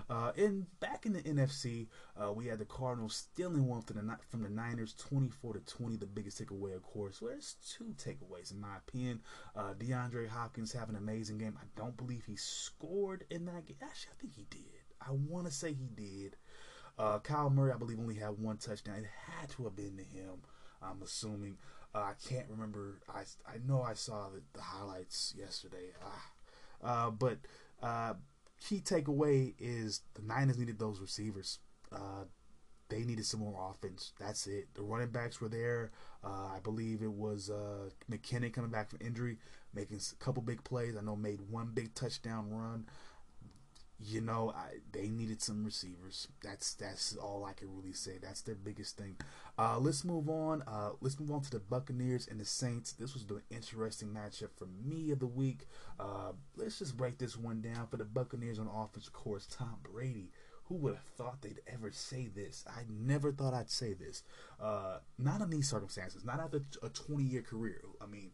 Uh, 0.09 0.32
and 0.38 0.66
back 0.80 1.05
in 1.05 1.12
the 1.12 1.22
NFC, 1.22 1.88
uh, 2.16 2.32
we 2.32 2.47
had 2.47 2.59
the 2.59 2.64
Cardinals 2.64 3.14
stealing 3.14 3.66
one 3.66 3.82
from 3.82 3.97
the 3.97 4.16
from 4.30 4.43
the 4.43 4.49
Niners, 4.49 4.95
24 4.95 5.55
to 5.55 5.61
20. 5.61 5.97
The 5.97 6.07
biggest 6.07 6.43
takeaway, 6.43 6.74
of 6.74 6.82
course. 6.82 7.20
Well, 7.20 7.32
there's 7.32 7.57
two 7.76 7.95
takeaways 7.99 8.53
in 8.53 8.61
my 8.61 8.76
opinion. 8.78 9.20
Uh, 9.55 9.74
DeAndre 9.74 10.28
Hopkins 10.28 10.72
have 10.72 10.88
an 10.88 10.97
amazing 10.97 11.38
game. 11.38 11.59
I 11.61 11.66
don't 11.76 11.97
believe 11.97 12.24
he 12.24 12.36
scored 12.36 13.24
in 13.28 13.45
that 13.47 13.66
game. 13.66 13.76
Actually, 13.82 14.12
I 14.16 14.20
think 14.20 14.34
he 14.34 14.47
did. 14.49 14.82
I 15.07 15.12
want 15.12 15.46
to 15.46 15.53
say 15.53 15.72
he 15.72 15.88
did. 15.94 16.36
Uh, 16.98 17.18
Kyle 17.18 17.50
Murray, 17.50 17.72
I 17.72 17.78
believe, 17.78 17.98
only 17.98 18.16
had 18.16 18.38
one 18.38 18.59
touchdown. 18.59 18.96
It 18.98 19.07
had 19.40 19.48
to 19.50 19.64
have 19.64 19.76
been 19.76 19.96
to 19.96 20.03
him. 20.05 20.42
I'm 20.82 21.03
assuming. 21.03 21.57
Uh, 21.94 21.98
I 21.98 22.12
can't 22.28 22.46
remember. 22.48 23.00
I 23.09 23.20
I 23.46 23.57
know 23.66 23.82
I 23.82 23.94
saw 23.94 24.28
the, 24.28 24.42
the 24.53 24.62
highlights 24.62 25.34
yesterday. 25.36 25.92
Ah. 26.05 26.32
Uh, 26.82 27.11
but 27.11 27.38
uh, 27.82 28.14
key 28.61 28.80
takeaway 28.80 29.55
is 29.59 30.00
the 30.14 30.22
Niners 30.22 30.59
needed 30.59 30.78
those 30.78 31.00
receivers. 31.00 31.59
Uh, 31.92 32.24
they 32.88 33.05
needed 33.05 33.24
some 33.24 33.40
more 33.40 33.70
offense. 33.70 34.12
That's 34.18 34.46
it. 34.46 34.74
The 34.74 34.82
running 34.82 35.09
backs 35.11 35.40
were 35.40 35.48
there. 35.48 35.92
Uh, 36.24 36.50
I 36.55 36.59
believe 36.62 37.03
it 37.03 37.12
was 37.12 37.50
McKinnon 38.11 38.53
coming 38.53 38.70
back 38.70 38.90
from 38.90 38.98
injury, 39.05 39.38
making 39.74 39.96
a 39.98 40.24
couple 40.24 40.42
big 40.42 40.62
plays. 40.64 40.96
I 40.96 41.00
know 41.00 41.16
made 41.16 41.40
one 41.50 41.70
big 41.72 41.94
touchdown 41.94 42.50
run 42.50 42.86
you 44.05 44.20
know, 44.20 44.53
I, 44.55 44.78
they 44.92 45.09
needed 45.09 45.42
some 45.42 45.64
receivers. 45.64 46.28
That's 46.42 46.74
that's 46.74 47.16
all 47.16 47.44
I 47.44 47.53
can 47.53 47.74
really 47.76 47.92
say. 47.92 48.18
That's 48.20 48.42
their 48.42 48.55
biggest 48.55 48.96
thing. 48.96 49.16
Uh, 49.59 49.78
let's 49.78 50.05
move 50.05 50.28
on. 50.28 50.62
Uh, 50.66 50.90
let's 51.00 51.20
move 51.20 51.30
on 51.30 51.42
to 51.42 51.50
the 51.50 51.61
Buccaneers 51.61 52.26
and 52.28 52.40
the 52.40 52.44
Saints. 52.44 52.92
This 52.92 53.14
was 53.14 53.26
the 53.26 53.42
interesting 53.50 54.09
matchup 54.09 54.50
for 54.57 54.66
me 54.84 55.11
of 55.11 55.20
the 55.20 55.26
week. 55.26 55.66
Uh, 56.00 56.32
let's 56.57 56.78
just 56.78 56.96
break 56.96 57.18
this 57.18 57.36
one 57.36 57.61
down 57.61 57.86
for 57.86 57.96
the 57.96 58.05
Buccaneers 58.05 58.59
on 58.59 58.66
offense. 58.66 59.07
Of 59.07 59.12
course, 59.12 59.46
Tom 59.46 59.76
Brady. 59.82 60.30
Who 60.66 60.76
would 60.76 60.94
have 60.94 61.05
thought 61.16 61.42
they'd 61.42 61.61
ever 61.66 61.90
say 61.92 62.28
this? 62.28 62.64
I 62.66 62.82
never 62.88 63.30
thought 63.32 63.53
I'd 63.53 63.68
say 63.68 63.92
this. 63.92 64.22
Uh, 64.61 64.98
not 65.18 65.42
in 65.42 65.50
these 65.50 65.68
circumstances. 65.68 66.24
Not 66.24 66.40
after 66.40 66.62
a 66.82 66.88
20 66.88 67.24
year 67.24 67.42
career. 67.42 67.82
I 68.00 68.07
mean, 68.07 68.30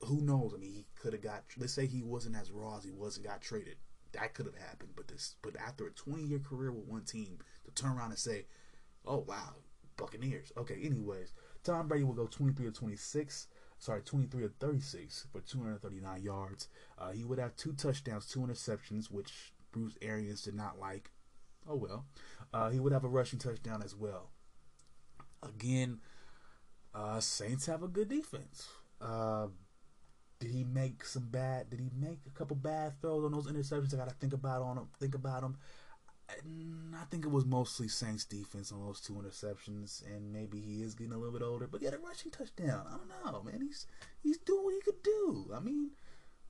who 0.00 0.20
knows? 0.20 0.52
I 0.54 0.58
mean, 0.58 0.72
he 0.72 0.86
could 1.00 1.12
have 1.12 1.22
got. 1.22 1.44
Let's 1.56 1.74
say 1.74 1.86
he 1.86 2.02
wasn't 2.02 2.36
as 2.36 2.50
raw 2.50 2.76
as 2.76 2.84
he 2.84 2.90
was 2.90 3.16
and 3.16 3.26
got 3.26 3.40
traded 3.40 3.76
that 4.12 4.34
could 4.34 4.46
have 4.46 4.56
happened. 4.56 4.90
But 4.96 5.08
this, 5.08 5.36
but 5.42 5.56
after 5.56 5.86
a 5.86 5.90
20 5.90 6.22
year 6.22 6.38
career 6.38 6.72
with 6.72 6.86
one 6.86 7.04
team, 7.04 7.38
to 7.64 7.70
turn 7.70 7.96
around 7.96 8.10
and 8.10 8.18
say, 8.18 8.46
"Oh 9.06 9.24
wow, 9.26 9.54
Buccaneers." 9.96 10.52
Okay. 10.56 10.80
Anyways, 10.82 11.32
Tom 11.62 11.88
Brady 11.88 12.04
will 12.04 12.14
go 12.14 12.26
23 12.26 12.66
or 12.66 12.70
26. 12.70 13.46
Sorry, 13.78 14.02
23 14.02 14.44
or 14.44 14.48
36 14.60 15.26
for 15.32 15.40
239 15.40 16.22
yards. 16.22 16.68
Uh, 16.98 17.10
he 17.12 17.24
would 17.24 17.38
have 17.38 17.56
two 17.56 17.72
touchdowns, 17.72 18.26
two 18.26 18.40
interceptions, 18.40 19.10
which 19.10 19.52
Bruce 19.72 19.96
Arians 20.02 20.42
did 20.42 20.54
not 20.54 20.78
like. 20.78 21.10
Oh 21.68 21.76
well. 21.76 22.04
Uh, 22.52 22.70
he 22.70 22.80
would 22.80 22.92
have 22.92 23.04
a 23.04 23.08
rushing 23.08 23.38
touchdown 23.38 23.82
as 23.82 23.94
well. 23.94 24.30
Again, 25.42 26.00
uh, 26.94 27.20
Saints 27.20 27.66
have 27.66 27.82
a 27.82 27.88
good 27.88 28.08
defense. 28.08 28.68
Did 30.40 30.50
he 30.50 30.64
make 30.64 31.04
some 31.04 31.28
bad? 31.30 31.68
Did 31.70 31.80
he 31.80 31.90
make 31.94 32.20
a 32.26 32.30
couple 32.30 32.56
bad 32.56 33.00
throws 33.00 33.24
on 33.24 33.32
those 33.32 33.46
interceptions? 33.46 33.94
I 33.94 33.98
got 33.98 34.08
to 34.08 34.14
think 34.14 34.32
about 34.32 34.62
on 34.62 34.78
him. 34.78 34.88
Think 34.98 35.14
about 35.14 35.42
them. 35.42 35.56
I 36.94 37.04
think 37.10 37.24
it 37.24 37.30
was 37.30 37.44
mostly 37.44 37.88
Saints 37.88 38.24
defense 38.24 38.72
on 38.72 38.84
those 38.84 39.00
two 39.00 39.14
interceptions, 39.14 40.04
and 40.06 40.32
maybe 40.32 40.60
he 40.60 40.82
is 40.82 40.94
getting 40.94 41.12
a 41.12 41.18
little 41.18 41.32
bit 41.32 41.44
older. 41.44 41.66
But 41.66 41.80
he 41.80 41.84
had 41.86 41.94
a 41.94 41.98
rushing 41.98 42.30
touchdown. 42.30 42.86
I 42.88 42.96
don't 42.96 43.32
know, 43.32 43.42
man. 43.42 43.60
He's 43.60 43.86
he's 44.22 44.38
doing 44.38 44.64
what 44.64 44.74
he 44.74 44.80
could 44.80 45.02
do. 45.02 45.50
I 45.54 45.60
mean, 45.60 45.90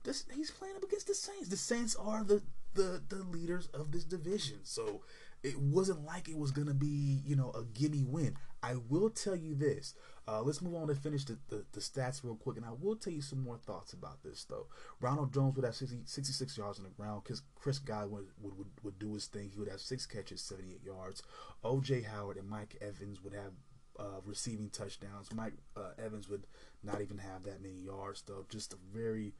this, 0.03 0.25
he's 0.33 0.51
playing 0.51 0.75
up 0.75 0.83
against 0.83 1.07
the 1.07 1.15
Saints. 1.15 1.49
The 1.49 1.57
Saints 1.57 1.95
are 1.95 2.23
the 2.23 2.41
the 2.73 3.01
the 3.09 3.23
leaders 3.23 3.67
of 3.73 3.91
this 3.91 4.03
division, 4.03 4.59
so 4.63 5.01
it 5.43 5.59
wasn't 5.59 6.05
like 6.05 6.29
it 6.29 6.37
was 6.37 6.51
gonna 6.51 6.73
be 6.73 7.21
you 7.25 7.35
know 7.35 7.51
a 7.51 7.63
gimme 7.63 8.05
win. 8.05 8.35
I 8.63 8.75
will 8.89 9.09
tell 9.09 9.35
you 9.35 9.55
this. 9.55 9.95
Uh, 10.27 10.41
let's 10.41 10.61
move 10.61 10.75
on 10.75 10.87
to 10.87 10.95
finish 10.95 11.25
the, 11.25 11.37
the, 11.49 11.65
the, 11.71 11.79
stats 11.79 12.23
real 12.23 12.35
quick, 12.35 12.55
and 12.55 12.65
I 12.65 12.69
will 12.79 12.95
tell 12.95 13.11
you 13.11 13.21
some 13.21 13.43
more 13.43 13.57
thoughts 13.57 13.93
about 13.93 14.21
this 14.23 14.45
though. 14.45 14.67
Ronald 14.99 15.33
Jones 15.33 15.55
would 15.55 15.65
have 15.65 15.75
60, 15.75 16.01
66 16.05 16.57
yards 16.57 16.77
on 16.77 16.83
the 16.83 16.91
ground. 16.91 17.23
Because 17.23 17.41
Chris 17.55 17.79
Guy 17.79 18.05
would, 18.05 18.27
would, 18.41 18.53
would 18.83 18.99
do 18.99 19.13
his 19.13 19.25
thing. 19.25 19.49
He 19.51 19.59
would 19.59 19.69
have 19.69 19.81
six 19.81 20.05
catches, 20.05 20.41
78 20.41 20.83
yards. 20.83 21.23
O.J. 21.63 22.01
Howard 22.03 22.37
and 22.37 22.47
Mike 22.47 22.77
Evans 22.81 23.23
would 23.23 23.33
have 23.33 23.53
uh, 23.99 24.21
receiving 24.25 24.69
touchdowns. 24.69 25.33
Mike 25.33 25.53
uh, 25.75 25.91
Evans 26.03 26.29
would 26.29 26.45
not 26.83 27.01
even 27.01 27.17
have 27.17 27.43
that 27.43 27.61
many 27.61 27.75
yards 27.75 28.23
though. 28.27 28.45
Just 28.49 28.73
a 28.73 28.77
very 28.93 29.33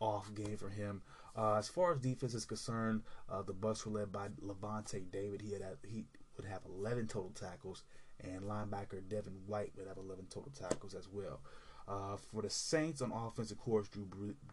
off 0.00 0.32
game 0.34 0.56
for 0.56 0.68
him. 0.68 1.02
Uh, 1.36 1.54
as 1.54 1.68
far 1.68 1.92
as 1.92 1.98
defense 1.98 2.34
is 2.34 2.44
concerned, 2.44 3.02
uh, 3.30 3.42
the 3.42 3.52
Bucks 3.52 3.84
were 3.84 3.98
led 3.98 4.10
by 4.12 4.28
Lavonte 4.42 5.10
David. 5.10 5.42
He 5.42 5.52
had 5.52 5.62
he 5.86 6.04
would 6.36 6.46
have 6.46 6.62
11 6.66 7.06
total 7.08 7.30
tackles 7.30 7.82
and 8.24 8.42
linebacker 8.42 9.06
Devin 9.08 9.34
White 9.46 9.72
would 9.76 9.88
have 9.88 9.98
11 9.98 10.26
total 10.30 10.52
tackles 10.58 10.94
as 10.94 11.08
well. 11.10 11.40
Uh, 11.88 12.16
for 12.16 12.42
the 12.42 12.50
Saints 12.50 13.02
on 13.02 13.10
offense, 13.10 13.50
of 13.50 13.58
course, 13.58 13.88
Drew, 13.88 14.06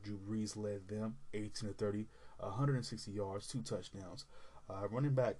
Drew 0.03 0.17
Brees 0.17 0.57
led 0.57 0.87
them 0.87 1.17
18 1.33 1.69
to 1.69 1.75
30, 1.75 2.05
160 2.39 3.11
yards, 3.11 3.47
two 3.47 3.61
touchdowns. 3.61 4.25
Uh, 4.69 4.87
running 4.89 5.13
back 5.13 5.35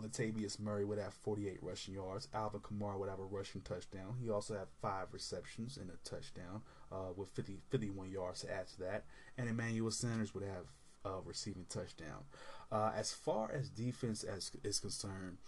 Latavius 0.00 0.60
Murray 0.60 0.84
would 0.84 0.98
have 0.98 1.14
48 1.14 1.58
rushing 1.62 1.94
yards. 1.94 2.28
Alvin 2.34 2.60
Kamara 2.60 2.98
would 2.98 3.08
have 3.08 3.18
a 3.18 3.24
rushing 3.24 3.62
touchdown. 3.62 4.16
He 4.22 4.30
also 4.30 4.54
had 4.54 4.68
five 4.82 5.08
receptions 5.12 5.78
and 5.78 5.90
a 5.90 6.08
touchdown 6.08 6.62
uh, 6.92 7.12
with 7.16 7.30
50, 7.30 7.58
51 7.70 8.10
yards 8.10 8.42
to 8.42 8.52
add 8.52 8.68
to 8.68 8.80
that. 8.80 9.04
And 9.38 9.48
Emmanuel 9.48 9.90
Sanders 9.90 10.34
would 10.34 10.44
have 10.44 10.66
a 11.04 11.20
receiving 11.24 11.66
touchdown. 11.68 12.24
Uh, 12.70 12.92
as 12.94 13.12
far 13.12 13.50
as 13.52 13.70
defense 13.70 14.22
as 14.22 14.50
is 14.64 14.80
concerned, 14.80 15.38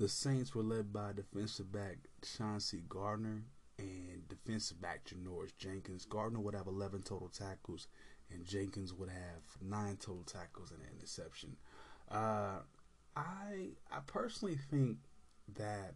the 0.00 0.08
Saints 0.08 0.54
were 0.54 0.62
led 0.62 0.94
by 0.94 1.12
defensive 1.12 1.70
back 1.70 1.98
Chauncey 2.22 2.82
Gardner 2.88 3.42
and 3.78 4.26
defensive 4.30 4.80
back 4.80 5.04
Janoris 5.04 5.54
Jenkins. 5.58 6.06
Gardner 6.06 6.40
would 6.40 6.54
have 6.54 6.66
11 6.66 7.02
total 7.02 7.28
tackles, 7.28 7.86
and 8.32 8.46
Jenkins 8.46 8.94
would 8.94 9.10
have 9.10 9.42
nine 9.60 9.98
total 9.98 10.22
tackles 10.22 10.70
and 10.70 10.80
an 10.80 10.88
interception. 10.96 11.54
Uh, 12.10 12.60
I 13.14 13.72
I 13.92 13.98
personally 14.06 14.56
think 14.70 14.96
that 15.58 15.92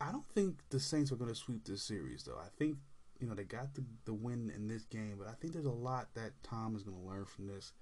I 0.00 0.12
don't 0.12 0.28
think 0.36 0.58
the 0.70 0.78
Saints 0.78 1.10
are 1.10 1.16
going 1.16 1.30
to 1.30 1.36
sweep 1.36 1.64
this 1.64 1.82
series, 1.82 2.22
though. 2.22 2.38
I 2.38 2.48
think 2.60 2.76
you 3.18 3.26
know 3.26 3.34
they 3.34 3.42
got 3.42 3.74
the 3.74 3.82
the 4.04 4.14
win 4.14 4.52
in 4.54 4.68
this 4.68 4.84
game, 4.84 5.16
but 5.18 5.26
I 5.26 5.32
think 5.32 5.52
there's 5.52 5.64
a 5.64 5.70
lot 5.70 6.14
that 6.14 6.30
Tom 6.44 6.76
is 6.76 6.84
going 6.84 7.02
to 7.02 7.08
learn 7.08 7.24
from 7.24 7.48
this. 7.48 7.72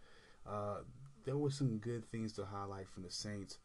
Uh, 0.46 0.78
there 1.26 1.36
were 1.36 1.51
some 1.51 1.76
good 1.76 2.07
things 2.07 2.32
to 2.32 2.46
highlight 2.46 2.88
from 2.88 3.03
the 3.03 3.11
Saints. 3.11 3.59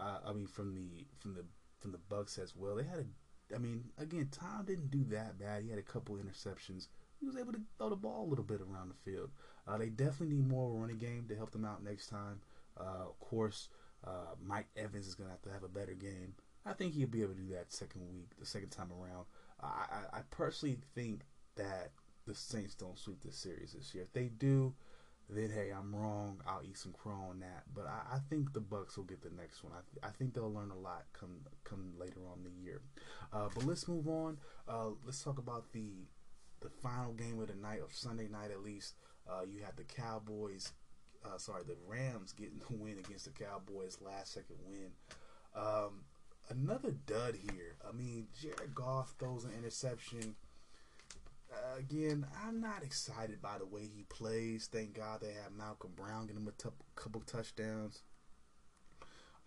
Uh, 0.00 0.18
I 0.26 0.32
mean, 0.32 0.46
from 0.46 0.74
the 0.74 1.04
from 1.18 1.34
the 1.34 1.44
from 1.80 1.92
the 1.92 1.98
Bucks 2.08 2.38
as 2.38 2.54
well. 2.56 2.76
They 2.76 2.84
had 2.84 2.98
a, 3.00 3.54
I 3.54 3.58
mean, 3.58 3.84
again, 3.98 4.28
Tom 4.30 4.64
didn't 4.64 4.90
do 4.90 5.04
that 5.10 5.38
bad. 5.38 5.62
He 5.62 5.70
had 5.70 5.78
a 5.78 5.82
couple 5.82 6.16
interceptions. 6.16 6.88
He 7.18 7.26
was 7.26 7.36
able 7.36 7.52
to 7.52 7.60
throw 7.76 7.90
the 7.90 7.96
ball 7.96 8.24
a 8.24 8.30
little 8.30 8.44
bit 8.44 8.60
around 8.60 8.90
the 8.90 9.10
field. 9.10 9.30
Uh, 9.66 9.76
they 9.76 9.88
definitely 9.88 10.36
need 10.36 10.48
more 10.48 10.70
running 10.70 10.98
game 10.98 11.26
to 11.28 11.36
help 11.36 11.50
them 11.50 11.64
out 11.64 11.84
next 11.84 12.06
time. 12.06 12.40
Uh, 12.78 13.08
of 13.08 13.18
course, 13.20 13.68
uh, 14.06 14.34
Mike 14.42 14.68
Evans 14.76 15.06
is 15.06 15.14
gonna 15.14 15.30
have 15.30 15.42
to 15.42 15.50
have 15.50 15.64
a 15.64 15.68
better 15.68 15.94
game. 15.94 16.34
I 16.64 16.72
think 16.72 16.94
he'll 16.94 17.08
be 17.08 17.22
able 17.22 17.34
to 17.34 17.40
do 17.40 17.54
that 17.54 17.72
second 17.72 18.08
week, 18.10 18.30
the 18.38 18.46
second 18.46 18.70
time 18.70 18.90
around. 18.92 19.26
I, 19.62 19.66
I, 19.66 20.18
I 20.18 20.20
personally 20.30 20.78
think 20.94 21.22
that 21.56 21.90
the 22.26 22.34
Saints 22.34 22.74
don't 22.74 22.98
sweep 22.98 23.22
this 23.22 23.36
series 23.36 23.72
this 23.72 23.94
year. 23.94 24.04
If 24.04 24.12
they 24.12 24.28
do, 24.28 24.74
then 25.36 25.50
hey, 25.50 25.70
I'm 25.70 25.94
wrong. 25.94 26.40
I'll 26.46 26.62
eat 26.64 26.78
some 26.78 26.92
crow 26.92 27.18
on 27.30 27.40
that. 27.40 27.64
But 27.74 27.86
I, 27.86 28.16
I 28.16 28.18
think 28.28 28.52
the 28.52 28.60
Bucks 28.60 28.96
will 28.96 29.04
get 29.04 29.22
the 29.22 29.30
next 29.30 29.62
one. 29.62 29.72
I, 29.72 29.80
th- 29.92 30.02
I 30.02 30.16
think 30.16 30.34
they'll 30.34 30.52
learn 30.52 30.70
a 30.70 30.78
lot 30.78 31.04
come 31.12 31.40
come 31.64 31.92
later 31.98 32.20
on 32.30 32.42
the 32.44 32.50
year. 32.50 32.80
Uh, 33.32 33.48
but 33.54 33.64
let's 33.64 33.86
move 33.86 34.08
on. 34.08 34.38
Uh, 34.68 34.90
let's 35.04 35.22
talk 35.22 35.38
about 35.38 35.72
the 35.72 36.06
the 36.60 36.70
final 36.82 37.12
game 37.12 37.40
of 37.40 37.48
the 37.48 37.54
night 37.54 37.80
of 37.82 37.92
Sunday 37.92 38.28
night 38.28 38.50
at 38.50 38.62
least. 38.62 38.94
Uh, 39.28 39.42
you 39.42 39.62
have 39.64 39.76
the 39.76 39.84
Cowboys. 39.84 40.72
Uh, 41.24 41.36
sorry, 41.36 41.62
the 41.66 41.76
Rams 41.86 42.32
getting 42.32 42.60
the 42.68 42.76
win 42.76 42.98
against 42.98 43.26
the 43.26 43.44
Cowboys, 43.44 43.98
last 44.00 44.32
second 44.32 44.56
win. 44.66 44.90
Um, 45.54 46.04
another 46.48 46.92
dud 47.06 47.36
here. 47.36 47.76
I 47.86 47.92
mean, 47.92 48.28
Jared 48.40 48.74
Goff 48.74 49.14
throws 49.18 49.44
an 49.44 49.52
interception 49.56 50.34
uh, 51.52 51.78
again, 51.78 52.26
I'm 52.44 52.60
not 52.60 52.82
excited 52.82 53.42
by 53.42 53.58
the 53.58 53.66
way 53.66 53.82
he 53.82 54.04
plays. 54.08 54.68
Thank 54.70 54.94
God 54.94 55.20
they 55.20 55.32
have 55.32 55.52
Malcolm 55.56 55.92
Brown 55.96 56.26
getting 56.26 56.42
him 56.42 56.48
a 56.48 56.62
t- 56.62 56.68
couple 56.94 57.20
touchdowns. 57.22 58.02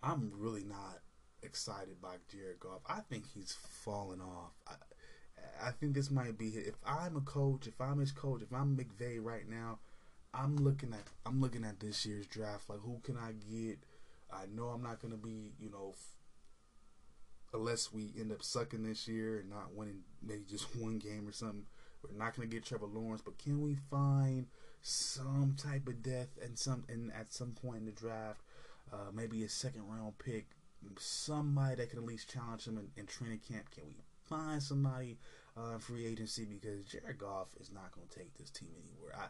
I'm 0.02 0.30
really 0.34 0.64
not 0.64 0.98
excited 1.42 2.00
by 2.00 2.16
Jared 2.30 2.60
Goff. 2.60 2.80
I 2.86 3.00
think 3.00 3.24
he's 3.26 3.56
fallen 3.82 4.20
off. 4.20 4.52
I, 4.66 4.74
I 5.62 5.70
think 5.70 5.94
this 5.94 6.10
might 6.10 6.36
be 6.36 6.48
if 6.48 6.74
I'm 6.86 7.16
a 7.16 7.20
coach, 7.20 7.66
if 7.66 7.80
I'm 7.80 7.98
his 7.98 8.12
coach, 8.12 8.42
if 8.42 8.52
I'm 8.52 8.76
McVay 8.76 9.18
right 9.22 9.48
now, 9.48 9.78
I'm 10.32 10.56
looking 10.56 10.92
at 10.92 11.08
I'm 11.24 11.40
looking 11.40 11.64
at 11.64 11.80
this 11.80 12.04
year's 12.04 12.26
draft. 12.26 12.68
Like, 12.68 12.80
who 12.80 13.00
can 13.02 13.16
I 13.16 13.32
get? 13.32 13.78
I 14.32 14.46
know 14.52 14.68
I'm 14.68 14.82
not 14.82 15.00
gonna 15.00 15.16
be, 15.16 15.52
you 15.58 15.70
know, 15.70 15.94
unless 17.52 17.92
we 17.92 18.12
end 18.18 18.32
up 18.32 18.42
sucking 18.42 18.82
this 18.82 19.06
year 19.06 19.38
and 19.38 19.50
not 19.50 19.74
winning 19.74 20.02
maybe 20.22 20.44
just 20.48 20.76
one 20.80 20.98
game 20.98 21.26
or 21.28 21.32
something. 21.32 21.66
We're 22.10 22.18
not 22.18 22.36
gonna 22.36 22.48
get 22.48 22.64
Trevor 22.64 22.86
Lawrence, 22.86 23.22
but 23.24 23.38
can 23.38 23.62
we 23.62 23.76
find 23.90 24.46
some 24.82 25.54
type 25.56 25.86
of 25.88 26.02
depth 26.02 26.42
and 26.42 26.58
some 26.58 26.84
and 26.88 27.12
at 27.12 27.32
some 27.32 27.52
point 27.52 27.78
in 27.78 27.86
the 27.86 27.92
draft, 27.92 28.40
uh, 28.92 29.10
maybe 29.12 29.44
a 29.44 29.48
second 29.48 29.88
round 29.88 30.18
pick, 30.18 30.46
somebody 30.98 31.76
that 31.76 31.90
can 31.90 31.98
at 31.98 32.04
least 32.04 32.30
challenge 32.30 32.66
him 32.66 32.78
in, 32.78 32.88
in 32.96 33.06
training 33.06 33.40
camp? 33.48 33.70
Can 33.70 33.84
we 33.86 33.94
find 34.28 34.62
somebody 34.62 35.18
uh, 35.56 35.78
free 35.78 36.06
agency 36.06 36.44
because 36.44 36.84
Jared 36.84 37.18
Goff 37.18 37.48
is 37.60 37.70
not 37.70 37.92
going 37.94 38.06
to 38.08 38.18
take 38.18 38.36
this 38.36 38.50
team 38.50 38.70
anywhere. 38.76 39.14
I, 39.16 39.26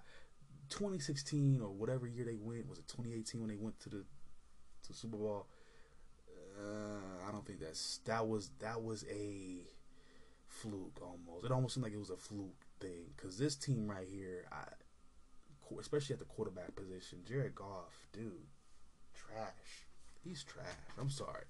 2016 0.71 1.61
or 1.61 1.69
whatever 1.69 2.07
year 2.07 2.25
they 2.25 2.37
went 2.37 2.69
was 2.69 2.79
it 2.79 2.89
2018 2.89 3.41
when 3.41 3.51
they 3.51 3.57
went 3.57 3.79
to 3.81 3.89
the 3.91 4.05
to 4.87 4.95
Super 4.95 5.17
Bowl. 5.17 5.47
Uh, 6.59 7.29
I 7.29 7.33
don't 7.33 7.45
think 7.47 7.61
that's 7.61 7.99
that 8.07 8.27
was 8.27 8.51
that 8.61 8.83
was 8.83 9.05
a 9.11 9.59
fluke 10.47 11.01
almost. 11.03 11.45
It 11.45 11.53
almost 11.53 11.75
seemed 11.75 11.85
like 11.85 11.93
it 11.93 11.99
was 11.99 12.11
a 12.11 12.17
fluke 12.17 12.64
thing 12.81 13.05
because 13.17 13.39
this 13.39 13.57
team 13.57 13.89
right 13.89 14.07
here, 14.09 14.47
I, 14.53 14.65
especially 15.81 16.15
at 16.15 16.19
the 16.19 16.27
quarterback 16.27 16.75
position, 16.77 17.21
Jared 17.27 17.55
Goff, 17.55 18.07
dude, 18.13 18.33
trash. 19.15 19.87
He's 20.23 20.43
trash. 20.43 20.67
I'm 20.99 21.11
sorry. 21.11 21.45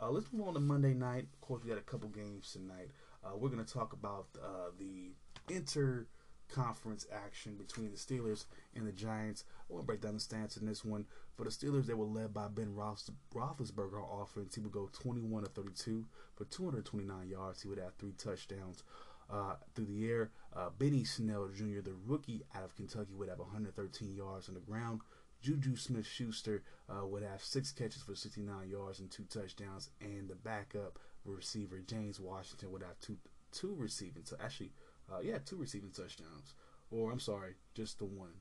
Uh, 0.00 0.10
let's 0.10 0.32
move 0.32 0.48
on 0.48 0.54
to 0.54 0.60
Monday 0.60 0.94
night. 0.94 1.26
Of 1.32 1.40
course, 1.40 1.62
we 1.64 1.70
got 1.70 1.78
a 1.78 1.82
couple 1.82 2.08
games 2.08 2.52
tonight. 2.52 2.90
Uh, 3.24 3.36
we're 3.36 3.48
going 3.48 3.64
to 3.64 3.72
talk 3.72 3.92
about 3.92 4.26
uh, 4.42 4.70
the 4.78 5.12
inter 5.52 6.06
conference 6.48 7.06
action 7.12 7.56
between 7.56 7.90
the 7.90 7.96
Steelers 7.96 8.46
and 8.74 8.86
the 8.86 8.92
Giants. 8.92 9.44
I 9.68 9.72
want 9.72 9.84
to 9.84 9.86
break 9.86 10.00
down 10.00 10.14
the 10.14 10.20
stats 10.20 10.60
in 10.60 10.66
this 10.66 10.84
one. 10.84 11.06
For 11.36 11.44
the 11.44 11.50
Steelers, 11.50 11.86
they 11.86 11.94
were 11.94 12.04
led 12.04 12.34
by 12.34 12.48
Ben 12.48 12.74
Roethlisberger 12.74 14.22
offense. 14.22 14.54
He 14.54 14.60
would 14.60 14.72
go 14.72 14.88
21 14.92 15.44
to 15.44 15.50
32 15.50 16.04
for 16.34 16.44
229 16.46 17.28
yards. 17.28 17.62
He 17.62 17.68
would 17.68 17.78
have 17.78 17.94
three 17.94 18.12
touchdowns. 18.12 18.82
Uh, 19.30 19.56
through 19.74 19.84
the 19.84 20.08
air, 20.08 20.30
uh, 20.56 20.70
Benny 20.78 21.04
Snell 21.04 21.48
Jr., 21.54 21.80
the 21.82 21.94
rookie 22.06 22.42
out 22.54 22.64
of 22.64 22.74
Kentucky, 22.74 23.12
would 23.14 23.28
have 23.28 23.38
113 23.38 24.14
yards 24.14 24.48
on 24.48 24.54
the 24.54 24.60
ground. 24.60 25.00
Juju 25.42 25.76
Smith 25.76 26.06
Schuster 26.06 26.62
uh, 26.88 27.06
would 27.06 27.22
have 27.22 27.42
six 27.42 27.70
catches 27.70 28.02
for 28.02 28.14
69 28.14 28.68
yards 28.68 29.00
and 29.00 29.10
two 29.10 29.24
touchdowns, 29.24 29.90
and 30.00 30.28
the 30.28 30.34
backup 30.34 30.98
receiver 31.24 31.80
James 31.86 32.18
Washington 32.18 32.72
would 32.72 32.82
have 32.82 32.98
two 33.00 33.18
two 33.52 33.74
receiving. 33.78 34.24
So 34.24 34.36
actually, 34.42 34.72
uh, 35.10 35.20
yeah, 35.22 35.38
two 35.44 35.56
receiving 35.56 35.90
touchdowns. 35.90 36.54
Or 36.90 37.12
I'm 37.12 37.20
sorry, 37.20 37.54
just 37.74 37.98
the 37.98 38.06
one. 38.06 38.32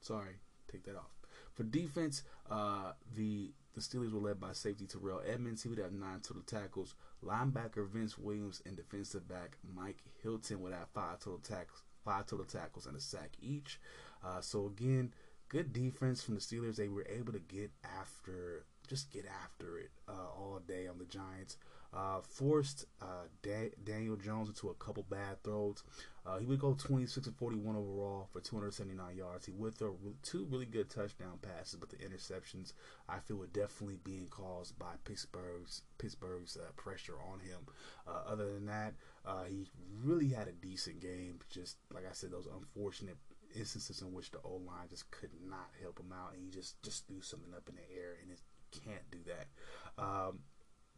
Sorry, 0.00 0.36
take 0.70 0.84
that 0.84 0.96
off. 0.96 1.10
For 1.54 1.62
defense, 1.62 2.22
uh, 2.50 2.92
the 3.14 3.52
the 3.74 3.80
Steelers 3.80 4.12
were 4.12 4.20
led 4.20 4.40
by 4.40 4.52
safety 4.52 4.86
Terrell 4.86 5.22
Edmunds. 5.26 5.62
He 5.62 5.68
would 5.68 5.78
have 5.78 5.92
nine 5.92 6.20
total 6.20 6.42
tackles. 6.42 6.94
Linebacker 7.24 7.88
Vince 7.88 8.18
Williams 8.18 8.62
and 8.66 8.76
defensive 8.76 9.28
back 9.28 9.56
Mike 9.74 9.98
Hilton 10.22 10.60
would 10.60 10.72
have 10.72 10.88
five 10.94 11.20
total 11.20 11.40
tackles, 11.40 11.82
five 12.04 12.26
total 12.26 12.44
tackles 12.44 12.86
and 12.86 12.96
a 12.96 13.00
sack 13.00 13.30
each. 13.40 13.80
Uh, 14.24 14.40
so 14.40 14.66
again, 14.66 15.12
good 15.48 15.72
defense 15.72 16.22
from 16.22 16.34
the 16.34 16.40
Steelers. 16.40 16.76
They 16.76 16.88
were 16.88 17.06
able 17.08 17.32
to 17.32 17.38
get 17.40 17.70
after, 17.98 18.64
just 18.88 19.10
get 19.10 19.24
after 19.44 19.78
it 19.78 19.90
uh, 20.08 20.12
all 20.12 20.60
day 20.66 20.86
on 20.86 20.98
the 20.98 21.04
Giants. 21.04 21.56
Uh, 21.94 22.20
forced 22.28 22.86
uh, 23.00 23.26
da- 23.42 23.70
Daniel 23.84 24.16
Jones 24.16 24.48
into 24.48 24.68
a 24.68 24.74
couple 24.74 25.04
bad 25.08 25.40
throws. 25.44 25.84
Uh, 26.26 26.38
he 26.38 26.46
would 26.46 26.58
go 26.58 26.74
26 26.74 27.26
and 27.26 27.36
41 27.36 27.76
overall 27.76 28.28
for 28.32 28.40
279 28.40 29.14
yards. 29.14 29.44
He 29.46 29.52
would 29.52 29.74
throw 29.74 29.96
two 30.22 30.46
really 30.50 30.64
good 30.64 30.88
touchdown 30.90 31.38
passes, 31.42 31.76
but 31.78 31.90
the 31.90 31.96
interceptions 31.96 32.72
I 33.08 33.18
feel 33.20 33.36
were 33.36 33.46
definitely 33.46 33.98
being 34.02 34.26
caused 34.28 34.78
by 34.78 34.94
Pittsburgh's 35.04 35.82
Pittsburgh's 35.98 36.56
uh, 36.56 36.72
pressure 36.76 37.16
on 37.30 37.40
him. 37.40 37.60
Uh, 38.08 38.22
other 38.26 38.52
than 38.54 38.66
that, 38.66 38.94
uh, 39.26 39.44
he 39.44 39.66
really 40.02 40.28
had 40.28 40.48
a 40.48 40.52
decent 40.52 41.00
game. 41.00 41.40
Just 41.50 41.76
like 41.92 42.04
I 42.08 42.12
said, 42.12 42.32
those 42.32 42.48
unfortunate 42.52 43.18
instances 43.54 44.02
in 44.02 44.12
which 44.12 44.30
the 44.30 44.38
O 44.44 44.62
line 44.66 44.88
just 44.88 45.10
could 45.10 45.30
not 45.48 45.68
help 45.80 46.00
him 46.00 46.12
out, 46.12 46.32
and 46.34 46.42
he 46.42 46.50
just 46.50 46.82
just 46.82 47.06
threw 47.06 47.20
something 47.20 47.52
up 47.54 47.68
in 47.68 47.76
the 47.76 47.96
air, 47.96 48.16
and 48.22 48.32
it 48.32 48.40
can't 48.84 49.10
do 49.10 49.18
that. 49.26 50.02
Um, 50.02 50.38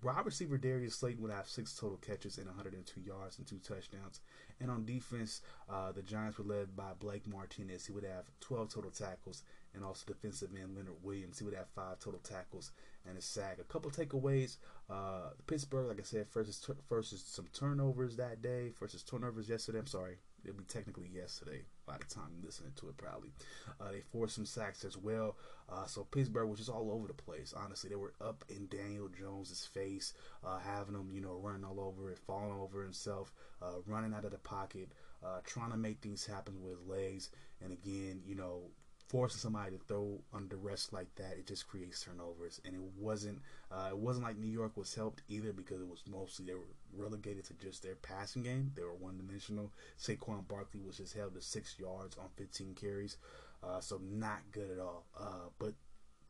Wide 0.03 0.27
receiver 0.27 0.59
Darius 0.59 0.95
Slayton 0.97 1.23
would 1.23 1.33
have 1.33 1.49
six 1.49 1.75
total 1.75 1.97
catches 1.97 2.37
and 2.37 2.47
102 2.47 3.01
yards 3.01 3.39
and 3.39 3.47
two 3.47 3.59
touchdowns. 3.59 4.21
And 4.61 4.71
on 4.71 4.85
defense, 4.85 5.41
uh, 5.71 5.93
the 5.93 6.03
Giants 6.03 6.39
were 6.39 6.45
led 6.45 6.77
by 6.77 6.93
Blake 6.99 7.27
Martinez. 7.27 7.87
He 7.87 7.93
would 7.93 8.05
have 8.05 8.31
12 8.41 8.69
total 8.69 8.91
tackles, 8.91 9.43
and 9.75 9.83
also 9.83 10.05
defensive 10.07 10.51
end 10.55 10.77
Leonard 10.77 11.03
Williams. 11.03 11.39
He 11.39 11.45
would 11.45 11.55
have 11.55 11.69
five 11.75 11.99
total 11.99 12.21
tackles 12.21 12.73
and 13.09 13.17
a 13.17 13.23
sack. 13.23 13.59
A 13.59 13.65
couple 13.65 13.91
takeaways. 13.91 14.59
Uh, 14.89 15.31
Pittsburgh, 15.47 15.89
like 15.89 16.01
I 16.01 16.05
said, 16.05 16.27
versus, 16.33 16.63
is, 17.13 17.23
some 17.27 17.47
turnovers 17.53 18.17
that 18.17 18.43
day. 18.43 18.73
versus 18.79 19.03
turnovers 19.03 19.49
yesterday. 19.49 19.79
I'm 19.79 19.87
sorry, 19.87 20.19
it'll 20.47 20.59
be 20.59 20.65
technically 20.65 21.11
yesterday 21.13 21.63
by 21.87 21.97
the 21.99 22.15
time 22.15 22.29
you're 22.35 22.47
listening 22.47 22.73
to 22.77 22.89
it, 22.89 22.97
probably. 22.97 23.31
Uh, 23.81 23.91
they 23.93 24.01
forced 24.01 24.35
some 24.35 24.47
sacks 24.47 24.85
as 24.85 24.97
well. 24.97 25.37
Uh, 25.69 25.87
so 25.87 26.05
Pittsburgh 26.05 26.49
was 26.49 26.59
just 26.59 26.71
all 26.71 26.91
over 26.91 27.07
the 27.07 27.15
place. 27.15 27.53
Honestly, 27.57 27.91
they 27.91 27.97
were 27.97 28.15
up 28.21 28.45
in 28.49 28.67
Daniel 28.69 29.09
Jones's 29.09 29.65
face, 29.65 30.15
uh, 30.45 30.59
having 30.59 30.95
him, 30.95 31.11
you 31.13 31.21
know, 31.21 31.39
running 31.43 31.65
all 31.65 31.81
over 31.81 32.11
it, 32.11 32.19
falling 32.19 32.59
over 32.61 32.83
himself, 32.83 33.33
uh, 33.63 33.81
running 33.87 34.15
out 34.15 34.25
of 34.25 34.31
the 34.31 34.39
pocket, 34.39 34.93
uh, 35.25 35.41
trying 35.45 35.71
to 35.71 35.77
make 35.77 36.01
things 36.01 36.25
happen 36.25 36.63
with 36.63 36.79
legs. 36.87 37.31
And 37.63 37.73
again, 37.73 38.23
you 38.25 38.35
know, 38.35 38.63
forcing 39.09 39.39
somebody 39.39 39.77
to 39.77 39.85
throw 39.85 40.19
under 40.33 40.57
rest 40.57 40.93
like 40.93 41.15
that, 41.17 41.37
it 41.39 41.47
just 41.47 41.69
creates 41.69 42.03
turnovers. 42.03 42.61
And 42.65 42.75
it 42.75 42.81
wasn't 42.99 43.41
uh, 43.71 43.89
it 43.91 43.99
wasn't 43.99 44.27
like 44.27 44.39
New 44.39 44.51
York 44.51 44.77
was 44.77 44.95
helped 44.95 45.23
either 45.29 45.53
because 45.53 45.81
it 45.81 45.89
was 45.89 46.03
mostly 46.11 46.47
they 46.47 46.55
were 46.55 46.75
relegated 46.97 47.45
to 47.45 47.55
just 47.55 47.83
their 47.83 47.97
passing 47.97 48.43
game. 48.43 48.73
They 48.75 48.83
were 48.83 48.95
one 48.95 49.17
dimensional. 49.17 49.73
Saquon 49.99 50.47
Barkley 50.49 50.81
was 50.81 50.97
just 50.97 51.15
held 51.15 51.35
to 51.35 51.41
six 51.43 51.77
yards 51.79 52.17
on 52.17 52.27
15 52.37 52.75
carries, 52.75 53.17
uh, 53.63 53.81
so 53.81 54.01
not 54.03 54.41
good 54.53 54.71
at 54.71 54.79
all. 54.79 55.07
Uh, 55.19 55.51
but 55.59 55.75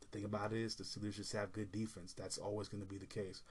the 0.01 0.07
thing 0.11 0.25
about 0.25 0.53
it 0.53 0.59
is 0.59 0.75
the 0.75 0.83
Steelers 0.83 1.15
just 1.15 1.33
have 1.33 1.51
good 1.51 1.71
defense. 1.71 2.13
That's 2.13 2.37
always 2.37 2.67
going 2.67 2.83
to 2.83 2.89
be 2.89 2.97
the 2.97 3.05
case. 3.05 3.41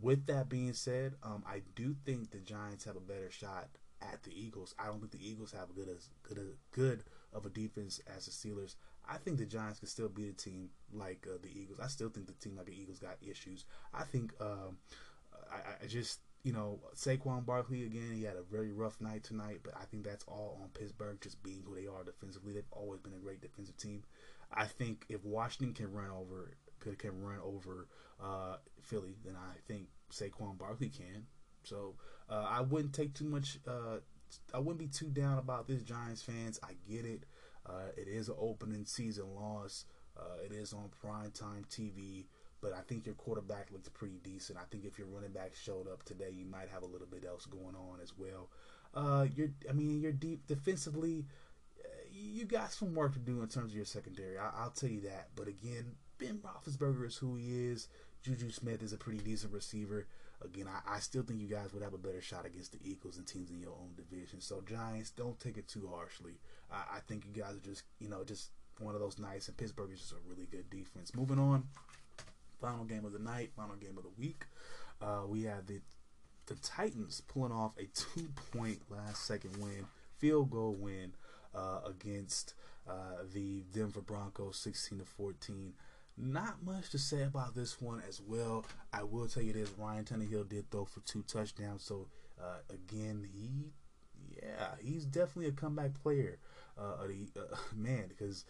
With 0.00 0.26
that 0.26 0.48
being 0.48 0.72
said, 0.72 1.14
um, 1.22 1.44
I 1.46 1.60
do 1.74 1.94
think 2.06 2.30
the 2.30 2.38
Giants 2.38 2.84
have 2.84 2.96
a 2.96 3.00
better 3.00 3.30
shot 3.30 3.68
at 4.00 4.22
the 4.22 4.32
Eagles. 4.32 4.74
I 4.78 4.86
don't 4.86 5.00
think 5.00 5.12
the 5.12 5.28
Eagles 5.28 5.52
have 5.52 5.70
a 5.70 5.72
good 5.74 5.88
as 5.88 6.08
good 6.22 6.38
as 6.38 6.56
good 6.72 7.04
of 7.32 7.46
a 7.46 7.50
defense 7.50 8.00
as 8.14 8.26
the 8.26 8.30
Steelers. 8.30 8.74
I 9.08 9.16
think 9.16 9.38
the 9.38 9.46
Giants 9.46 9.80
can 9.80 9.88
still 9.88 10.08
beat 10.08 10.28
a 10.28 10.32
team 10.32 10.70
like 10.92 11.26
uh, 11.28 11.38
the 11.42 11.48
Eagles. 11.48 11.80
I 11.80 11.88
still 11.88 12.08
think 12.08 12.26
the 12.26 12.32
team 12.34 12.56
like 12.56 12.66
the 12.66 12.80
Eagles 12.80 12.98
got 12.98 13.16
issues. 13.20 13.64
I 13.92 14.04
think 14.04 14.32
um, 14.40 14.78
I, 15.50 15.84
I, 15.84 15.86
just 15.86 16.20
you 16.44 16.52
know 16.52 16.78
Saquon 16.94 17.44
Barkley 17.44 17.84
again. 17.84 18.12
He 18.14 18.22
had 18.22 18.36
a 18.36 18.42
very 18.42 18.72
rough 18.72 19.00
night 19.00 19.24
tonight, 19.24 19.60
but 19.64 19.74
I 19.76 19.84
think 19.86 20.04
that's 20.04 20.24
all 20.28 20.58
on 20.62 20.68
Pittsburgh 20.68 21.20
just 21.20 21.42
being 21.42 21.62
who 21.66 21.74
they 21.74 21.86
are 21.86 22.04
defensively. 22.04 22.52
They've 22.52 22.64
always 22.70 23.00
been 23.00 23.14
a 23.14 23.18
great 23.18 23.40
defensive 23.40 23.76
team. 23.76 24.04
I 24.52 24.66
think 24.66 25.06
if 25.08 25.24
Washington 25.24 25.74
can 25.74 25.92
run 25.92 26.10
over 26.10 26.52
can 26.98 27.22
run 27.22 27.38
over 27.44 27.88
uh, 28.22 28.56
Philly, 28.82 29.16
then 29.24 29.34
I 29.36 29.56
think 29.66 29.86
Saquon 30.12 30.58
Barkley 30.58 30.88
can. 30.88 31.26
So 31.64 31.94
uh, 32.28 32.46
I 32.48 32.60
wouldn't 32.60 32.92
take 32.92 33.14
too 33.14 33.24
much. 33.24 33.58
Uh, 33.66 33.98
I 34.54 34.58
wouldn't 34.58 34.78
be 34.78 34.86
too 34.86 35.10
down 35.10 35.38
about 35.38 35.66
this 35.66 35.82
Giants 35.82 36.22
fans. 36.22 36.58
I 36.62 36.72
get 36.88 37.04
it. 37.04 37.24
Uh, 37.66 37.90
it 37.96 38.08
is 38.08 38.28
an 38.28 38.36
opening 38.38 38.84
season 38.84 39.34
loss. 39.34 39.84
Uh, 40.18 40.44
it 40.44 40.52
is 40.52 40.72
on 40.72 40.90
primetime 41.04 41.66
TV, 41.68 42.26
but 42.60 42.72
I 42.72 42.80
think 42.80 43.06
your 43.06 43.14
quarterback 43.14 43.70
looks 43.72 43.88
pretty 43.88 44.18
decent. 44.22 44.58
I 44.58 44.64
think 44.70 44.84
if 44.84 44.98
your 44.98 45.08
running 45.08 45.32
back 45.32 45.54
showed 45.54 45.88
up 45.88 46.02
today, 46.02 46.30
you 46.32 46.44
might 46.44 46.68
have 46.72 46.82
a 46.82 46.86
little 46.86 47.06
bit 47.06 47.24
else 47.24 47.46
going 47.46 47.74
on 47.74 48.00
as 48.02 48.12
well. 48.16 48.50
Uh, 48.94 49.26
you're, 49.34 49.50
I 49.68 49.72
mean, 49.72 50.00
you're 50.00 50.12
deep 50.12 50.46
defensively. 50.46 51.24
Uh, 51.82 51.88
you 52.10 52.44
got 52.44 52.72
some 52.72 52.94
work 52.94 53.14
to 53.14 53.18
do 53.18 53.40
in 53.42 53.48
terms 53.48 53.72
of 53.72 53.76
your 53.76 53.84
secondary. 53.84 54.36
I, 54.38 54.64
will 54.64 54.70
tell 54.70 54.90
you 54.90 55.00
that. 55.02 55.28
But 55.34 55.48
again, 55.48 55.92
Ben 56.18 56.40
Roethlisberger 56.44 57.06
is 57.06 57.16
who 57.16 57.36
he 57.36 57.68
is. 57.68 57.88
Juju 58.22 58.50
Smith 58.50 58.82
is 58.82 58.92
a 58.92 58.98
pretty 58.98 59.18
decent 59.18 59.52
receiver 59.52 60.06
again, 60.44 60.66
I, 60.68 60.96
I, 60.96 60.98
still 61.00 61.22
think 61.22 61.40
you 61.40 61.48
guys 61.48 61.72
would 61.72 61.82
have 61.82 61.94
a 61.94 61.98
better 61.98 62.20
shot 62.20 62.46
against 62.46 62.72
the 62.72 62.78
Eagles 62.84 63.16
and 63.16 63.26
teams 63.26 63.50
in 63.50 63.60
your 63.60 63.70
own 63.72 63.90
division. 63.96 64.40
So 64.40 64.62
Giants, 64.66 65.10
don't 65.10 65.38
take 65.40 65.56
it 65.56 65.68
too 65.68 65.88
harshly. 65.94 66.32
I, 66.70 66.96
I 66.96 67.00
think 67.08 67.24
you 67.26 67.42
guys 67.42 67.56
are 67.56 67.68
just, 67.68 67.84
you 67.98 68.08
know, 68.08 68.24
just 68.24 68.50
one 68.78 68.94
of 68.94 69.00
those 69.00 69.18
nights, 69.18 69.48
and 69.48 69.56
Pittsburgh 69.56 69.90
is 69.92 70.00
just 70.00 70.12
a 70.12 70.16
really 70.28 70.46
good 70.50 70.68
defense. 70.70 71.14
Moving 71.14 71.38
on, 71.38 71.64
final 72.60 72.84
game 72.84 73.04
of 73.04 73.12
the 73.12 73.18
night, 73.18 73.50
final 73.56 73.76
game 73.76 73.96
of 73.96 74.04
the 74.04 74.10
week. 74.18 74.44
Uh, 75.00 75.22
we 75.26 75.44
have 75.44 75.66
the 75.66 75.80
the 76.46 76.54
Titans 76.56 77.22
pulling 77.28 77.52
off 77.52 77.72
a 77.78 77.84
two 77.94 78.28
point 78.52 78.80
last 78.90 79.24
second 79.26 79.56
win, 79.58 79.86
field 80.18 80.50
goal 80.50 80.76
win 80.78 81.12
uh, 81.54 81.80
against 81.86 82.54
uh, 82.88 83.22
the 83.32 83.62
Denver 83.72 84.00
Broncos, 84.00 84.56
sixteen 84.58 84.98
to 84.98 85.04
fourteen. 85.04 85.74
Not 86.16 86.62
much 86.62 86.90
to 86.90 86.98
say 86.98 87.22
about 87.22 87.54
this 87.54 87.80
one 87.80 88.02
as 88.06 88.20
well. 88.20 88.66
I 88.92 89.02
will 89.02 89.26
tell 89.26 89.42
you 89.42 89.52
this: 89.52 89.70
Ryan 89.78 90.04
Tannehill 90.04 90.48
did 90.48 90.70
throw 90.70 90.84
for 90.84 91.00
two 91.00 91.22
touchdowns. 91.22 91.84
So 91.84 92.08
uh, 92.40 92.58
again, 92.70 93.26
he, 93.32 93.72
yeah, 94.36 94.74
he's 94.82 95.04
definitely 95.04 95.46
a 95.46 95.52
comeback 95.52 95.94
player. 96.02 96.38
Uh, 96.78 97.04
uh, 97.04 97.56
man, 97.76 98.06
because 98.08 98.44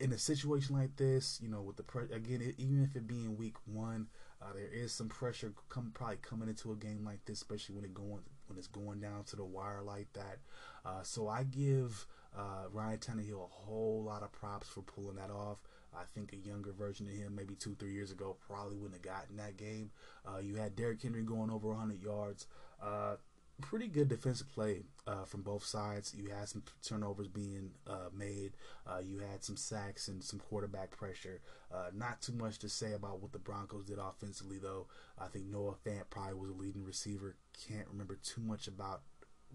in 0.00 0.12
a 0.12 0.18
situation 0.18 0.76
like 0.76 0.96
this, 0.96 1.40
you 1.42 1.48
know, 1.48 1.62
with 1.62 1.76
the 1.76 1.82
pre- 1.82 2.12
again, 2.12 2.40
it, 2.42 2.54
even 2.58 2.82
if 2.82 2.96
it 2.96 3.06
being 3.06 3.36
week 3.36 3.56
one, 3.66 4.08
uh, 4.42 4.52
there 4.52 4.68
is 4.70 4.92
some 4.92 5.08
pressure 5.08 5.52
come 5.68 5.90
probably 5.94 6.16
coming 6.16 6.48
into 6.48 6.72
a 6.72 6.76
game 6.76 7.04
like 7.04 7.24
this, 7.24 7.38
especially 7.38 7.74
when 7.74 7.84
it 7.84 7.94
going 7.94 8.22
when 8.46 8.58
it's 8.58 8.68
going 8.68 9.00
down 9.00 9.24
to 9.24 9.36
the 9.36 9.44
wire 9.44 9.82
like 9.82 10.12
that. 10.12 10.38
Uh, 10.84 11.02
so 11.02 11.28
I 11.28 11.44
give 11.44 12.06
uh, 12.36 12.68
Ryan 12.70 12.98
Tannehill 12.98 13.44
a 13.44 13.48
whole 13.48 14.04
lot 14.04 14.22
of 14.22 14.32
props 14.32 14.68
for 14.68 14.82
pulling 14.82 15.16
that 15.16 15.30
off. 15.30 15.58
I 15.96 16.04
think 16.14 16.32
a 16.32 16.48
younger 16.48 16.72
version 16.72 17.06
of 17.06 17.14
him, 17.14 17.34
maybe 17.34 17.54
two, 17.54 17.74
three 17.78 17.92
years 17.92 18.10
ago, 18.10 18.36
probably 18.46 18.76
wouldn't 18.76 18.94
have 18.94 19.02
gotten 19.02 19.36
that 19.36 19.56
game. 19.56 19.90
Uh, 20.26 20.38
you 20.38 20.56
had 20.56 20.76
Derrick 20.76 21.02
Henry 21.02 21.22
going 21.22 21.50
over 21.50 21.68
100 21.68 22.02
yards. 22.02 22.46
Uh, 22.82 23.16
pretty 23.60 23.88
good 23.88 24.08
defensive 24.08 24.52
play 24.52 24.82
uh, 25.06 25.24
from 25.24 25.42
both 25.42 25.64
sides. 25.64 26.14
You 26.16 26.30
had 26.30 26.48
some 26.48 26.62
turnovers 26.82 27.28
being 27.28 27.70
uh, 27.88 28.08
made. 28.16 28.52
Uh, 28.86 28.98
you 28.98 29.18
had 29.18 29.42
some 29.42 29.56
sacks 29.56 30.08
and 30.08 30.22
some 30.22 30.40
quarterback 30.40 30.90
pressure. 30.90 31.40
Uh, 31.72 31.86
not 31.94 32.20
too 32.20 32.32
much 32.32 32.58
to 32.60 32.68
say 32.68 32.92
about 32.92 33.20
what 33.20 33.32
the 33.32 33.38
Broncos 33.38 33.86
did 33.86 33.98
offensively, 33.98 34.58
though. 34.58 34.86
I 35.18 35.26
think 35.28 35.46
Noah 35.46 35.74
Fant 35.84 36.10
probably 36.10 36.34
was 36.34 36.50
a 36.50 36.54
leading 36.54 36.84
receiver. 36.84 37.36
Can't 37.68 37.88
remember 37.90 38.18
too 38.22 38.42
much 38.42 38.68
about 38.68 39.02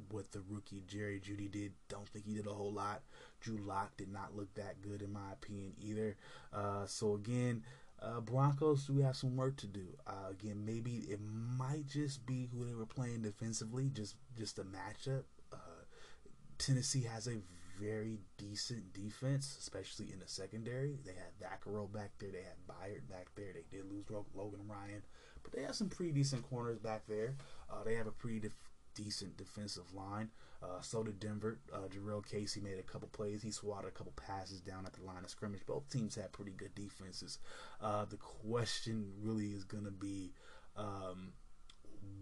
what 0.10 0.32
the 0.32 0.42
rookie 0.50 0.84
Jerry 0.88 1.20
Jeudy 1.20 1.52
did. 1.52 1.74
Don't 1.90 2.08
think 2.10 2.26
he 2.26 2.36
did 2.36 2.48
a 2.48 2.54
whole 2.54 2.72
lot. 2.72 3.02
Drew 3.40 3.58
Lock 3.58 3.98
did 3.98 4.12
not 4.12 4.36
look 4.36 4.54
that 4.56 4.82
good, 4.82 5.02
in 5.02 5.12
my 5.14 5.32
opinion, 5.34 5.74
either. 5.80 6.16
Uh, 6.54 6.86
so, 6.86 7.16
again, 7.16 7.64
uh, 8.02 8.20
Broncos 8.20 8.88
do 8.88 8.98
have 9.00 9.16
some 9.16 9.36
work 9.36 9.58
to 9.58 9.68
do. 9.68 9.86
Uh, 10.08 10.32
again, 10.32 10.66
maybe 10.66 11.06
it 11.10 11.20
might 11.22 11.88
just 11.88 12.26
be 12.26 12.50
who 12.52 12.66
they 12.66 12.74
were 12.74 12.86
playing 12.86 13.22
defensively, 13.22 13.90
just 13.94 14.16
just 14.38 14.58
a 14.60 14.64
matchup. 14.64 15.24
Uh, 15.54 15.84
Tennessee 16.58 17.04
has 17.04 17.28
a 17.28 17.42
very 17.80 18.20
decent 18.38 18.94
defense, 18.94 19.56
especially 19.60 20.12
in 20.12 20.20
the 20.20 20.28
secondary. 20.28 20.98
They 21.06 21.14
had 21.14 21.40
Vaccaro 21.40 21.92
back 21.92 22.12
there, 22.20 22.32
they 22.32 22.44
had 22.44 22.68
Byard 22.68 23.10
back 23.10 23.28
there. 23.36 23.54
They 23.54 23.66
did 23.76 23.92
lose 23.92 24.06
Logan 24.10 24.68
Ryan, 24.68 25.04
but 25.44 25.52
they 25.52 25.64
have 25.64 25.76
some 25.76 25.90
pretty 25.90 26.12
decent 26.12 26.48
corners 26.50 26.80
back 26.80 27.04
there. 27.08 27.36
Uh, 27.70 27.84
they 27.84 27.96
have 27.96 28.08
a 28.08 28.12
pretty 28.12 28.40
def- 28.40 28.71
decent 28.96 29.38
defensive 29.38 29.94
line. 29.94 30.30
Uh, 30.64 30.82
so 30.82 31.04
did 31.04 31.20
Denver. 31.20 31.58
Uh, 31.74 31.88
Jurrell 31.90 32.26
Casey 32.26 32.62
made 32.62 32.78
a 32.78 32.84
couple 32.84 33.08
plays. 33.08 33.42
He 33.42 33.52
swatted 33.52 33.88
a 33.88 33.92
couple 33.92 34.14
passes 34.16 34.62
down 34.62 34.86
at 34.86 34.94
the 34.94 35.04
line 35.04 35.24
of 35.24 35.30
scrimmage. 35.30 35.66
Both 35.66 35.90
teams 35.90 36.16
had 36.16 36.32
pretty 36.32 36.52
good 36.52 36.76
defenses. 36.76 37.40
Uh, 37.82 38.06
the 38.06 38.18
question 38.18 39.12
really 39.22 39.48
is 39.48 39.64
going 39.64 39.86
to 39.86 39.92
be 39.92 40.34
um, 40.78 41.34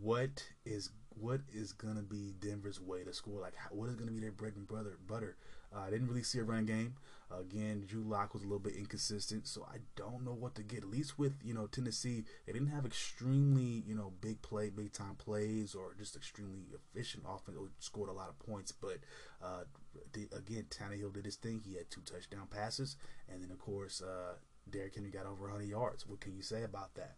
what 0.02 0.44
is 0.66 0.90
what 1.20 1.42
is 1.54 1.74
to 1.74 2.02
be 2.02 2.34
Denver's 2.40 2.80
way 2.80 3.04
to 3.04 3.14
score? 3.14 3.42
Like, 3.42 3.56
how, 3.56 3.70
what 3.76 3.90
is 3.90 3.96
to 3.98 4.04
be 4.04 4.20
their 4.20 4.32
bread 4.32 4.54
and 4.56 4.68
butter? 4.68 4.98
Butter. 5.08 5.36
Uh, 5.76 5.82
I 5.82 5.90
didn't 5.90 6.08
really 6.08 6.24
see 6.24 6.40
a 6.40 6.44
running 6.44 6.66
game. 6.66 6.96
Uh, 7.32 7.42
again, 7.42 7.84
Drew 7.88 8.02
Lock 8.02 8.34
was 8.34 8.42
a 8.42 8.46
little 8.46 8.60
bit 8.60 8.76
inconsistent, 8.76 9.48
so 9.48 9.68
I 9.72 9.78
don't 9.96 10.26
know 10.26 10.34
what 10.34 10.56
to 10.56 10.64
get. 10.64 10.80
At 10.80 10.90
least 10.90 11.20
with 11.20 11.34
you 11.44 11.54
know 11.54 11.68
Tennessee, 11.68 12.24
they 12.46 12.54
didn't 12.54 12.70
have 12.70 12.86
extremely 12.86 13.84
you 13.88 13.94
know 13.94 14.14
big 14.20 14.42
play, 14.42 14.70
big 14.70 14.94
time 14.94 15.16
plays, 15.16 15.76
or 15.76 15.94
just 15.98 16.16
extremely 16.16 16.64
efficient 16.74 17.24
offense. 17.28 17.58
Scored 17.80 18.10
a 18.10 18.14
lot 18.14 18.30
of 18.30 18.40
points, 18.40 18.72
but 18.72 18.98
uh, 19.44 19.64
the, 20.14 20.28
again, 20.36 20.66
Tannehill 20.70 21.14
did 21.14 21.26
his 21.26 21.36
thing. 21.36 21.62
He 21.64 21.76
had 21.76 21.92
two 21.92 22.02
touchdown 22.02 22.48
passes, 22.50 22.96
and 23.32 23.44
then 23.44 23.52
of 23.52 23.60
course 23.60 24.02
uh, 24.02 24.34
Derrick 24.68 24.96
Henry 24.96 25.12
got 25.12 25.28
over 25.28 25.44
100 25.44 25.68
yards. 25.68 26.08
What 26.08 26.22
can 26.22 26.36
you 26.36 26.42
say 26.42 26.64
about 26.64 26.96
that? 26.96 27.16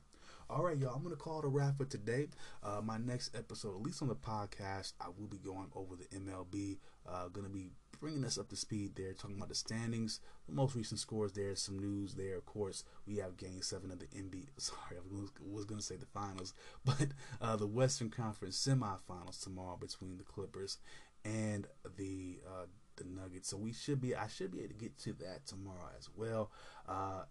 All 0.52 0.64
right, 0.64 0.78
y'all. 0.78 0.94
I'm 0.94 1.02
gonna 1.02 1.16
call 1.16 1.40
it 1.40 1.46
a 1.46 1.48
wrap 1.48 1.78
for 1.78 1.86
today. 1.86 2.28
Uh, 2.62 2.82
my 2.84 2.98
next 2.98 3.34
episode, 3.38 3.74
at 3.74 3.84
least 3.84 4.02
on 4.02 4.10
the 4.10 4.16
podcast, 4.16 4.92
I 5.00 5.06
will 5.08 5.28
be 5.28 5.38
going 5.38 5.68
over 5.74 5.96
the 5.96 6.04
MLB. 6.14 6.78
Uh, 7.08 7.30
gonna 7.30 7.48
be 7.48 7.70
bringing 8.02 8.26
us 8.26 8.38
up 8.38 8.50
to 8.50 8.58
speed 8.58 8.98
there, 8.98 9.14
talking 9.14 9.38
about 9.38 9.48
the 9.48 9.56
standings, 9.56 10.20
the 10.50 10.54
most 10.54 10.76
recent 10.76 11.00
scores 11.00 11.32
there, 11.32 11.56
some 11.56 11.80
news 11.80 12.16
there. 12.16 12.36
Of 12.36 12.46
course, 12.46 12.84
we 13.08 13.16
have 13.18 13.38
Game 13.38 13.62
Seven 13.62 13.92
of 13.92 14.00
the 14.00 14.08
NBA. 14.08 14.48
Sorry, 14.58 14.98
I 14.98 15.50
was 15.50 15.64
gonna 15.64 15.82
say 15.82 15.96
the 15.96 16.06
finals, 16.08 16.54
but 16.86 17.08
uh, 17.40 17.56
the 17.56 17.68
Western 17.68 18.10
Conference 18.10 18.60
semifinals 18.60 19.42
tomorrow 19.42 19.78
between 19.78 20.18
the 20.18 20.26
Clippers 20.26 20.80
and 21.24 21.66
the 21.96 22.42
uh, 22.46 22.66
the 22.98 23.06
Nuggets. 23.06 23.48
So 23.48 23.56
we 23.56 23.72
should 23.72 24.02
be, 24.02 24.16
I 24.16 24.28
should 24.28 24.52
be 24.52 24.60
able 24.60 24.70
to 24.70 24.74
get 24.74 24.98
to 25.00 25.14
that 25.14 25.46
tomorrow 25.46 25.92
as 25.98 26.10
well. 26.14 26.52
Uh, 26.90 27.24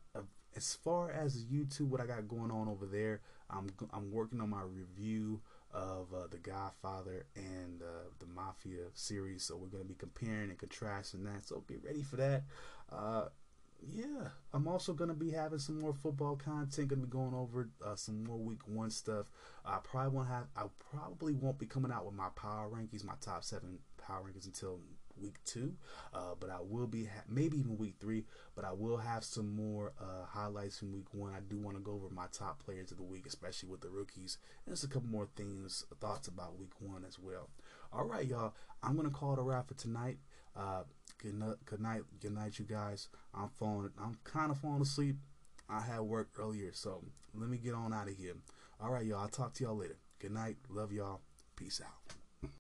as 0.57 0.75
far 0.75 1.11
as 1.11 1.45
YouTube, 1.45 1.89
what 1.89 2.01
I 2.01 2.07
got 2.07 2.29
going 2.29 2.51
on 2.51 2.69
over 2.69 2.87
there, 2.87 3.21
I'm 3.49 3.69
I'm 3.93 4.11
working 4.11 4.41
on 4.41 4.51
my 4.51 4.63
review 4.63 5.41
of 5.73 6.13
uh, 6.13 6.27
the 6.31 6.39
Godfather 6.39 7.27
and 7.37 7.83
uh, 7.83 8.09
the 8.19 8.27
Mafia 8.27 8.87
series. 8.95 9.45
So 9.45 9.57
we're 9.57 9.69
gonna 9.69 9.85
be 9.85 9.95
comparing 9.95 10.51
and 10.51 10.59
contrasting 10.59 11.25
that. 11.25 11.47
So 11.47 11.63
get 11.69 11.85
ready 11.85 12.03
for 12.03 12.17
that. 12.17 12.43
Uh, 12.91 13.27
yeah, 13.83 14.29
I'm 14.53 14.69
also 14.69 14.93
gonna 14.93 15.15
be 15.15 15.31
having 15.31 15.59
some 15.59 15.81
more 15.81 15.95
football 15.95 16.37
content. 16.37 16.89
Gonna 16.89 17.03
be 17.03 17.09
going 17.09 17.35
over 17.35 17.71
uh, 17.85 17.97
some 17.97 18.25
more 18.25 18.39
Week 18.39 18.67
One 18.67 18.91
stuff. 18.91 19.27
I 19.65 19.79
probably 19.83 20.11
won't 20.11 20.29
have. 20.29 20.47
I 20.57 20.65
probably 20.91 21.35
won't 21.35 21.59
be 21.59 21.67
coming 21.67 21.93
out 21.93 22.05
with 22.05 22.15
my 22.15 22.29
power 22.35 22.69
rankings, 22.69 23.05
my 23.05 23.15
top 23.21 23.45
seven 23.45 23.79
power 23.97 24.23
rankings 24.23 24.47
until 24.47 24.81
week 25.21 25.37
two, 25.45 25.75
uh, 26.15 26.35
but 26.39 26.51
I 26.51 26.59
will 26.61 26.87
be 26.87 27.05
ha- 27.05 27.25
maybe 27.29 27.59
even 27.59 27.77
week 27.79 27.95
three. 28.01 28.25
But 28.55 28.65
I 28.65 28.73
will 28.73 28.97
have 28.99 29.25
some 29.25 29.55
more 29.55 29.93
uh, 30.01 30.27
highlights 30.27 30.79
from 30.79 30.93
week 30.93 31.13
one. 31.13 31.33
I 31.35 31.41
do 31.41 31.59
want 31.59 31.77
to 31.77 31.83
go 31.83 31.93
over 31.93 32.09
my 32.11 32.27
top 32.33 32.63
players 32.65 32.91
of 32.91 32.99
the 32.99 33.03
week, 33.03 33.27
especially 33.27 33.69
with 33.69 33.81
the 33.81 33.89
rookies, 33.91 34.39
and 34.67 34.75
just 34.75 34.85
a 34.85 34.89
couple 34.89 35.09
more 35.09 35.29
things, 35.37 35.85
thoughts 36.01 36.29
about 36.29 36.59
week 36.59 36.73
one 36.81 37.05
as 37.07 37.19
well. 37.19 37.49
All 37.93 38.05
right, 38.05 38.27
y'all. 38.27 38.55
I'm 38.83 38.97
gonna 38.97 39.11
call 39.11 39.35
it 39.35 39.39
a 39.39 39.43
wrap 39.43 39.69
for 39.69 39.75
tonight. 39.75 40.19
Uh, 40.57 40.83
good, 41.19 41.35
night, 41.35 41.57
good 41.65 41.81
night, 41.81 42.03
good 42.21 42.33
night, 42.33 42.59
you 42.59 42.65
guys. 42.65 43.09
I'm 43.35 43.49
falling. 43.49 43.91
I'm 44.01 44.19
kind 44.25 44.51
of 44.51 44.59
falling 44.59 44.83
asleep. 44.83 45.17
I 45.69 45.81
had 45.81 46.01
work 46.01 46.31
earlier, 46.39 46.73
so 46.73 47.05
let 47.35 47.49
me 47.49 47.59
get 47.59 47.75
on 47.75 47.93
out 47.93 48.09
of 48.09 48.17
here. 48.17 48.35
All 48.81 48.91
right, 48.91 49.05
y'all. 49.05 49.21
I'll 49.21 49.29
talk 49.29 49.55
to 49.55 49.65
y'all 49.65 49.77
later. 49.77 49.99
Good 50.19 50.33
night. 50.33 50.57
Love 50.69 50.93
y'all. 50.93 51.21
Peace 51.57 51.81
out. 51.85 52.20